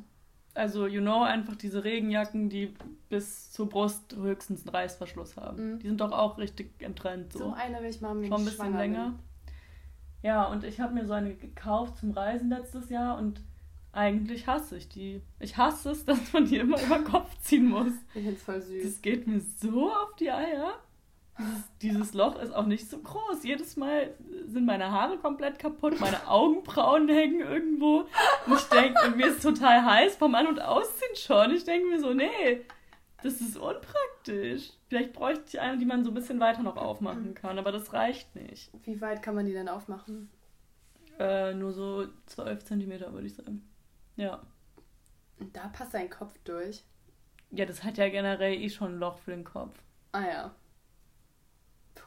Also, 0.53 0.85
you 0.87 1.01
know, 1.01 1.23
einfach 1.23 1.55
diese 1.55 1.83
Regenjacken, 1.83 2.49
die 2.49 2.73
bis 3.09 3.51
zur 3.51 3.69
Brust 3.69 4.15
höchstens 4.15 4.65
einen 4.65 4.75
Reißverschluss 4.75 5.37
haben. 5.37 5.73
Mhm. 5.75 5.79
Die 5.79 5.87
sind 5.87 6.01
doch 6.01 6.11
auch 6.11 6.37
richtig 6.37 6.71
entrennt. 6.81 7.33
So, 7.33 7.39
So, 7.39 7.53
eine 7.53 7.81
will 7.81 7.89
ich 7.89 8.01
mal 8.01 8.15
wenn 8.19 8.27
schon 8.27 8.41
ein 8.41 8.45
bisschen 8.45 8.77
länger. 8.77 9.05
bin. 9.11 9.19
Ja, 10.23 10.45
und 10.45 10.63
ich 10.63 10.79
habe 10.79 10.93
mir 10.93 11.05
so 11.05 11.13
eine 11.13 11.33
gekauft 11.35 11.97
zum 11.97 12.11
Reisen 12.11 12.49
letztes 12.49 12.89
Jahr 12.89 13.17
und 13.17 13.41
eigentlich 13.93 14.47
hasse 14.47 14.77
ich 14.77 14.87
die. 14.87 15.21
Ich 15.39 15.57
hasse 15.57 15.91
es, 15.91 16.05
dass 16.05 16.31
man 16.33 16.45
die 16.45 16.57
immer 16.57 16.81
über 16.81 16.95
den 16.99 17.05
Kopf 17.05 17.37
ziehen 17.39 17.67
muss. 17.69 17.93
Ich 18.13 18.23
find's 18.23 18.43
voll 18.43 18.61
süß. 18.61 18.83
Das 18.83 19.01
geht 19.01 19.27
mir 19.27 19.39
so 19.39 19.91
auf 19.91 20.15
die 20.19 20.31
Eier. 20.31 20.73
Dieses, 21.41 21.63
dieses 21.81 22.13
Loch 22.13 22.39
ist 22.39 22.53
auch 22.53 22.65
nicht 22.65 22.89
so 22.89 22.99
groß. 22.99 23.43
Jedes 23.43 23.75
Mal 23.75 24.13
sind 24.47 24.65
meine 24.65 24.91
Haare 24.91 25.17
komplett 25.17 25.59
kaputt, 25.59 25.99
meine 25.99 26.27
Augenbrauen 26.27 27.09
hängen 27.09 27.41
irgendwo. 27.41 28.05
Und 28.45 28.53
ich 28.55 28.63
denke, 28.65 29.11
mir 29.11 29.27
ist 29.27 29.41
total 29.41 29.83
heiß 29.83 30.15
vom 30.15 30.35
An- 30.35 30.47
und 30.47 30.61
Ausziehen 30.61 31.15
schon. 31.15 31.51
Ich 31.51 31.63
denke 31.63 31.87
mir 31.87 31.99
so, 31.99 32.13
nee, 32.13 32.61
das 33.23 33.41
ist 33.41 33.57
unpraktisch. 33.57 34.71
Vielleicht 34.87 35.13
bräuchte 35.13 35.43
ich 35.47 35.59
eine, 35.59 35.77
die 35.77 35.85
man 35.85 36.03
so 36.03 36.11
ein 36.11 36.15
bisschen 36.15 36.39
weiter 36.39 36.63
noch 36.63 36.77
aufmachen 36.77 37.33
kann, 37.33 37.57
aber 37.59 37.71
das 37.71 37.93
reicht 37.93 38.35
nicht. 38.35 38.71
Wie 38.83 39.01
weit 39.01 39.21
kann 39.21 39.35
man 39.35 39.45
die 39.45 39.53
denn 39.53 39.69
aufmachen? 39.69 40.29
Äh, 41.19 41.53
nur 41.53 41.71
so 41.71 42.07
12 42.27 42.63
Zentimeter, 42.63 43.13
würde 43.13 43.27
ich 43.27 43.35
sagen. 43.35 43.67
Ja. 44.15 44.41
Und 45.39 45.55
da 45.55 45.67
passt 45.67 45.93
dein 45.93 46.09
Kopf 46.09 46.33
durch. 46.43 46.83
Ja, 47.51 47.65
das 47.65 47.83
hat 47.83 47.97
ja 47.97 48.09
generell 48.09 48.53
eh 48.53 48.69
schon 48.69 48.95
ein 48.95 48.99
Loch 48.99 49.17
für 49.17 49.31
den 49.31 49.43
Kopf. 49.43 49.77
Ah 50.13 50.25
ja. 50.25 50.55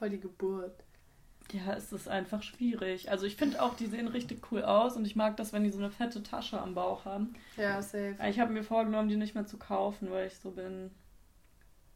Voll 0.05 0.11
die 0.11 0.21
Geburt. 0.21 0.85
Ja, 1.51 1.73
es 1.73 1.91
ist 1.91 2.09
einfach 2.09 2.43
schwierig. 2.43 3.11
Also 3.11 3.25
ich 3.25 3.37
finde 3.37 3.63
auch, 3.63 3.75
die 3.75 3.87
sehen 3.87 4.07
richtig 4.07 4.53
cool 4.53 4.63
aus 4.63 4.99
und 4.99 5.07
ich 5.07 5.17
mag 5.17 5.39
das, 5.39 5.55
wenn 5.55 5.65
die 5.65 5.71
so 5.71 5.79
eine 5.79 5.91
fette 5.91 6.23
Tasche 6.23 6.61
am 6.61 6.75
Bauch 6.75 7.07
haben. 7.07 7.33
Ja, 7.57 7.81
safe. 7.81 8.17
Ich 8.29 8.39
habe 8.39 8.53
mir 8.53 8.63
vorgenommen, 8.65 9.09
die 9.09 9.17
nicht 9.17 9.35
mehr 9.35 9.47
zu 9.47 9.57
kaufen, 9.57 10.11
weil 10.11 10.27
ich 10.27 10.37
so 10.37 10.51
bin. 10.51 10.91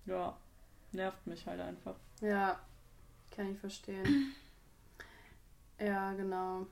Ja, 0.06 0.38
nervt 0.92 1.26
mich 1.26 1.46
halt 1.46 1.60
einfach. 1.60 1.96
Ja, 2.22 2.58
kann 3.30 3.52
ich 3.52 3.58
verstehen. 3.58 4.32
Ja, 5.78 6.12
genau. 6.14 6.66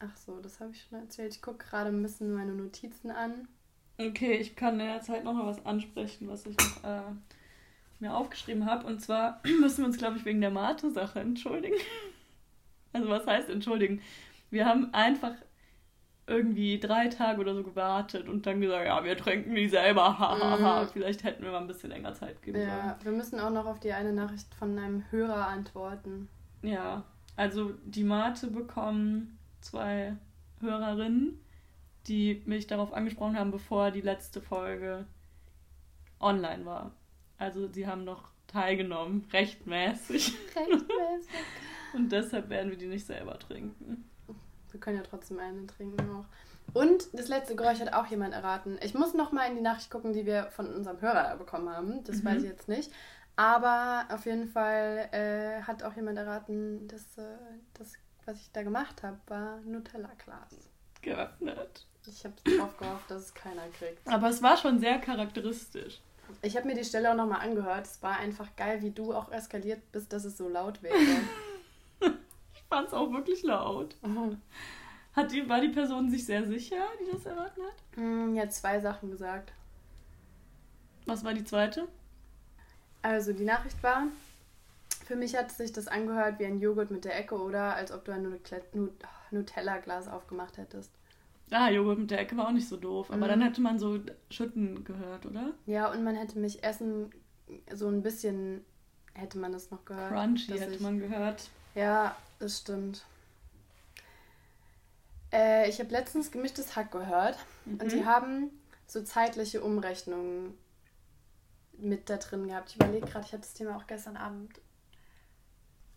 Ach 0.00 0.14
so, 0.16 0.40
das 0.40 0.60
habe 0.60 0.72
ich 0.72 0.82
schon 0.82 0.98
erzählt. 0.98 1.32
Ich 1.32 1.40
gucke 1.40 1.64
gerade 1.64 1.88
ein 1.88 2.02
bisschen 2.02 2.34
meine 2.34 2.52
Notizen 2.52 3.10
an. 3.10 3.48
Okay, 3.98 4.34
ich 4.34 4.56
kann 4.56 4.80
in 4.80 4.86
der 4.86 5.00
Zeit 5.00 5.24
noch 5.24 5.32
mal 5.32 5.46
was 5.46 5.64
ansprechen, 5.64 6.28
was 6.28 6.44
ich 6.44 6.56
noch 6.58 6.84
äh, 6.84 7.02
mir 8.02 8.14
aufgeschrieben 8.14 8.66
habe. 8.66 8.86
Und 8.86 9.00
zwar 9.00 9.40
müssen 9.60 9.78
wir 9.78 9.86
uns, 9.86 9.96
glaube 9.96 10.18
ich, 10.18 10.24
wegen 10.26 10.42
der 10.42 10.50
Mate-Sache 10.50 11.20
entschuldigen. 11.20 11.76
Also 12.94 13.08
was 13.08 13.26
heißt 13.26 13.48
entschuldigen? 13.48 14.02
Wir 14.50 14.66
haben 14.66 14.92
einfach 14.92 15.32
irgendwie 16.26 16.78
drei 16.78 17.08
Tage 17.08 17.40
oder 17.40 17.54
so 17.54 17.62
gewartet 17.62 18.28
und 18.28 18.44
dann 18.44 18.60
gesagt, 18.60 18.84
ja, 18.84 19.02
wir 19.02 19.16
trinken 19.16 19.54
die 19.54 19.66
selber. 19.66 20.18
Hahaha. 20.18 20.82
Mhm. 20.82 20.88
Vielleicht 20.88 21.24
hätten 21.24 21.42
wir 21.42 21.52
mal 21.52 21.62
ein 21.62 21.66
bisschen 21.66 21.88
länger 21.88 22.12
Zeit 22.12 22.42
geben 22.42 22.58
sollen. 22.58 22.68
Ja, 22.68 22.98
wir 23.02 23.12
müssen 23.12 23.40
auch 23.40 23.48
noch 23.48 23.64
auf 23.64 23.80
die 23.80 23.94
eine 23.94 24.12
Nachricht 24.12 24.54
von 24.54 24.78
einem 24.78 25.04
Hörer 25.10 25.46
antworten. 25.46 26.28
Ja, 26.60 27.04
also 27.36 27.72
die 27.84 28.04
Mate 28.04 28.48
bekommen 28.48 29.38
zwei 29.62 30.14
Hörerinnen, 30.60 31.40
die 32.08 32.42
mich 32.44 32.66
darauf 32.66 32.92
angesprochen 32.92 33.38
haben, 33.38 33.52
bevor 33.52 33.90
die 33.90 34.02
letzte 34.02 34.42
Folge 34.42 35.06
online 36.20 36.66
war. 36.66 36.92
Also 37.42 37.66
sie 37.72 37.88
haben 37.88 38.04
noch 38.04 38.28
teilgenommen, 38.46 39.26
rechtmäßig. 39.32 40.32
Rechtmäßig. 40.54 41.30
Und 41.94 42.12
deshalb 42.12 42.48
werden 42.50 42.70
wir 42.70 42.78
die 42.78 42.86
nicht 42.86 43.04
selber 43.04 43.36
trinken. 43.38 44.08
Wir 44.70 44.80
können 44.80 44.98
ja 44.98 45.02
trotzdem 45.02 45.40
eine 45.40 45.66
trinken 45.66 46.08
auch. 46.10 46.24
Und 46.72 47.08
das 47.12 47.26
letzte 47.28 47.56
Geräusch 47.56 47.80
hat 47.80 47.92
auch 47.92 48.06
jemand 48.06 48.32
erraten. 48.32 48.78
Ich 48.80 48.94
muss 48.94 49.12
noch 49.12 49.32
mal 49.32 49.46
in 49.50 49.56
die 49.56 49.60
Nachricht 49.60 49.90
gucken, 49.90 50.12
die 50.12 50.24
wir 50.24 50.44
von 50.52 50.72
unserem 50.72 51.00
Hörer 51.00 51.36
bekommen 51.36 51.68
haben. 51.68 52.04
Das 52.04 52.22
Mhm. 52.22 52.24
weiß 52.26 52.42
ich 52.44 52.48
jetzt 52.48 52.68
nicht. 52.68 52.92
Aber 53.34 54.06
auf 54.10 54.24
jeden 54.24 54.46
Fall 54.46 55.08
äh, 55.10 55.62
hat 55.62 55.82
auch 55.82 55.96
jemand 55.96 56.16
erraten, 56.18 56.86
dass 56.86 57.18
äh, 57.18 57.24
das, 57.74 57.94
was 58.24 58.40
ich 58.40 58.52
da 58.52 58.62
gemacht 58.62 59.02
habe, 59.02 59.18
war 59.26 59.58
Nutella-Glas. 59.62 60.70
Geöffnet. 61.02 61.86
Ich 62.06 62.24
habe 62.24 62.34
drauf 62.44 62.76
gehofft, 62.78 63.10
dass 63.10 63.22
es 63.22 63.34
keiner 63.34 63.66
kriegt. 63.76 64.06
Aber 64.06 64.28
es 64.28 64.40
war 64.42 64.56
schon 64.56 64.78
sehr 64.78 64.98
charakteristisch. 65.00 66.00
Ich 66.40 66.56
habe 66.56 66.66
mir 66.66 66.74
die 66.74 66.84
Stelle 66.84 67.10
auch 67.10 67.16
nochmal 67.16 67.40
angehört. 67.40 67.86
Es 67.86 68.02
war 68.02 68.16
einfach 68.16 68.54
geil, 68.56 68.80
wie 68.82 68.90
du 68.90 69.12
auch 69.14 69.30
eskaliert 69.30 69.92
bist, 69.92 70.12
dass 70.12 70.24
es 70.24 70.36
so 70.36 70.48
laut 70.48 70.82
wäre. 70.82 70.94
Ich 72.54 72.62
fand 72.74 72.88
es 72.88 72.94
auch 72.94 73.12
wirklich 73.12 73.42
laut. 73.42 73.96
Hat 75.14 75.30
die, 75.30 75.46
war 75.46 75.60
die 75.60 75.68
Person 75.68 76.10
sich 76.10 76.24
sehr 76.24 76.46
sicher, 76.46 76.82
die 76.98 77.12
das 77.12 77.26
erraten 77.26 77.62
hat? 77.62 77.74
Hm, 77.96 78.34
ja, 78.34 78.48
zwei 78.48 78.80
Sachen 78.80 79.10
gesagt. 79.10 79.52
Was 81.04 81.22
war 81.22 81.34
die 81.34 81.44
zweite? 81.44 81.86
Also 83.02 83.34
die 83.34 83.44
Nachricht 83.44 83.82
war, 83.82 84.04
für 85.04 85.16
mich 85.16 85.36
hat 85.36 85.52
sich 85.52 85.70
das 85.72 85.86
angehört 85.86 86.38
wie 86.38 86.46
ein 86.46 86.60
Joghurt 86.60 86.90
mit 86.90 87.04
der 87.04 87.18
Ecke 87.18 87.34
oder 87.38 87.74
als 87.74 87.92
ob 87.92 88.06
du 88.06 88.12
ein 88.12 88.22
Nutella- 88.26 88.62
Nut- 88.72 88.94
Nutella-Glas 89.32 90.08
aufgemacht 90.08 90.56
hättest. 90.56 90.90
Ah, 91.52 91.68
Joghurt 91.70 91.98
mit 91.98 92.10
der 92.10 92.20
Ecke 92.20 92.36
war 92.36 92.48
auch 92.48 92.52
nicht 92.52 92.68
so 92.68 92.76
doof. 92.76 93.10
Aber 93.10 93.26
Mhm. 93.26 93.30
dann 93.30 93.42
hätte 93.42 93.60
man 93.60 93.78
so 93.78 94.00
Schütten 94.30 94.84
gehört, 94.84 95.26
oder? 95.26 95.52
Ja, 95.66 95.90
und 95.90 96.02
man 96.04 96.14
hätte 96.16 96.38
mich 96.38 96.64
essen, 96.64 97.10
so 97.72 97.88
ein 97.88 98.02
bisschen 98.02 98.64
hätte 99.14 99.38
man 99.38 99.52
das 99.52 99.70
noch 99.70 99.84
gehört. 99.84 100.10
Crunchy 100.12 100.58
hätte 100.58 100.74
ich- 100.74 100.80
man 100.80 100.98
gehört. 100.98 101.50
Ja, 101.74 102.16
das 102.38 102.58
stimmt. 102.58 103.04
Äh, 105.32 105.68
ich 105.68 105.78
habe 105.80 105.90
letztens 105.90 106.30
gemischtes 106.30 106.76
Hack 106.76 106.90
gehört 106.92 107.38
und 107.66 107.90
die 107.92 107.96
Mhm. 108.00 108.06
haben 108.06 108.50
so 108.86 109.02
zeitliche 109.02 109.62
Umrechnungen 109.62 110.54
mit 111.78 112.10
da 112.10 112.18
drin 112.18 112.48
gehabt. 112.48 112.70
Ich 112.70 112.76
überlege 112.76 113.06
gerade, 113.06 113.24
ich 113.26 113.32
hatte 113.32 113.42
das 113.42 113.54
Thema 113.54 113.76
auch 113.76 113.86
gestern 113.86 114.16
Abend. 114.16 114.50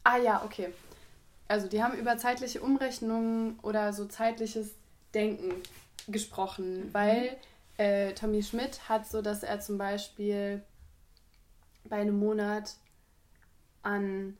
Ah 0.03 0.17
ja, 0.17 0.43
okay. 0.45 0.73
Also 1.47 1.67
die 1.67 1.83
haben 1.83 1.97
über 1.97 2.17
zeitliche 2.17 2.61
Umrechnungen 2.61 3.59
oder 3.61 3.91
so 3.93 4.05
zeitliches 4.05 4.73
Denken 5.15 5.53
gesprochen, 6.07 6.87
Mhm. 6.87 6.93
weil 6.93 7.37
äh, 7.77 8.13
Tommy 8.13 8.43
Schmidt 8.43 8.87
hat 8.87 9.07
so, 9.07 9.21
dass 9.21 9.41
er 9.43 9.59
zum 9.59 9.77
Beispiel 9.77 10.61
bei 11.89 11.97
einem 11.97 12.17
Monat 12.19 12.75
an 13.83 14.37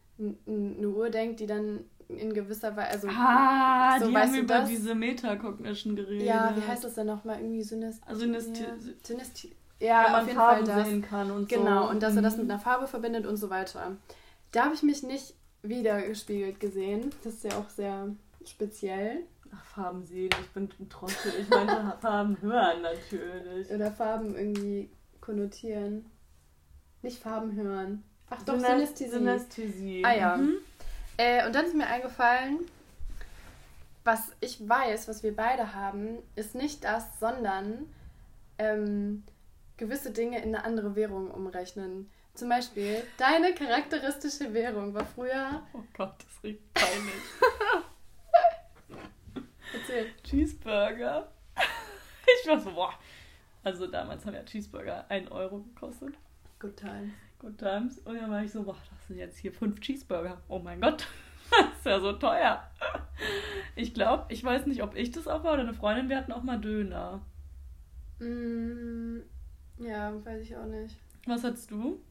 eine 0.48 0.88
Uhr 0.90 1.10
denkt, 1.10 1.40
die 1.40 1.46
dann 1.48 1.86
in 2.08 2.34
gewisser 2.34 2.76
Weise, 2.76 3.08
also 3.08 3.08
Ah, 3.10 3.98
So, 4.00 4.08
die 4.08 4.18
haben 4.18 4.36
über 4.36 4.60
das? 4.60 4.70
diese 4.70 4.94
Metacognition 4.96 5.96
geredet. 5.96 6.28
ja, 6.28 6.56
wie 6.56 6.62
heißt 6.62 6.84
das 6.84 6.94
denn 6.94 7.08
nochmal? 7.08 7.40
Irgendwie 7.40 7.64
Synästhesie. 7.64 8.06
Also 8.08 8.92
Synästhi 9.04 9.56
ja, 9.80 9.88
ja 10.04 10.10
man 10.12 10.22
auf 10.22 10.28
jeden 10.28 10.40
Farben 10.40 10.66
Fall 10.66 10.76
das. 10.78 10.88
sehen 10.88 11.02
kann 11.02 11.32
und 11.32 11.50
so. 11.50 11.56
Genau, 11.58 11.90
und 11.90 12.02
dass 12.04 12.16
er 12.16 12.22
das 12.22 12.36
Mhm. 12.38 12.44
mit 12.44 12.52
einer 12.52 12.60
Farbe 12.60 12.88
verbindet 12.88 13.26
und 13.26 13.38
so 13.38 13.50
weiter. 13.50 13.98
Da 14.52 14.66
habe 14.66 14.76
ich 14.76 14.84
mich 14.84 15.04
nicht 15.04 15.34
wiedergespiegelt 15.64 16.60
gesehen. 16.60 17.10
Das 17.24 17.34
ist 17.34 17.44
ja 17.44 17.58
auch 17.58 17.70
sehr 17.70 18.08
speziell. 18.46 19.24
Ach, 19.58 19.64
Farben 19.66 20.04
sehen, 20.06 20.30
ich 20.42 20.50
bin 20.52 20.70
ein 20.80 20.90
Trottel. 20.90 21.34
Ich 21.40 21.50
meinte 21.50 21.98
Farben 22.02 22.38
hören 22.42 22.82
natürlich. 22.82 23.70
Oder 23.72 23.92
Farben 23.92 24.36
irgendwie 24.36 24.90
konnotieren. 25.22 26.06
Nicht 27.02 27.22
Farben 27.22 27.56
hören. 27.56 28.04
Ach 28.30 28.42
doch, 28.44 28.56
Synä- 28.56 28.68
Synästhesie. 28.72 29.10
Synästhesie. 29.12 30.04
Ah 30.06 30.14
ja. 30.16 30.38
Mhm. 30.38 30.58
Äh, 31.18 31.46
und 31.46 31.54
dann 31.56 31.66
ist 31.66 31.76
mir 31.76 31.88
eingefallen, 31.88 32.60
was 34.04 34.32
ich 34.40 34.68
weiß, 34.68 35.08
was 35.08 35.24
wir 35.24 35.36
beide 35.36 35.74
haben, 35.74 36.18
ist 36.36 36.56
nicht 36.56 36.84
das, 36.84 37.20
sondern 37.20 37.86
ähm, 38.58 39.24
gewisse 39.78 40.12
Dinge 40.12 40.38
in 40.42 40.56
eine 40.56 40.64
andere 40.66 40.96
Währung 40.96 41.32
umrechnen. 41.32 42.10
Zum 42.34 42.50
Beispiel, 42.50 43.02
deine 43.18 43.54
charakteristische 43.56 44.54
Währung 44.54 44.94
war 44.94 45.06
früher. 45.06 45.64
Oh 45.74 45.80
Gott, 45.96 46.16
das 46.20 46.44
riecht 46.44 46.74
peinlich. 46.74 47.14
Erzähl. 49.80 50.08
Cheeseburger. 50.24 51.32
Ich 52.42 52.50
war 52.50 52.60
so, 52.60 52.72
boah. 52.72 52.94
Also 53.64 53.86
damals 53.86 54.26
haben 54.26 54.34
ja 54.34 54.44
Cheeseburger 54.44 55.06
1 55.10 55.30
Euro 55.32 55.60
gekostet. 55.60 56.16
Good 56.60 56.76
times. 56.76 57.14
Good 57.38 57.58
times. 57.60 58.00
Und 58.00 58.16
dann 58.16 58.32
war 58.32 58.44
ich 58.44 58.52
so, 58.52 58.64
boah, 58.64 58.78
das 58.90 59.08
sind 59.08 59.18
jetzt 59.18 59.38
hier 59.38 59.52
fünf 59.52 59.80
Cheeseburger. 59.80 60.42
Oh 60.48 60.58
mein 60.58 60.82
Gott, 60.82 61.08
das 61.52 61.78
ist 61.78 61.86
ja 61.86 62.00
so 62.00 62.14
teuer. 62.14 62.68
Ich 63.76 63.94
glaube, 63.94 64.26
ich 64.30 64.44
weiß 64.44 64.66
nicht, 64.66 64.82
ob 64.82 64.96
ich 64.96 65.12
das 65.12 65.28
auch 65.28 65.44
war 65.44 65.54
oder 65.54 65.62
eine 65.62 65.74
Freundin, 65.76 66.10
wir 66.10 66.18
hatten 66.18 66.32
auch 66.32 66.44
mal 66.44 66.60
Döner. 66.60 67.22
Mm, 68.20 69.20
ja, 69.78 70.14
weiß 70.26 70.42
ich 70.42 70.58
auch 70.58 70.66
nicht. 70.66 70.98
Was 71.28 71.44
hattest 71.44 71.70
du? 71.70 72.02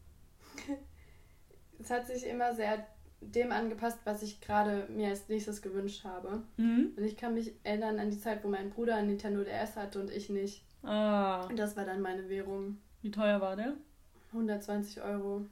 Es 1.79 1.89
hat 1.89 2.07
sich 2.07 2.25
immer 2.25 2.53
sehr 2.53 2.87
dem 3.31 3.51
angepasst, 3.51 3.99
was 4.03 4.21
ich 4.23 4.41
gerade 4.41 4.87
mir 4.89 5.09
als 5.09 5.27
nächstes 5.27 5.61
gewünscht 5.61 6.03
habe. 6.03 6.43
Mhm. 6.57 6.93
Und 6.95 7.03
ich 7.03 7.17
kann 7.17 7.33
mich 7.33 7.53
erinnern 7.63 7.99
an 7.99 8.09
die 8.09 8.19
Zeit, 8.19 8.43
wo 8.43 8.47
mein 8.47 8.69
Bruder 8.69 8.95
ein 8.95 9.07
Nintendo 9.07 9.43
DS 9.43 9.75
hatte 9.75 9.99
und 9.99 10.11
ich 10.11 10.29
nicht. 10.29 10.63
Ah. 10.83 11.45
Und 11.47 11.57
das 11.57 11.75
war 11.75 11.85
dann 11.85 12.01
meine 12.01 12.29
Währung. 12.29 12.77
Wie 13.01 13.11
teuer 13.11 13.41
war 13.41 13.55
der? 13.55 13.73
120 14.31 15.01
Euro. 15.01 15.45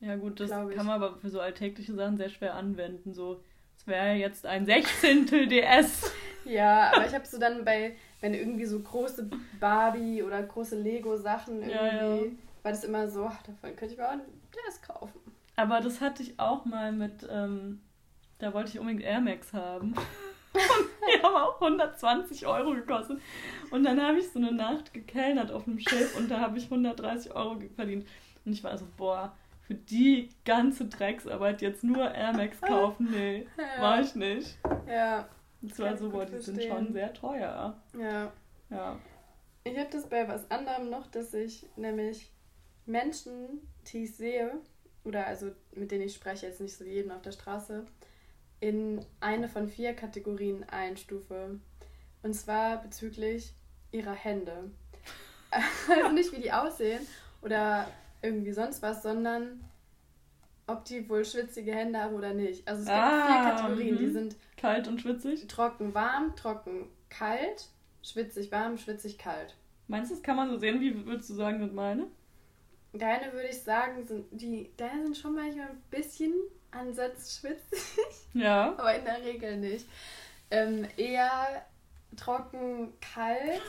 Ja 0.00 0.16
gut, 0.16 0.40
das 0.40 0.50
kann 0.50 0.86
man 0.86 1.02
aber 1.02 1.18
für 1.18 1.28
so 1.28 1.40
alltägliche 1.40 1.94
Sachen 1.94 2.16
sehr 2.16 2.30
schwer 2.30 2.54
anwenden. 2.54 3.12
So, 3.12 3.42
es 3.76 3.86
wäre 3.86 4.14
jetzt 4.14 4.46
ein 4.46 4.64
Sechzehntel 4.64 5.46
DS. 5.46 6.10
ja, 6.44 6.90
aber 6.94 7.06
ich 7.06 7.14
habe 7.14 7.26
so 7.26 7.38
dann 7.38 7.64
bei, 7.64 7.96
wenn 8.20 8.32
irgendwie 8.32 8.64
so 8.64 8.80
große 8.80 9.28
Barbie 9.58 10.22
oder 10.22 10.42
große 10.42 10.80
Lego-Sachen 10.80 11.62
irgendwie, 11.62 11.74
ja, 11.74 12.16
ja. 12.16 12.22
war 12.62 12.72
das 12.72 12.84
immer 12.84 13.08
so, 13.08 13.26
ach, 13.26 13.42
davon 13.42 13.76
könnte 13.76 13.94
ich 13.94 13.98
mir 13.98 14.06
auch 14.06 14.12
ein 14.12 14.22
DS 14.54 14.80
kaufen. 14.80 15.20
Aber 15.60 15.82
das 15.82 16.00
hatte 16.00 16.22
ich 16.22 16.40
auch 16.40 16.64
mal 16.64 16.90
mit, 16.90 17.28
ähm, 17.30 17.82
da 18.38 18.54
wollte 18.54 18.70
ich 18.70 18.78
unbedingt 18.78 19.04
Air 19.04 19.20
Max 19.20 19.52
haben. 19.52 19.92
Und 19.92 19.98
die 20.54 21.22
haben 21.22 21.34
auch 21.34 21.60
120 21.60 22.46
Euro 22.46 22.72
gekostet. 22.72 23.20
Und 23.70 23.84
dann 23.84 24.00
habe 24.00 24.18
ich 24.18 24.30
so 24.30 24.38
eine 24.38 24.52
Nacht 24.52 24.94
gekellnert 24.94 25.52
auf 25.52 25.66
einem 25.66 25.78
Schiff 25.78 26.16
und 26.16 26.30
da 26.30 26.40
habe 26.40 26.56
ich 26.56 26.64
130 26.64 27.34
Euro 27.34 27.60
verdient. 27.76 28.08
Und 28.46 28.52
ich 28.52 28.64
war 28.64 28.78
so, 28.78 28.86
boah, 28.96 29.36
für 29.60 29.74
die 29.74 30.30
ganze 30.46 30.86
Drecksarbeit 30.86 31.60
jetzt 31.60 31.84
nur 31.84 32.10
Air 32.10 32.32
Max 32.32 32.58
kaufen, 32.62 33.10
nee, 33.10 33.46
ja. 33.58 33.82
war 33.82 34.00
ich 34.00 34.14
nicht. 34.14 34.58
Ja. 34.88 35.28
Und 35.60 35.74
zwar 35.74 35.94
so, 35.94 36.08
boah, 36.08 36.24
die 36.24 36.32
verstehen. 36.32 36.54
sind 36.54 36.68
schon 36.70 36.92
sehr 36.94 37.12
teuer. 37.12 37.76
Ja. 37.98 38.32
Ja. 38.70 38.98
Ich 39.64 39.76
habe 39.76 39.90
das 39.92 40.08
bei 40.08 40.26
was 40.26 40.50
anderem 40.50 40.88
noch, 40.88 41.06
dass 41.08 41.34
ich 41.34 41.68
nämlich 41.76 42.32
Menschen, 42.86 43.60
die 43.92 44.04
ich 44.04 44.16
sehe, 44.16 44.58
oder 45.04 45.26
also 45.26 45.50
mit 45.74 45.90
denen 45.90 46.04
ich 46.04 46.14
spreche, 46.14 46.46
jetzt 46.46 46.60
nicht 46.60 46.76
so 46.76 46.84
jeden 46.84 47.10
auf 47.10 47.22
der 47.22 47.32
Straße, 47.32 47.86
in 48.60 49.04
eine 49.20 49.48
von 49.48 49.68
vier 49.68 49.94
Kategorien 49.94 50.64
einstufe. 50.68 51.58
Und 52.22 52.34
zwar 52.34 52.82
bezüglich 52.82 53.54
ihrer 53.92 54.12
Hände. 54.12 54.70
also 55.88 56.12
nicht 56.12 56.32
wie 56.32 56.42
die 56.42 56.52
aussehen 56.52 57.06
oder 57.42 57.88
irgendwie 58.22 58.52
sonst 58.52 58.82
was, 58.82 59.02
sondern 59.02 59.64
ob 60.66 60.84
die 60.84 61.08
wohl 61.08 61.24
schwitzige 61.24 61.74
Hände 61.74 61.98
haben 61.98 62.14
oder 62.14 62.32
nicht. 62.34 62.66
Also 62.68 62.82
es 62.82 62.86
gibt 62.86 62.98
ah, 62.98 63.26
vier 63.26 63.50
Kategorien, 63.50 63.98
die 63.98 64.06
mhm. 64.06 64.12
sind 64.12 64.36
kalt 64.56 64.86
und 64.86 65.00
schwitzig. 65.00 65.46
Trocken, 65.48 65.94
warm, 65.94 66.36
trocken, 66.36 66.86
kalt, 67.08 67.68
schwitzig, 68.02 68.52
warm, 68.52 68.78
schwitzig, 68.78 69.18
kalt. 69.18 69.56
Meinst 69.88 70.10
du, 70.10 70.14
das 70.14 70.22
kann 70.22 70.36
man 70.36 70.50
so 70.50 70.58
sehen? 70.58 70.80
Wie 70.80 71.06
würdest 71.06 71.30
du 71.30 71.34
sagen, 71.34 71.58
sind 71.58 71.74
meine? 71.74 72.06
Deine 72.92 73.32
würde 73.32 73.48
ich 73.48 73.62
sagen, 73.62 74.04
sind 74.06 74.26
die, 74.30 74.70
deine 74.76 75.04
sind 75.04 75.16
schon 75.16 75.34
manchmal 75.34 75.68
ein 75.68 75.82
bisschen 75.90 76.34
Ansatz 76.70 77.38
schwitzig. 77.38 77.80
Ja. 78.34 78.74
Aber 78.76 78.94
in 78.94 79.04
der 79.04 79.22
Regel 79.24 79.56
nicht. 79.56 79.86
Ähm, 80.50 80.86
eher 80.96 81.64
trocken 82.16 82.92
kalt. 83.00 83.62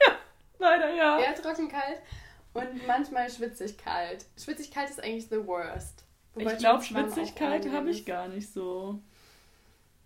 ja, 0.00 0.12
leider 0.58 0.94
ja. 0.94 1.20
Eher 1.20 1.34
trocken 1.34 1.68
kalt 1.68 2.00
und 2.54 2.86
manchmal 2.86 3.30
schwitzig 3.30 3.78
kalt. 3.78 4.24
Schwitzig 4.36 4.70
kalt 4.70 4.90
ist 4.90 5.02
eigentlich 5.02 5.28
the 5.28 5.46
worst. 5.46 6.04
Wobei 6.34 6.52
ich 6.52 6.58
glaube, 6.58 6.82
schwitzig 6.82 7.34
kalt 7.34 7.70
habe 7.70 7.90
ich 7.90 8.04
gar 8.04 8.28
nicht 8.28 8.52
so. 8.52 9.00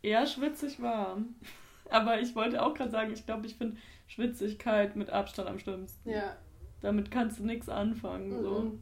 Eher 0.02 0.26
schwitzig 0.26 0.80
warm. 0.80 1.34
Aber 1.90 2.20
ich 2.20 2.34
wollte 2.36 2.62
auch 2.62 2.74
gerade 2.74 2.90
sagen, 2.90 3.12
ich 3.12 3.26
glaube, 3.26 3.46
ich 3.46 3.56
finde 3.56 3.76
Schwitzigkeit 4.06 4.96
mit 4.96 5.10
Abstand 5.10 5.48
am 5.48 5.58
schlimmsten. 5.58 6.08
Ja. 6.08 6.36
Damit 6.82 7.10
kannst 7.10 7.38
du 7.38 7.44
nichts 7.44 7.68
anfangen. 7.68 8.42
Mm 8.42 8.46
-mm. 8.46 8.78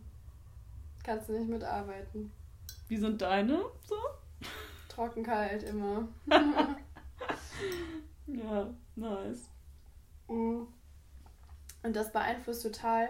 Kannst 1.02 1.28
du 1.28 1.32
nicht 1.32 1.48
mitarbeiten. 1.48 2.30
Wie 2.88 2.96
sind 2.96 3.20
deine 3.20 3.64
so? 3.84 3.96
Trockenkalt 4.88 5.62
immer. 5.62 6.08
ja, 8.26 8.74
nice. 8.96 9.48
Mm. 10.28 10.62
Und 11.82 11.96
das 11.96 12.12
beeinflusst 12.12 12.62
total 12.62 13.08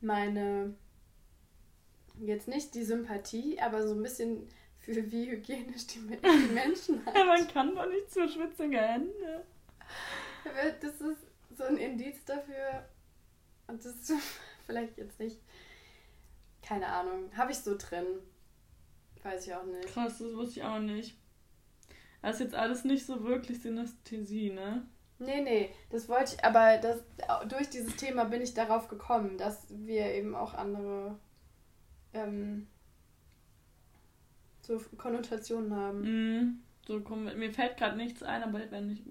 meine, 0.00 0.74
jetzt 2.18 2.48
nicht 2.48 2.74
die 2.74 2.84
Sympathie, 2.84 3.60
aber 3.60 3.86
so 3.86 3.94
ein 3.94 4.02
bisschen 4.02 4.48
für 4.78 5.10
wie 5.12 5.30
hygienisch 5.30 5.86
die, 5.86 6.00
die 6.00 6.52
Menschen 6.52 7.04
hat. 7.04 7.14
ja, 7.16 7.24
man 7.24 7.46
kann 7.48 7.74
doch 7.74 7.86
nicht 7.86 8.10
zu 8.10 8.28
schwitzige 8.28 8.78
Hände. 8.78 9.44
Das 10.80 11.00
ist 11.00 11.26
so 11.56 11.64
ein 11.64 11.76
Indiz 11.76 12.24
dafür, 12.24 12.84
und 13.70 13.84
das 13.84 13.94
ist 13.94 14.12
vielleicht 14.66 14.98
jetzt 14.98 15.18
nicht, 15.18 15.38
keine 16.62 16.86
Ahnung, 16.86 17.30
habe 17.36 17.52
ich 17.52 17.58
so 17.58 17.76
drin. 17.76 18.06
Weiß 19.22 19.46
ich 19.46 19.54
auch 19.54 19.64
nicht. 19.64 19.88
Krass, 19.88 20.18
das 20.18 20.34
wusste 20.34 20.60
ich 20.60 20.64
auch 20.64 20.78
nicht. 20.78 21.16
Das 22.22 22.36
ist 22.36 22.40
jetzt 22.40 22.54
alles 22.54 22.84
nicht 22.84 23.04
so 23.04 23.24
wirklich 23.24 23.60
Synästhesie, 23.60 24.50
ne? 24.50 24.86
Nee, 25.18 25.42
nee, 25.42 25.70
das 25.90 26.08
wollte 26.08 26.34
ich, 26.34 26.44
aber 26.44 26.78
das, 26.78 27.02
durch 27.48 27.68
dieses 27.68 27.96
Thema 27.96 28.24
bin 28.24 28.40
ich 28.40 28.54
darauf 28.54 28.88
gekommen, 28.88 29.36
dass 29.36 29.66
wir 29.68 30.06
eben 30.14 30.34
auch 30.34 30.54
andere 30.54 31.18
ähm, 32.14 32.66
so 34.62 34.80
Konnotationen 34.96 35.76
haben. 35.76 36.00
Mm, 36.00 36.62
so, 36.86 36.98
mir 36.98 37.52
fällt 37.52 37.76
gerade 37.76 37.98
nichts 37.98 38.22
ein, 38.22 38.42
aber 38.42 38.70
wenn 38.70 38.90
ich, 38.90 39.02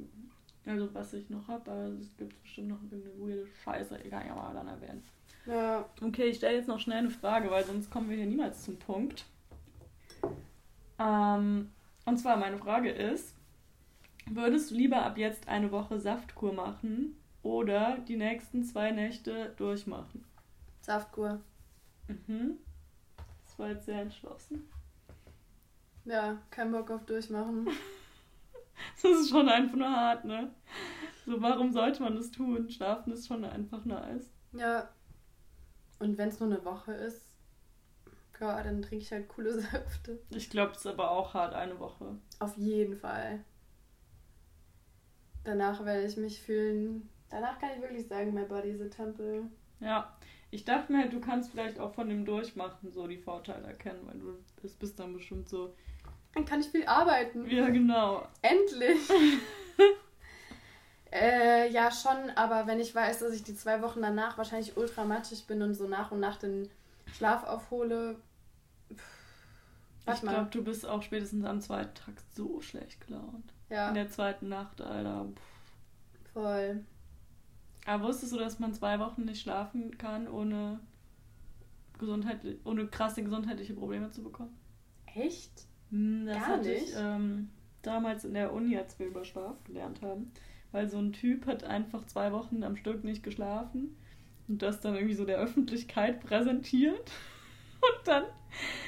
also 0.69 0.93
was 0.93 1.13
ich 1.13 1.29
noch 1.29 1.47
habe, 1.47 1.71
aber 1.71 1.83
es 1.99 2.15
gibt 2.17 2.41
bestimmt 2.41 2.69
noch 2.69 2.79
eine 2.81 3.01
weirde 3.17 3.47
Scheiße, 3.63 4.03
egal, 4.03 4.25
ja 4.27 4.35
mal 4.35 4.53
dann 4.53 4.67
erwähnen. 4.67 5.03
Ja. 5.45 5.85
Okay, 6.01 6.25
ich 6.25 6.37
stelle 6.37 6.57
jetzt 6.57 6.67
noch 6.67 6.79
schnell 6.79 6.99
eine 6.99 7.09
Frage, 7.09 7.49
weil 7.49 7.65
sonst 7.65 7.89
kommen 7.89 8.09
wir 8.09 8.17
hier 8.17 8.25
niemals 8.25 8.63
zum 8.65 8.77
Punkt. 8.77 9.25
Ähm, 10.99 11.71
und 12.05 12.17
zwar 12.17 12.37
meine 12.37 12.57
Frage 12.57 12.91
ist, 12.91 13.35
würdest 14.27 14.71
du 14.71 14.75
lieber 14.75 15.03
ab 15.03 15.17
jetzt 15.17 15.47
eine 15.47 15.71
Woche 15.71 15.99
Saftkur 15.99 16.53
machen 16.53 17.15
oder 17.41 17.97
die 18.07 18.17
nächsten 18.17 18.63
zwei 18.63 18.91
Nächte 18.91 19.53
durchmachen? 19.57 20.23
Saftkur. 20.81 21.39
Mhm. 22.07 22.57
Das 23.45 23.57
war 23.57 23.69
jetzt 23.69 23.85
sehr 23.85 24.01
entschlossen. 24.01 24.69
Ja, 26.05 26.37
kein 26.49 26.71
Bock 26.71 26.91
auf 26.91 27.05
durchmachen. 27.05 27.67
das 29.03 29.19
ist 29.19 29.29
schon 29.29 29.49
einfach 29.49 29.77
nur 29.77 29.89
hart, 29.89 30.25
ne? 30.25 30.51
So, 31.25 31.41
warum 31.41 31.71
sollte 31.71 32.01
man 32.01 32.15
das 32.15 32.31
tun? 32.31 32.69
Schlafen 32.69 33.13
ist 33.13 33.27
schon 33.27 33.45
einfach 33.45 33.85
nice. 33.85 34.31
Ja. 34.53 34.89
Und 35.99 36.17
wenn 36.17 36.29
es 36.29 36.39
nur 36.39 36.49
eine 36.49 36.63
Woche 36.65 36.93
ist, 36.93 37.29
ja, 38.39 38.63
dann 38.63 38.81
trinke 38.81 39.03
ich 39.03 39.11
halt 39.11 39.27
coole 39.27 39.53
Säfte. 39.59 40.19
Ich 40.29 40.49
glaube, 40.49 40.71
es 40.71 40.79
ist 40.79 40.87
aber 40.87 41.11
auch 41.11 41.33
hart, 41.33 41.53
eine 41.53 41.77
Woche. 41.79 42.17
Auf 42.39 42.57
jeden 42.57 42.95
Fall. 42.95 43.43
Danach 45.43 45.83
werde 45.85 46.05
ich 46.05 46.17
mich 46.17 46.41
fühlen. 46.41 47.09
Danach 47.29 47.59
kann 47.59 47.71
ich 47.75 47.81
wirklich 47.81 48.07
sagen, 48.07 48.33
my 48.33 48.45
body 48.45 48.69
is 48.69 48.81
a 48.81 48.87
temple. 48.87 49.49
Ja, 49.79 50.17
ich 50.51 50.65
dachte 50.65 50.91
mir, 50.91 51.09
du 51.09 51.19
kannst 51.19 51.51
vielleicht 51.51 51.79
auch 51.79 51.93
von 51.93 52.09
dem 52.09 52.25
Durchmachen 52.25 52.91
so 52.91 53.07
die 53.07 53.17
Vorteile 53.17 53.67
erkennen, 53.67 54.01
weil 54.05 54.19
du 54.19 54.37
bist, 54.61 54.79
bist 54.79 54.99
dann 54.99 55.13
bestimmt 55.13 55.47
so. 55.47 55.75
Dann 56.33 56.45
kann 56.45 56.61
ich 56.61 56.69
viel 56.69 56.85
arbeiten. 56.85 57.49
Ja, 57.49 57.69
genau. 57.69 58.27
Endlich. 58.41 59.09
äh, 61.11 61.71
ja, 61.71 61.91
schon, 61.91 62.29
aber 62.35 62.67
wenn 62.67 62.79
ich 62.79 62.93
weiß, 62.93 63.19
dass 63.19 63.33
ich 63.33 63.43
die 63.43 63.55
zwei 63.55 63.81
Wochen 63.81 64.01
danach 64.01 64.37
wahrscheinlich 64.37 64.77
ultra 64.77 65.05
matschig 65.05 65.47
bin 65.47 65.61
und 65.61 65.73
so 65.73 65.87
nach 65.87 66.11
und 66.11 66.19
nach 66.19 66.37
den 66.37 66.69
Schlaf 67.13 67.45
aufhole, 67.45 68.17
ich 70.13 70.21
glaube, 70.21 70.49
du 70.49 70.63
bist 70.63 70.87
auch 70.87 71.03
spätestens 71.03 71.45
am 71.45 71.61
zweiten 71.61 71.93
Tag 71.93 72.15
so 72.35 72.61
schlecht 72.61 73.05
gelaunt. 73.05 73.53
Ja. 73.69 73.89
In 73.89 73.95
der 73.95 74.09
zweiten 74.09 74.49
Nacht, 74.49 74.81
Alter. 74.81 75.27
Pff. 75.35 76.33
Voll. 76.33 76.83
Aber 77.85 78.07
wusstest 78.07 78.33
du, 78.33 78.37
dass 78.37 78.59
man 78.59 78.73
zwei 78.73 78.99
Wochen 78.99 79.25
nicht 79.25 79.41
schlafen 79.41 79.97
kann, 79.97 80.27
ohne 80.27 80.79
Gesundheit, 81.97 82.39
ohne 82.63 82.87
krasse 82.87 83.23
gesundheitliche 83.23 83.73
Probleme 83.73 84.11
zu 84.11 84.23
bekommen? 84.23 84.57
Echt? 85.05 85.65
Hm, 85.91 86.25
das 86.25 86.37
Gar 86.37 86.47
hatte 86.47 86.69
nicht? 86.69 86.89
ich 86.89 86.95
ähm, 86.97 87.49
damals 87.81 88.25
in 88.25 88.33
der 88.33 88.53
Uni, 88.53 88.77
als 88.77 88.97
wir 88.99 89.07
über 89.07 89.25
Schlaf 89.25 89.63
gelernt 89.65 90.01
haben. 90.01 90.31
Weil 90.71 90.87
so 90.87 90.99
ein 90.99 91.13
Typ 91.13 91.47
hat 91.47 91.63
einfach 91.63 92.05
zwei 92.05 92.31
Wochen 92.31 92.63
am 92.63 92.75
Stück 92.75 93.03
nicht 93.03 93.23
geschlafen 93.23 93.95
und 94.47 94.61
das 94.61 94.81
dann 94.81 94.95
irgendwie 94.95 95.15
so 95.15 95.25
der 95.25 95.37
Öffentlichkeit 95.37 96.21
präsentiert. 96.21 97.11
Und 97.81 98.07
dann. 98.07 98.25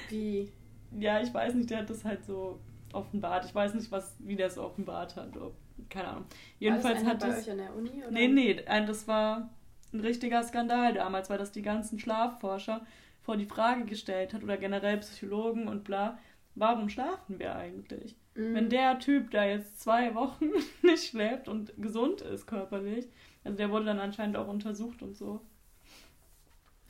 Wie? 0.09 0.51
ja, 0.99 1.21
ich 1.21 1.33
weiß 1.33 1.53
nicht, 1.55 1.69
der 1.69 1.79
hat 1.79 1.89
das 1.89 2.03
halt 2.03 2.25
so 2.25 2.59
offenbart. 2.93 3.45
Ich 3.45 3.55
weiß 3.55 3.73
nicht, 3.73 3.91
was, 3.91 4.15
wie 4.19 4.35
der 4.35 4.47
es 4.47 4.57
offenbart 4.57 5.15
hat. 5.15 5.35
Ob, 5.37 5.55
keine 5.89 6.09
Ahnung. 6.09 6.25
Jedenfalls 6.59 7.05
war 7.05 7.13
das 7.13 7.13
hat 7.13 7.21
das. 7.21 7.35
Bei 7.35 7.41
euch 7.41 7.51
an 7.51 7.57
der 7.57 7.75
Uni, 7.75 8.03
oder? 8.03 8.11
Nee, 8.11 8.27
nee, 8.27 8.53
das 8.53 9.07
war 9.07 9.49
ein 9.93 9.99
richtiger 9.99 10.43
Skandal 10.43 10.93
damals, 10.93 11.29
weil 11.29 11.37
das 11.37 11.51
die 11.51 11.61
ganzen 11.61 11.99
Schlafforscher 11.99 12.81
vor 13.21 13.37
die 13.37 13.45
Frage 13.45 13.85
gestellt 13.85 14.33
hat 14.33 14.43
oder 14.43 14.57
generell 14.57 14.97
Psychologen 14.97 15.67
und 15.67 15.83
bla. 15.83 16.17
Warum 16.55 16.89
schlafen 16.89 17.39
wir 17.39 17.55
eigentlich? 17.55 18.15
Mhm. 18.35 18.53
Wenn 18.53 18.69
der 18.69 18.99
Typ 18.99 19.31
da 19.31 19.45
jetzt 19.45 19.81
zwei 19.81 20.13
Wochen 20.15 20.49
nicht 20.81 21.09
schläft 21.09 21.47
und 21.47 21.73
gesund 21.77 22.21
ist 22.21 22.47
körperlich, 22.47 23.07
also 23.43 23.57
der 23.57 23.69
wurde 23.71 23.85
dann 23.85 23.99
anscheinend 23.99 24.37
auch 24.37 24.47
untersucht 24.47 25.01
und 25.01 25.15
so. 25.15 25.41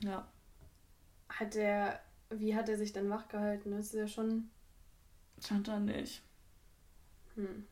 Ja. 0.02 0.26
Hat 1.28 1.54
der 1.54 2.00
wie 2.38 2.54
hat 2.54 2.68
er 2.68 2.76
sich 2.76 2.92
dann 2.92 3.10
wach 3.10 3.28
gehalten? 3.28 3.70
Das 3.72 3.86
ist 3.86 3.94
ja 3.94 4.06
schon. 4.06 4.50
Stand 5.40 5.68
da 5.68 5.78
nicht. 5.78 6.22
Hm. 7.34 7.66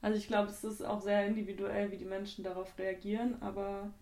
Also 0.00 0.18
ich 0.18 0.26
glaube, 0.26 0.50
es 0.50 0.64
ist 0.64 0.82
auch 0.82 1.00
sehr 1.00 1.26
individuell, 1.26 1.90
wie 1.90 1.96
die 1.96 2.04
Menschen 2.04 2.44
darauf 2.44 2.78
reagieren, 2.78 3.40
aber 3.42 3.92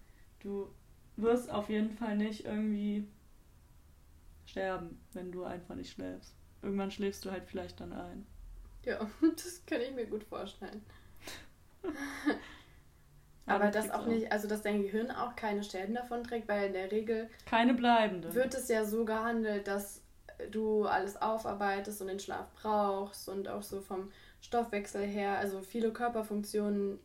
du 0.40 0.70
wirst 1.16 1.50
auf 1.50 1.68
jeden 1.68 1.90
Fall 1.90 2.16
nicht 2.16 2.44
irgendwie 2.44 3.06
sterben, 4.46 5.00
wenn 5.12 5.32
du 5.32 5.44
einfach 5.44 5.74
nicht 5.74 5.92
schläfst. 5.92 6.34
Irgendwann 6.64 6.90
schläfst 6.90 7.24
du 7.24 7.30
halt 7.30 7.44
vielleicht 7.46 7.80
dann 7.80 7.92
ein. 7.92 8.26
Ja, 8.84 8.98
das 9.36 9.64
kann 9.66 9.80
ich 9.80 9.94
mir 9.94 10.06
gut 10.06 10.24
vorstellen. 10.24 10.82
Aber 13.46 13.70
das 13.70 13.90
auch 13.90 14.06
nicht, 14.06 14.32
also 14.32 14.48
dass 14.48 14.62
dein 14.62 14.82
Gehirn 14.82 15.10
auch 15.10 15.36
keine 15.36 15.62
Schäden 15.62 15.94
davon 15.94 16.24
trägt, 16.24 16.48
weil 16.48 16.68
in 16.68 16.72
der 16.72 16.90
Regel 16.90 17.28
keine 17.44 17.74
bleibende. 17.74 18.34
Wird 18.34 18.54
es 18.54 18.68
ja 18.68 18.86
so 18.86 19.04
gehandelt, 19.04 19.68
dass 19.68 20.00
du 20.50 20.86
alles 20.86 21.20
aufarbeitest 21.20 22.00
und 22.00 22.08
den 22.08 22.20
Schlaf 22.20 22.46
brauchst 22.54 23.28
und 23.28 23.48
auch 23.48 23.62
so 23.62 23.82
vom 23.82 24.10
Stoffwechsel 24.40 25.02
her, 25.02 25.38
also 25.38 25.60
viele 25.60 25.92
Körperfunktionen 25.92 26.98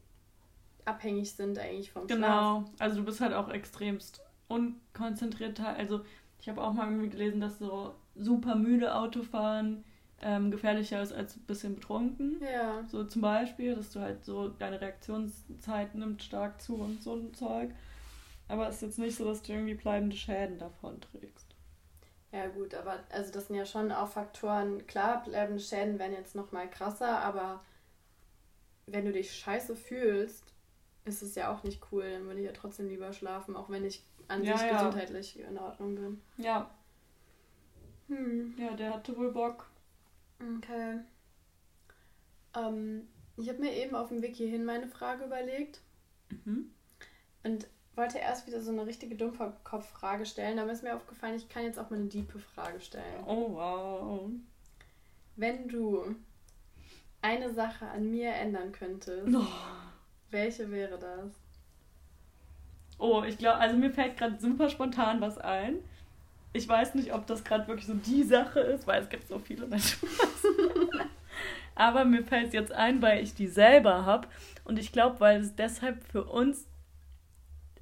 abhängig 0.85 1.33
sind 1.35 1.59
eigentlich 1.59 1.91
vom 1.91 2.07
genau. 2.07 2.27
Schlaf. 2.27 2.63
Genau, 2.63 2.71
also 2.79 2.95
du 2.97 3.05
bist 3.05 3.21
halt 3.21 3.33
auch 3.33 3.49
extremst 3.49 4.23
unkonzentriert. 4.47 5.59
Also 5.59 6.01
ich 6.41 6.49
habe 6.49 6.61
auch 6.61 6.73
mal 6.73 6.87
irgendwie 6.87 7.09
gelesen, 7.09 7.41
dass 7.41 7.59
so 7.59 7.95
super 8.19 8.55
müde 8.55 8.95
Autofahren 8.95 9.83
ähm, 10.21 10.51
gefährlicher 10.51 11.01
ist 11.01 11.13
als 11.13 11.37
ein 11.37 11.45
bisschen 11.45 11.75
betrunken. 11.75 12.41
Ja. 12.41 12.83
So 12.87 13.03
zum 13.05 13.21
Beispiel, 13.21 13.75
dass 13.75 13.91
du 13.91 14.01
halt 14.01 14.25
so 14.25 14.49
deine 14.49 14.81
Reaktionszeit 14.81 15.95
nimmt 15.95 16.21
stark 16.21 16.61
zu 16.61 16.75
und 16.75 17.01
so 17.01 17.15
ein 17.15 17.33
Zeug. 17.33 17.71
Aber 18.47 18.67
es 18.67 18.75
ist 18.75 18.81
jetzt 18.81 18.99
nicht 18.99 19.15
so, 19.15 19.25
dass 19.25 19.41
du 19.43 19.53
irgendwie 19.53 19.75
bleibende 19.75 20.15
Schäden 20.15 20.57
davon 20.57 20.99
trägst. 20.99 21.55
Ja 22.31 22.47
gut, 22.47 22.75
aber 22.75 22.99
also 23.11 23.31
das 23.31 23.47
sind 23.47 23.55
ja 23.55 23.65
schon 23.65 23.91
auch 23.91 24.09
Faktoren. 24.09 24.85
Klar, 24.87 25.23
bleibende 25.23 25.61
Schäden 25.61 25.97
werden 25.97 26.13
jetzt 26.13 26.35
nochmal 26.35 26.69
krasser, 26.69 27.19
aber 27.21 27.63
wenn 28.85 29.05
du 29.05 29.11
dich 29.11 29.33
scheiße 29.33 29.75
fühlst, 29.75 30.53
ist 31.05 31.21
es 31.21 31.35
ja 31.35 31.51
auch 31.53 31.63
nicht 31.63 31.81
cool. 31.91 32.09
Dann 32.11 32.25
würde 32.25 32.39
ich 32.39 32.45
ja 32.45 32.51
trotzdem 32.51 32.87
lieber 32.87 33.13
schlafen, 33.13 33.55
auch 33.55 33.69
wenn 33.69 33.85
ich 33.85 34.03
an 34.27 34.43
ja, 34.43 34.57
sich 34.57 34.67
ja. 34.67 34.77
gesundheitlich 34.77 35.39
in 35.39 35.57
Ordnung 35.57 35.95
bin. 35.95 36.21
Ja. 36.37 36.69
Hm. 38.09 38.55
Ja, 38.57 38.75
der 38.75 38.93
hatte 38.93 39.15
wohl 39.15 39.31
Bock. 39.31 39.67
Okay. 40.57 40.99
Ähm, 42.55 43.07
ich 43.37 43.47
habe 43.49 43.59
mir 43.59 43.73
eben 43.73 43.95
auf 43.95 44.09
dem 44.09 44.21
Weg 44.21 44.35
hierhin 44.35 44.65
meine 44.65 44.87
Frage 44.87 45.25
überlegt. 45.25 45.81
Mhm. 46.29 46.71
Und 47.43 47.67
wollte 47.95 48.17
erst 48.17 48.47
wieder 48.47 48.61
so 48.61 48.71
eine 48.71 48.85
richtige 48.85 49.15
Dummkopf-Frage 49.15 50.25
stellen. 50.25 50.57
Da 50.57 50.63
ist 50.63 50.83
mir 50.83 50.95
aufgefallen, 50.95 51.35
ich 51.35 51.49
kann 51.49 51.63
jetzt 51.63 51.77
auch 51.77 51.89
mal 51.89 51.97
eine 51.97 52.07
diepe 52.07 52.39
Frage 52.39 52.79
stellen. 52.81 53.23
Oh, 53.25 53.53
wow. 53.53 54.29
Wenn 55.35 55.67
du 55.67 56.15
eine 57.21 57.53
Sache 57.53 57.87
an 57.87 58.09
mir 58.09 58.31
ändern 58.31 58.71
könntest, 58.71 59.35
oh. 59.35 59.45
welche 60.31 60.71
wäre 60.71 60.97
das? 60.97 61.31
Oh, 62.97 63.23
ich 63.23 63.37
glaube, 63.37 63.59
also 63.59 63.77
mir 63.77 63.91
fällt 63.91 64.17
gerade 64.17 64.39
super 64.39 64.69
spontan 64.69 65.21
was 65.21 65.37
ein 65.37 65.79
ich 66.53 66.67
weiß 66.67 66.95
nicht, 66.95 67.13
ob 67.13 67.27
das 67.27 67.43
gerade 67.43 67.67
wirklich 67.67 67.87
so 67.87 67.93
die 67.93 68.23
Sache 68.23 68.59
ist, 68.59 68.87
weil 68.87 69.01
es 69.01 69.09
gibt 69.09 69.27
so 69.27 69.39
viele 69.39 69.67
Menschen. 69.67 70.07
Aber 71.75 72.03
mir 72.05 72.23
fällt 72.23 72.47
es 72.47 72.53
jetzt 72.53 72.71
ein, 72.71 73.01
weil 73.01 73.23
ich 73.23 73.35
die 73.35 73.47
selber 73.47 74.05
habe. 74.05 74.27
Und 74.65 74.79
ich 74.79 74.91
glaube, 74.91 75.19
weil 75.19 75.39
es 75.39 75.55
deshalb 75.55 76.03
für 76.03 76.25
uns, 76.25 76.67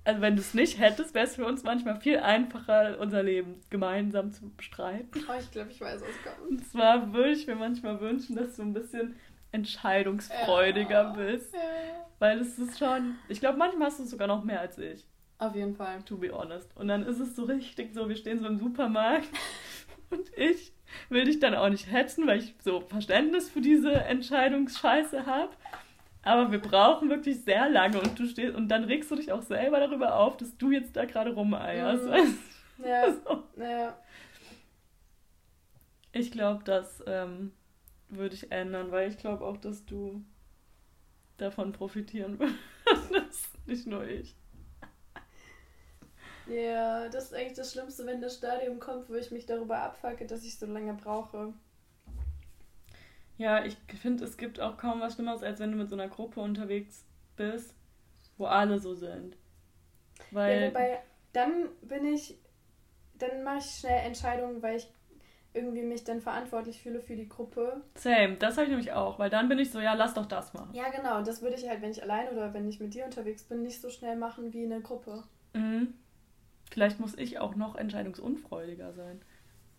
also 0.03 0.21
wenn 0.21 0.35
du 0.35 0.41
es 0.41 0.53
nicht 0.53 0.79
hättest, 0.79 1.15
wäre 1.15 1.25
es 1.25 1.35
für 1.35 1.45
uns 1.45 1.63
manchmal 1.63 1.99
viel 1.99 2.19
einfacher, 2.19 2.99
unser 2.99 3.23
Leben 3.23 3.61
gemeinsam 3.69 4.31
zu 4.31 4.49
bestreiten. 4.49 5.25
Oh, 5.27 5.39
ich 5.39 5.49
glaube, 5.49 5.71
ich 5.71 5.81
weiß, 5.81 6.01
was 6.01 6.23
kommt. 6.23 6.49
Und 6.49 6.67
zwar 6.69 7.13
würde 7.13 7.31
ich 7.31 7.47
mir 7.47 7.55
manchmal 7.55 7.99
wünschen, 7.99 8.35
dass 8.35 8.57
du 8.57 8.61
ein 8.61 8.73
bisschen 8.73 9.15
entscheidungsfreudiger 9.51 11.03
ja. 11.03 11.13
bist. 11.13 11.53
Ja. 11.53 11.59
Weil 12.19 12.39
es 12.39 12.59
ist 12.59 12.77
schon, 12.77 13.15
ich 13.29 13.39
glaube, 13.39 13.57
manchmal 13.57 13.87
hast 13.87 13.99
du 13.99 14.03
es 14.03 14.11
sogar 14.11 14.27
noch 14.27 14.43
mehr 14.43 14.59
als 14.59 14.77
ich. 14.77 15.07
Auf 15.39 15.55
jeden 15.55 15.75
Fall. 15.75 16.01
To 16.03 16.17
be 16.17 16.31
honest. 16.31 16.75
Und 16.75 16.87
dann 16.87 17.05
ist 17.05 17.19
es 17.19 17.35
so 17.35 17.43
richtig 17.43 17.93
so, 17.93 18.09
wir 18.09 18.15
stehen 18.15 18.39
so 18.39 18.47
im 18.47 18.57
Supermarkt 18.57 19.27
und 20.09 20.35
ich 20.37 20.73
will 21.09 21.25
dich 21.25 21.39
dann 21.39 21.53
auch 21.53 21.69
nicht 21.69 21.91
hetzen, 21.91 22.25
weil 22.27 22.39
ich 22.39 22.55
so 22.63 22.81
Verständnis 22.81 23.49
für 23.49 23.61
diese 23.61 23.91
Entscheidungsscheiße 23.91 25.25
habe. 25.25 25.51
Aber 26.23 26.51
wir 26.51 26.59
brauchen 26.59 27.09
wirklich 27.09 27.43
sehr 27.43 27.69
lange 27.69 28.01
und 28.01 28.19
du 28.19 28.25
stehst 28.25 28.55
und 28.55 28.67
dann 28.67 28.83
regst 28.83 29.09
du 29.11 29.15
dich 29.15 29.31
auch 29.31 29.43
selber 29.43 29.79
darüber 29.79 30.19
auf, 30.19 30.37
dass 30.37 30.57
du 30.57 30.71
jetzt 30.71 30.95
da 30.95 31.05
gerade 31.05 31.33
rumeierst. 31.33 32.05
Mhm. 32.05 32.85
Ja. 32.85 33.13
so. 33.25 33.43
ja. 33.57 33.97
Ich 36.11 36.31
glaube, 36.31 36.63
das 36.63 37.03
ähm, 37.05 37.51
würde 38.09 38.35
ich 38.35 38.51
ändern, 38.51 38.91
weil 38.91 39.09
ich 39.09 39.17
glaube 39.17 39.45
auch, 39.45 39.57
dass 39.57 39.85
du 39.85 40.23
davon 41.37 41.71
profitieren 41.71 42.39
würdest. 43.09 43.67
Nicht 43.67 43.85
nur 43.87 44.05
ich. 44.07 44.35
Ja, 46.49 47.09
das 47.09 47.25
ist 47.25 47.33
eigentlich 47.33 47.57
das 47.57 47.71
Schlimmste, 47.73 48.05
wenn 48.05 48.21
das 48.21 48.37
Stadium 48.37 48.79
kommt, 48.79 49.09
wo 49.09 49.15
ich 49.15 49.31
mich 49.31 49.45
darüber 49.45 49.79
abfacke, 49.79 50.25
dass 50.25 50.43
ich 50.43 50.57
so 50.57 50.65
lange 50.65 50.93
brauche. 50.93 51.53
Ja, 53.37 53.63
ich 53.63 53.77
finde, 54.01 54.23
es 54.23 54.37
gibt 54.37 54.59
auch 54.59 54.77
kaum 54.77 54.99
was 54.99 55.13
Schlimmeres, 55.13 55.43
als 55.43 55.59
wenn 55.59 55.71
du 55.71 55.77
mit 55.77 55.89
so 55.89 55.95
einer 55.95 56.07
Gruppe 56.07 56.39
unterwegs 56.39 57.03
bist, 57.35 57.73
wo 58.37 58.45
alle 58.45 58.79
so 58.79 58.95
sind. 58.95 59.37
Weil 60.31 60.61
ja, 60.61 60.67
wobei, 60.69 60.99
dann 61.33 61.69
bin 61.83 62.05
ich, 62.05 62.35
dann 63.19 63.43
mache 63.43 63.59
ich 63.59 63.65
schnell 63.65 64.05
Entscheidungen, 64.05 64.61
weil 64.61 64.77
ich 64.77 64.87
irgendwie 65.53 65.83
mich 65.83 66.03
dann 66.03 66.21
verantwortlich 66.21 66.81
fühle 66.81 66.99
für 66.99 67.15
die 67.15 67.29
Gruppe. 67.29 67.81
Same, 67.95 68.35
das 68.35 68.55
habe 68.55 68.63
ich 68.63 68.69
nämlich 68.69 68.93
auch, 68.93 69.19
weil 69.19 69.29
dann 69.29 69.49
bin 69.49 69.59
ich 69.59 69.71
so, 69.71 69.79
ja, 69.79 69.93
lass 69.93 70.13
doch 70.13 70.25
das 70.25 70.53
machen. 70.53 70.73
Ja, 70.73 70.89
genau, 70.89 71.21
das 71.21 71.41
würde 71.41 71.55
ich 71.55 71.67
halt, 71.67 71.81
wenn 71.81 71.91
ich 71.91 72.01
allein 72.01 72.29
oder 72.29 72.53
wenn 72.53 72.67
ich 72.67 72.79
mit 72.79 72.93
dir 72.93 73.05
unterwegs 73.05 73.43
bin, 73.43 73.63
nicht 73.63 73.81
so 73.81 73.89
schnell 73.89 74.15
machen 74.15 74.53
wie 74.53 74.63
in 74.63 74.69
der 74.69 74.81
Gruppe. 74.81 75.23
Mhm. 75.53 75.93
Vielleicht 76.71 76.99
muss 76.99 77.17
ich 77.17 77.39
auch 77.39 77.55
noch 77.55 77.75
entscheidungsunfreudiger 77.75 78.93
sein. 78.93 79.21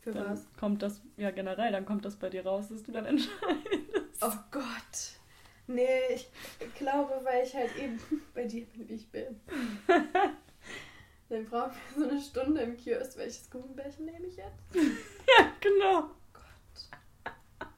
Für 0.01 0.13
dann 0.13 0.31
was? 0.31 0.47
Kommt 0.59 0.83
das, 0.83 1.03
ja 1.17 1.31
generell, 1.31 1.73
dann 1.73 1.85
kommt 1.85 2.05
das 2.05 2.17
bei 2.17 2.31
dir 2.31 2.47
raus, 2.47 2.69
dass 2.69 2.83
du 2.83 2.93
dann 2.93 3.05
entscheidest. 3.05 4.23
Oh 4.23 4.33
Gott. 4.51 5.19
Nee, 5.67 6.15
ich 6.15 6.29
glaube, 6.77 7.21
weil 7.25 7.45
ich 7.45 7.55
halt 7.55 7.77
eben 7.77 8.01
bei 8.35 8.45
dir 8.45 8.65
bin, 8.67 8.89
wie 8.89 8.95
ich 8.95 9.09
bin. 9.11 9.41
dann 11.29 11.45
brauchen 11.45 11.73
wir 11.95 12.05
so 12.05 12.09
eine 12.09 12.21
Stunde 12.21 12.63
im 12.63 12.77
Kiosk. 12.77 13.19
Welches 13.19 13.51
Gummibärchen 13.51 14.07
nehme 14.07 14.27
ich 14.27 14.37
jetzt? 14.37 14.65
ja, 14.75 15.53
genau. 15.61 16.05
Oh 16.05 16.15
Gott. 16.33 17.69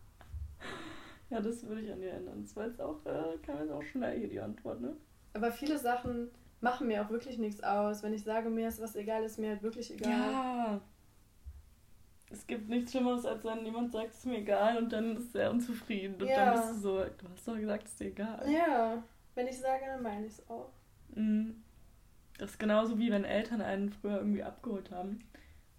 Ja, 1.31 1.41
das 1.41 1.67
würde 1.67 1.83
ich 1.83 1.93
an 1.93 2.01
dir 2.01 2.13
ändern. 2.13 2.43
Das 2.43 2.55
war 2.55 2.67
jetzt 2.67 2.81
auch, 2.81 3.05
äh, 3.07 3.39
kann 3.45 3.57
man 3.57 3.71
auch 3.73 3.83
schnell 3.83 4.19
hier 4.19 4.29
die 4.29 4.41
Antwort, 4.41 4.81
ne? 4.81 4.97
Aber 5.33 5.51
viele 5.51 5.79
Sachen 5.79 6.31
machen 6.61 6.87
mir 6.87 7.03
auch 7.03 7.11
wirklich 7.11 7.39
nichts 7.39 7.63
aus. 7.63 8.03
Wenn 8.03 8.13
ich 8.13 8.25
sage, 8.25 8.51
mir 8.51 8.69
ist 8.69 8.81
was 8.81 8.97
egal, 8.97 9.23
ist 9.25 9.39
mir 9.39 9.51
halt 9.51 9.63
wirklich 9.63 9.93
egal. 9.93 10.33
Ja. 10.33 10.81
Es 12.33 12.47
gibt 12.47 12.69
nichts 12.69 12.93
Schlimmeres, 12.93 13.27
als 13.27 13.45
wenn 13.45 13.65
jemand 13.65 13.91
sagt, 13.91 14.11
es 14.11 14.19
ist 14.19 14.27
mir 14.27 14.39
egal 14.39 14.79
und 14.79 14.93
dann 14.93 15.17
ist 15.17 15.35
er 15.35 15.51
unzufrieden. 15.51 16.15
Und 16.21 16.29
ja. 16.29 16.45
dann 16.45 16.55
bist 16.55 16.71
du 16.71 16.81
so, 16.81 16.99
du 16.99 17.29
hast 17.33 17.49
doch 17.49 17.57
gesagt, 17.57 17.85
es 17.85 17.91
ist 17.91 18.01
dir 18.01 18.07
egal. 18.07 18.51
Ja, 18.51 19.03
wenn 19.35 19.49
ich 19.49 19.59
sage, 19.59 19.85
dann 19.87 20.03
meine 20.03 20.27
ich 20.27 20.35
es 20.35 20.49
auch. 20.49 20.71
Mhm. 21.15 21.63
Das 22.39 22.53
ist 22.53 22.59
genauso 22.59 22.99
wie 22.99 23.11
wenn 23.11 23.25
Eltern 23.25 23.61
einen 23.61 23.91
früher 23.91 24.19
irgendwie 24.19 24.43
abgeholt 24.43 24.91
haben, 24.91 25.19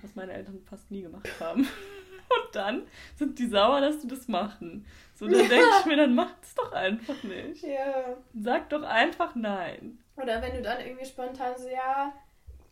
was 0.01 0.13
meine 0.15 0.34
Eltern 0.34 0.61
fast 0.65 0.91
nie 0.91 1.01
gemacht 1.03 1.29
haben. 1.39 1.61
Und 1.61 2.55
dann 2.55 2.84
sind 3.15 3.39
die 3.39 3.47
sauer, 3.47 3.82
dass 3.82 4.01
du 4.01 4.07
das 4.07 4.27
machen. 4.27 4.86
So, 5.15 5.27
dann 5.27 5.41
ja. 5.41 5.47
denke 5.47 5.65
ich 5.79 5.86
mir, 5.88 5.97
dann 5.97 6.15
mach 6.15 6.34
es 6.41 6.53
doch 6.53 6.71
einfach 6.71 7.23
nicht. 7.23 7.63
Ja. 7.63 8.17
Sag 8.34 8.69
doch 8.69 8.84
einfach 8.84 9.36
nein. 9.36 9.99
Oder 10.22 10.41
wenn 10.41 10.53
du 10.53 10.61
dann 10.61 10.80
irgendwie 10.80 11.05
spontan 11.05 11.53
so, 11.57 11.67
ja, 11.67 12.13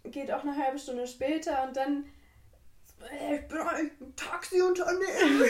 geht 0.04 0.32
auch 0.32 0.44
eine 0.44 0.56
halbe 0.56 0.78
Stunde 0.78 1.08
später 1.08 1.64
und 1.68 1.76
dann, 1.76 2.06
ich 3.12 3.48
bin 3.48 3.58
eigentlich 3.58 4.02
ein 4.02 4.16
Taxiunternehmen. 4.16 5.50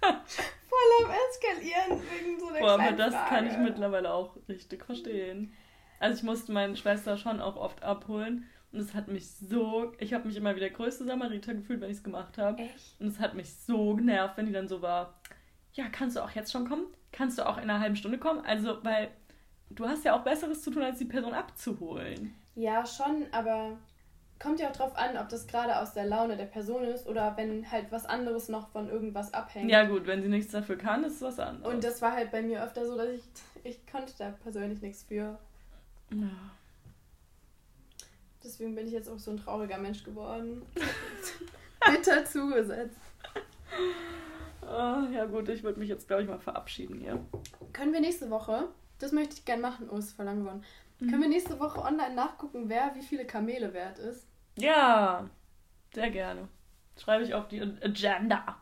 Voll 0.00 1.04
am 1.04 1.10
Eskalieren 1.10 2.02
wegen 2.10 2.38
so 2.38 2.48
einer 2.48 2.60
Boah, 2.60 2.72
aber 2.72 2.92
das 2.92 3.14
Frage. 3.14 3.28
kann 3.28 3.46
ich 3.46 3.56
mittlerweile 3.58 4.12
auch 4.12 4.36
richtig 4.48 4.84
verstehen. 4.84 5.52
Also 5.98 6.18
ich 6.18 6.22
musste 6.22 6.52
meine 6.52 6.76
Schwester 6.76 7.16
schon 7.16 7.40
auch 7.40 7.56
oft 7.56 7.82
abholen 7.82 8.48
und 8.72 8.80
es 8.80 8.94
hat 8.94 9.08
mich 9.08 9.28
so, 9.30 9.92
ich 9.98 10.14
habe 10.14 10.28
mich 10.28 10.36
immer 10.36 10.54
wie 10.54 10.60
der 10.60 10.70
größte 10.70 11.04
Samariter 11.04 11.54
gefühlt, 11.54 11.80
wenn 11.80 11.90
ich 11.90 11.98
es 11.98 12.04
gemacht 12.04 12.38
habe. 12.38 12.68
Und 12.98 13.08
es 13.08 13.18
hat 13.18 13.34
mich 13.34 13.52
so 13.52 13.96
genervt, 13.96 14.36
wenn 14.36 14.46
die 14.46 14.52
dann 14.52 14.68
so 14.68 14.80
war, 14.80 15.20
ja, 15.72 15.88
kannst 15.90 16.16
du 16.16 16.22
auch 16.22 16.30
jetzt 16.30 16.52
schon 16.52 16.68
kommen? 16.68 16.86
Kannst 17.12 17.38
du 17.38 17.46
auch 17.46 17.56
in 17.56 17.64
einer 17.64 17.80
halben 17.80 17.96
Stunde 17.96 18.18
kommen? 18.18 18.44
Also, 18.44 18.82
weil 18.84 19.10
du 19.70 19.86
hast 19.86 20.04
ja 20.04 20.14
auch 20.16 20.22
Besseres 20.22 20.62
zu 20.62 20.70
tun, 20.70 20.82
als 20.82 20.98
die 20.98 21.04
Person 21.04 21.32
abzuholen. 21.32 22.34
Ja, 22.54 22.84
schon, 22.84 23.26
aber 23.32 23.78
kommt 24.38 24.58
ja 24.58 24.70
auch 24.70 24.76
drauf 24.76 24.96
an, 24.96 25.16
ob 25.16 25.28
das 25.28 25.46
gerade 25.46 25.78
aus 25.78 25.92
der 25.92 26.06
Laune 26.06 26.36
der 26.36 26.46
Person 26.46 26.84
ist 26.84 27.06
oder 27.06 27.36
wenn 27.36 27.70
halt 27.70 27.92
was 27.92 28.06
anderes 28.06 28.48
noch 28.48 28.70
von 28.70 28.88
irgendwas 28.88 29.32
abhängt. 29.34 29.70
Ja 29.70 29.84
gut, 29.84 30.06
wenn 30.06 30.22
sie 30.22 30.28
nichts 30.28 30.50
dafür 30.50 30.76
kann, 30.76 31.04
ist 31.04 31.16
es 31.16 31.22
was 31.22 31.38
anderes. 31.38 31.72
Und 31.72 31.84
das 31.84 32.02
war 32.02 32.12
halt 32.12 32.30
bei 32.30 32.42
mir 32.42 32.62
öfter 32.64 32.86
so, 32.86 32.96
dass 32.96 33.08
ich, 33.10 33.22
ich 33.64 33.86
konnte 33.86 34.12
da 34.18 34.30
persönlich 34.42 34.80
nichts 34.80 35.04
für. 35.04 35.38
Ja. 36.10 36.30
Deswegen 38.42 38.74
bin 38.74 38.86
ich 38.86 38.92
jetzt 38.92 39.08
auch 39.08 39.18
so 39.18 39.30
ein 39.30 39.36
trauriger 39.36 39.78
Mensch 39.78 40.02
geworden. 40.02 40.62
Bitter 41.90 42.24
zugesetzt. 42.24 42.96
Ah, 44.62 45.06
ja 45.12 45.26
gut, 45.26 45.48
ich 45.48 45.62
würde 45.62 45.78
mich 45.78 45.88
jetzt, 45.88 46.06
glaube 46.06 46.22
ich, 46.22 46.28
mal 46.28 46.38
verabschieden 46.38 47.00
hier. 47.00 47.24
Können 47.72 47.92
wir 47.92 48.00
nächste 48.00 48.30
Woche, 48.30 48.68
das 49.00 49.12
möchte 49.12 49.34
ich 49.34 49.44
gerne 49.44 49.62
machen, 49.62 49.88
oh, 49.90 49.96
ist 49.96 50.12
voll 50.12 50.26
lang 50.26 50.40
geworden. 50.40 50.62
Mhm. 51.00 51.10
Können 51.10 51.22
wir 51.22 51.28
nächste 51.28 51.58
Woche 51.58 51.80
online 51.82 52.14
nachgucken, 52.14 52.68
wer 52.68 52.94
wie 52.94 53.02
viele 53.02 53.24
Kamele 53.24 53.72
wert 53.72 53.98
ist? 53.98 54.26
Ja, 54.56 55.28
sehr 55.94 56.10
gerne. 56.10 56.48
Schreibe 56.96 57.24
ich 57.24 57.34
auf 57.34 57.48
die 57.48 57.60
Agenda. 57.60 58.56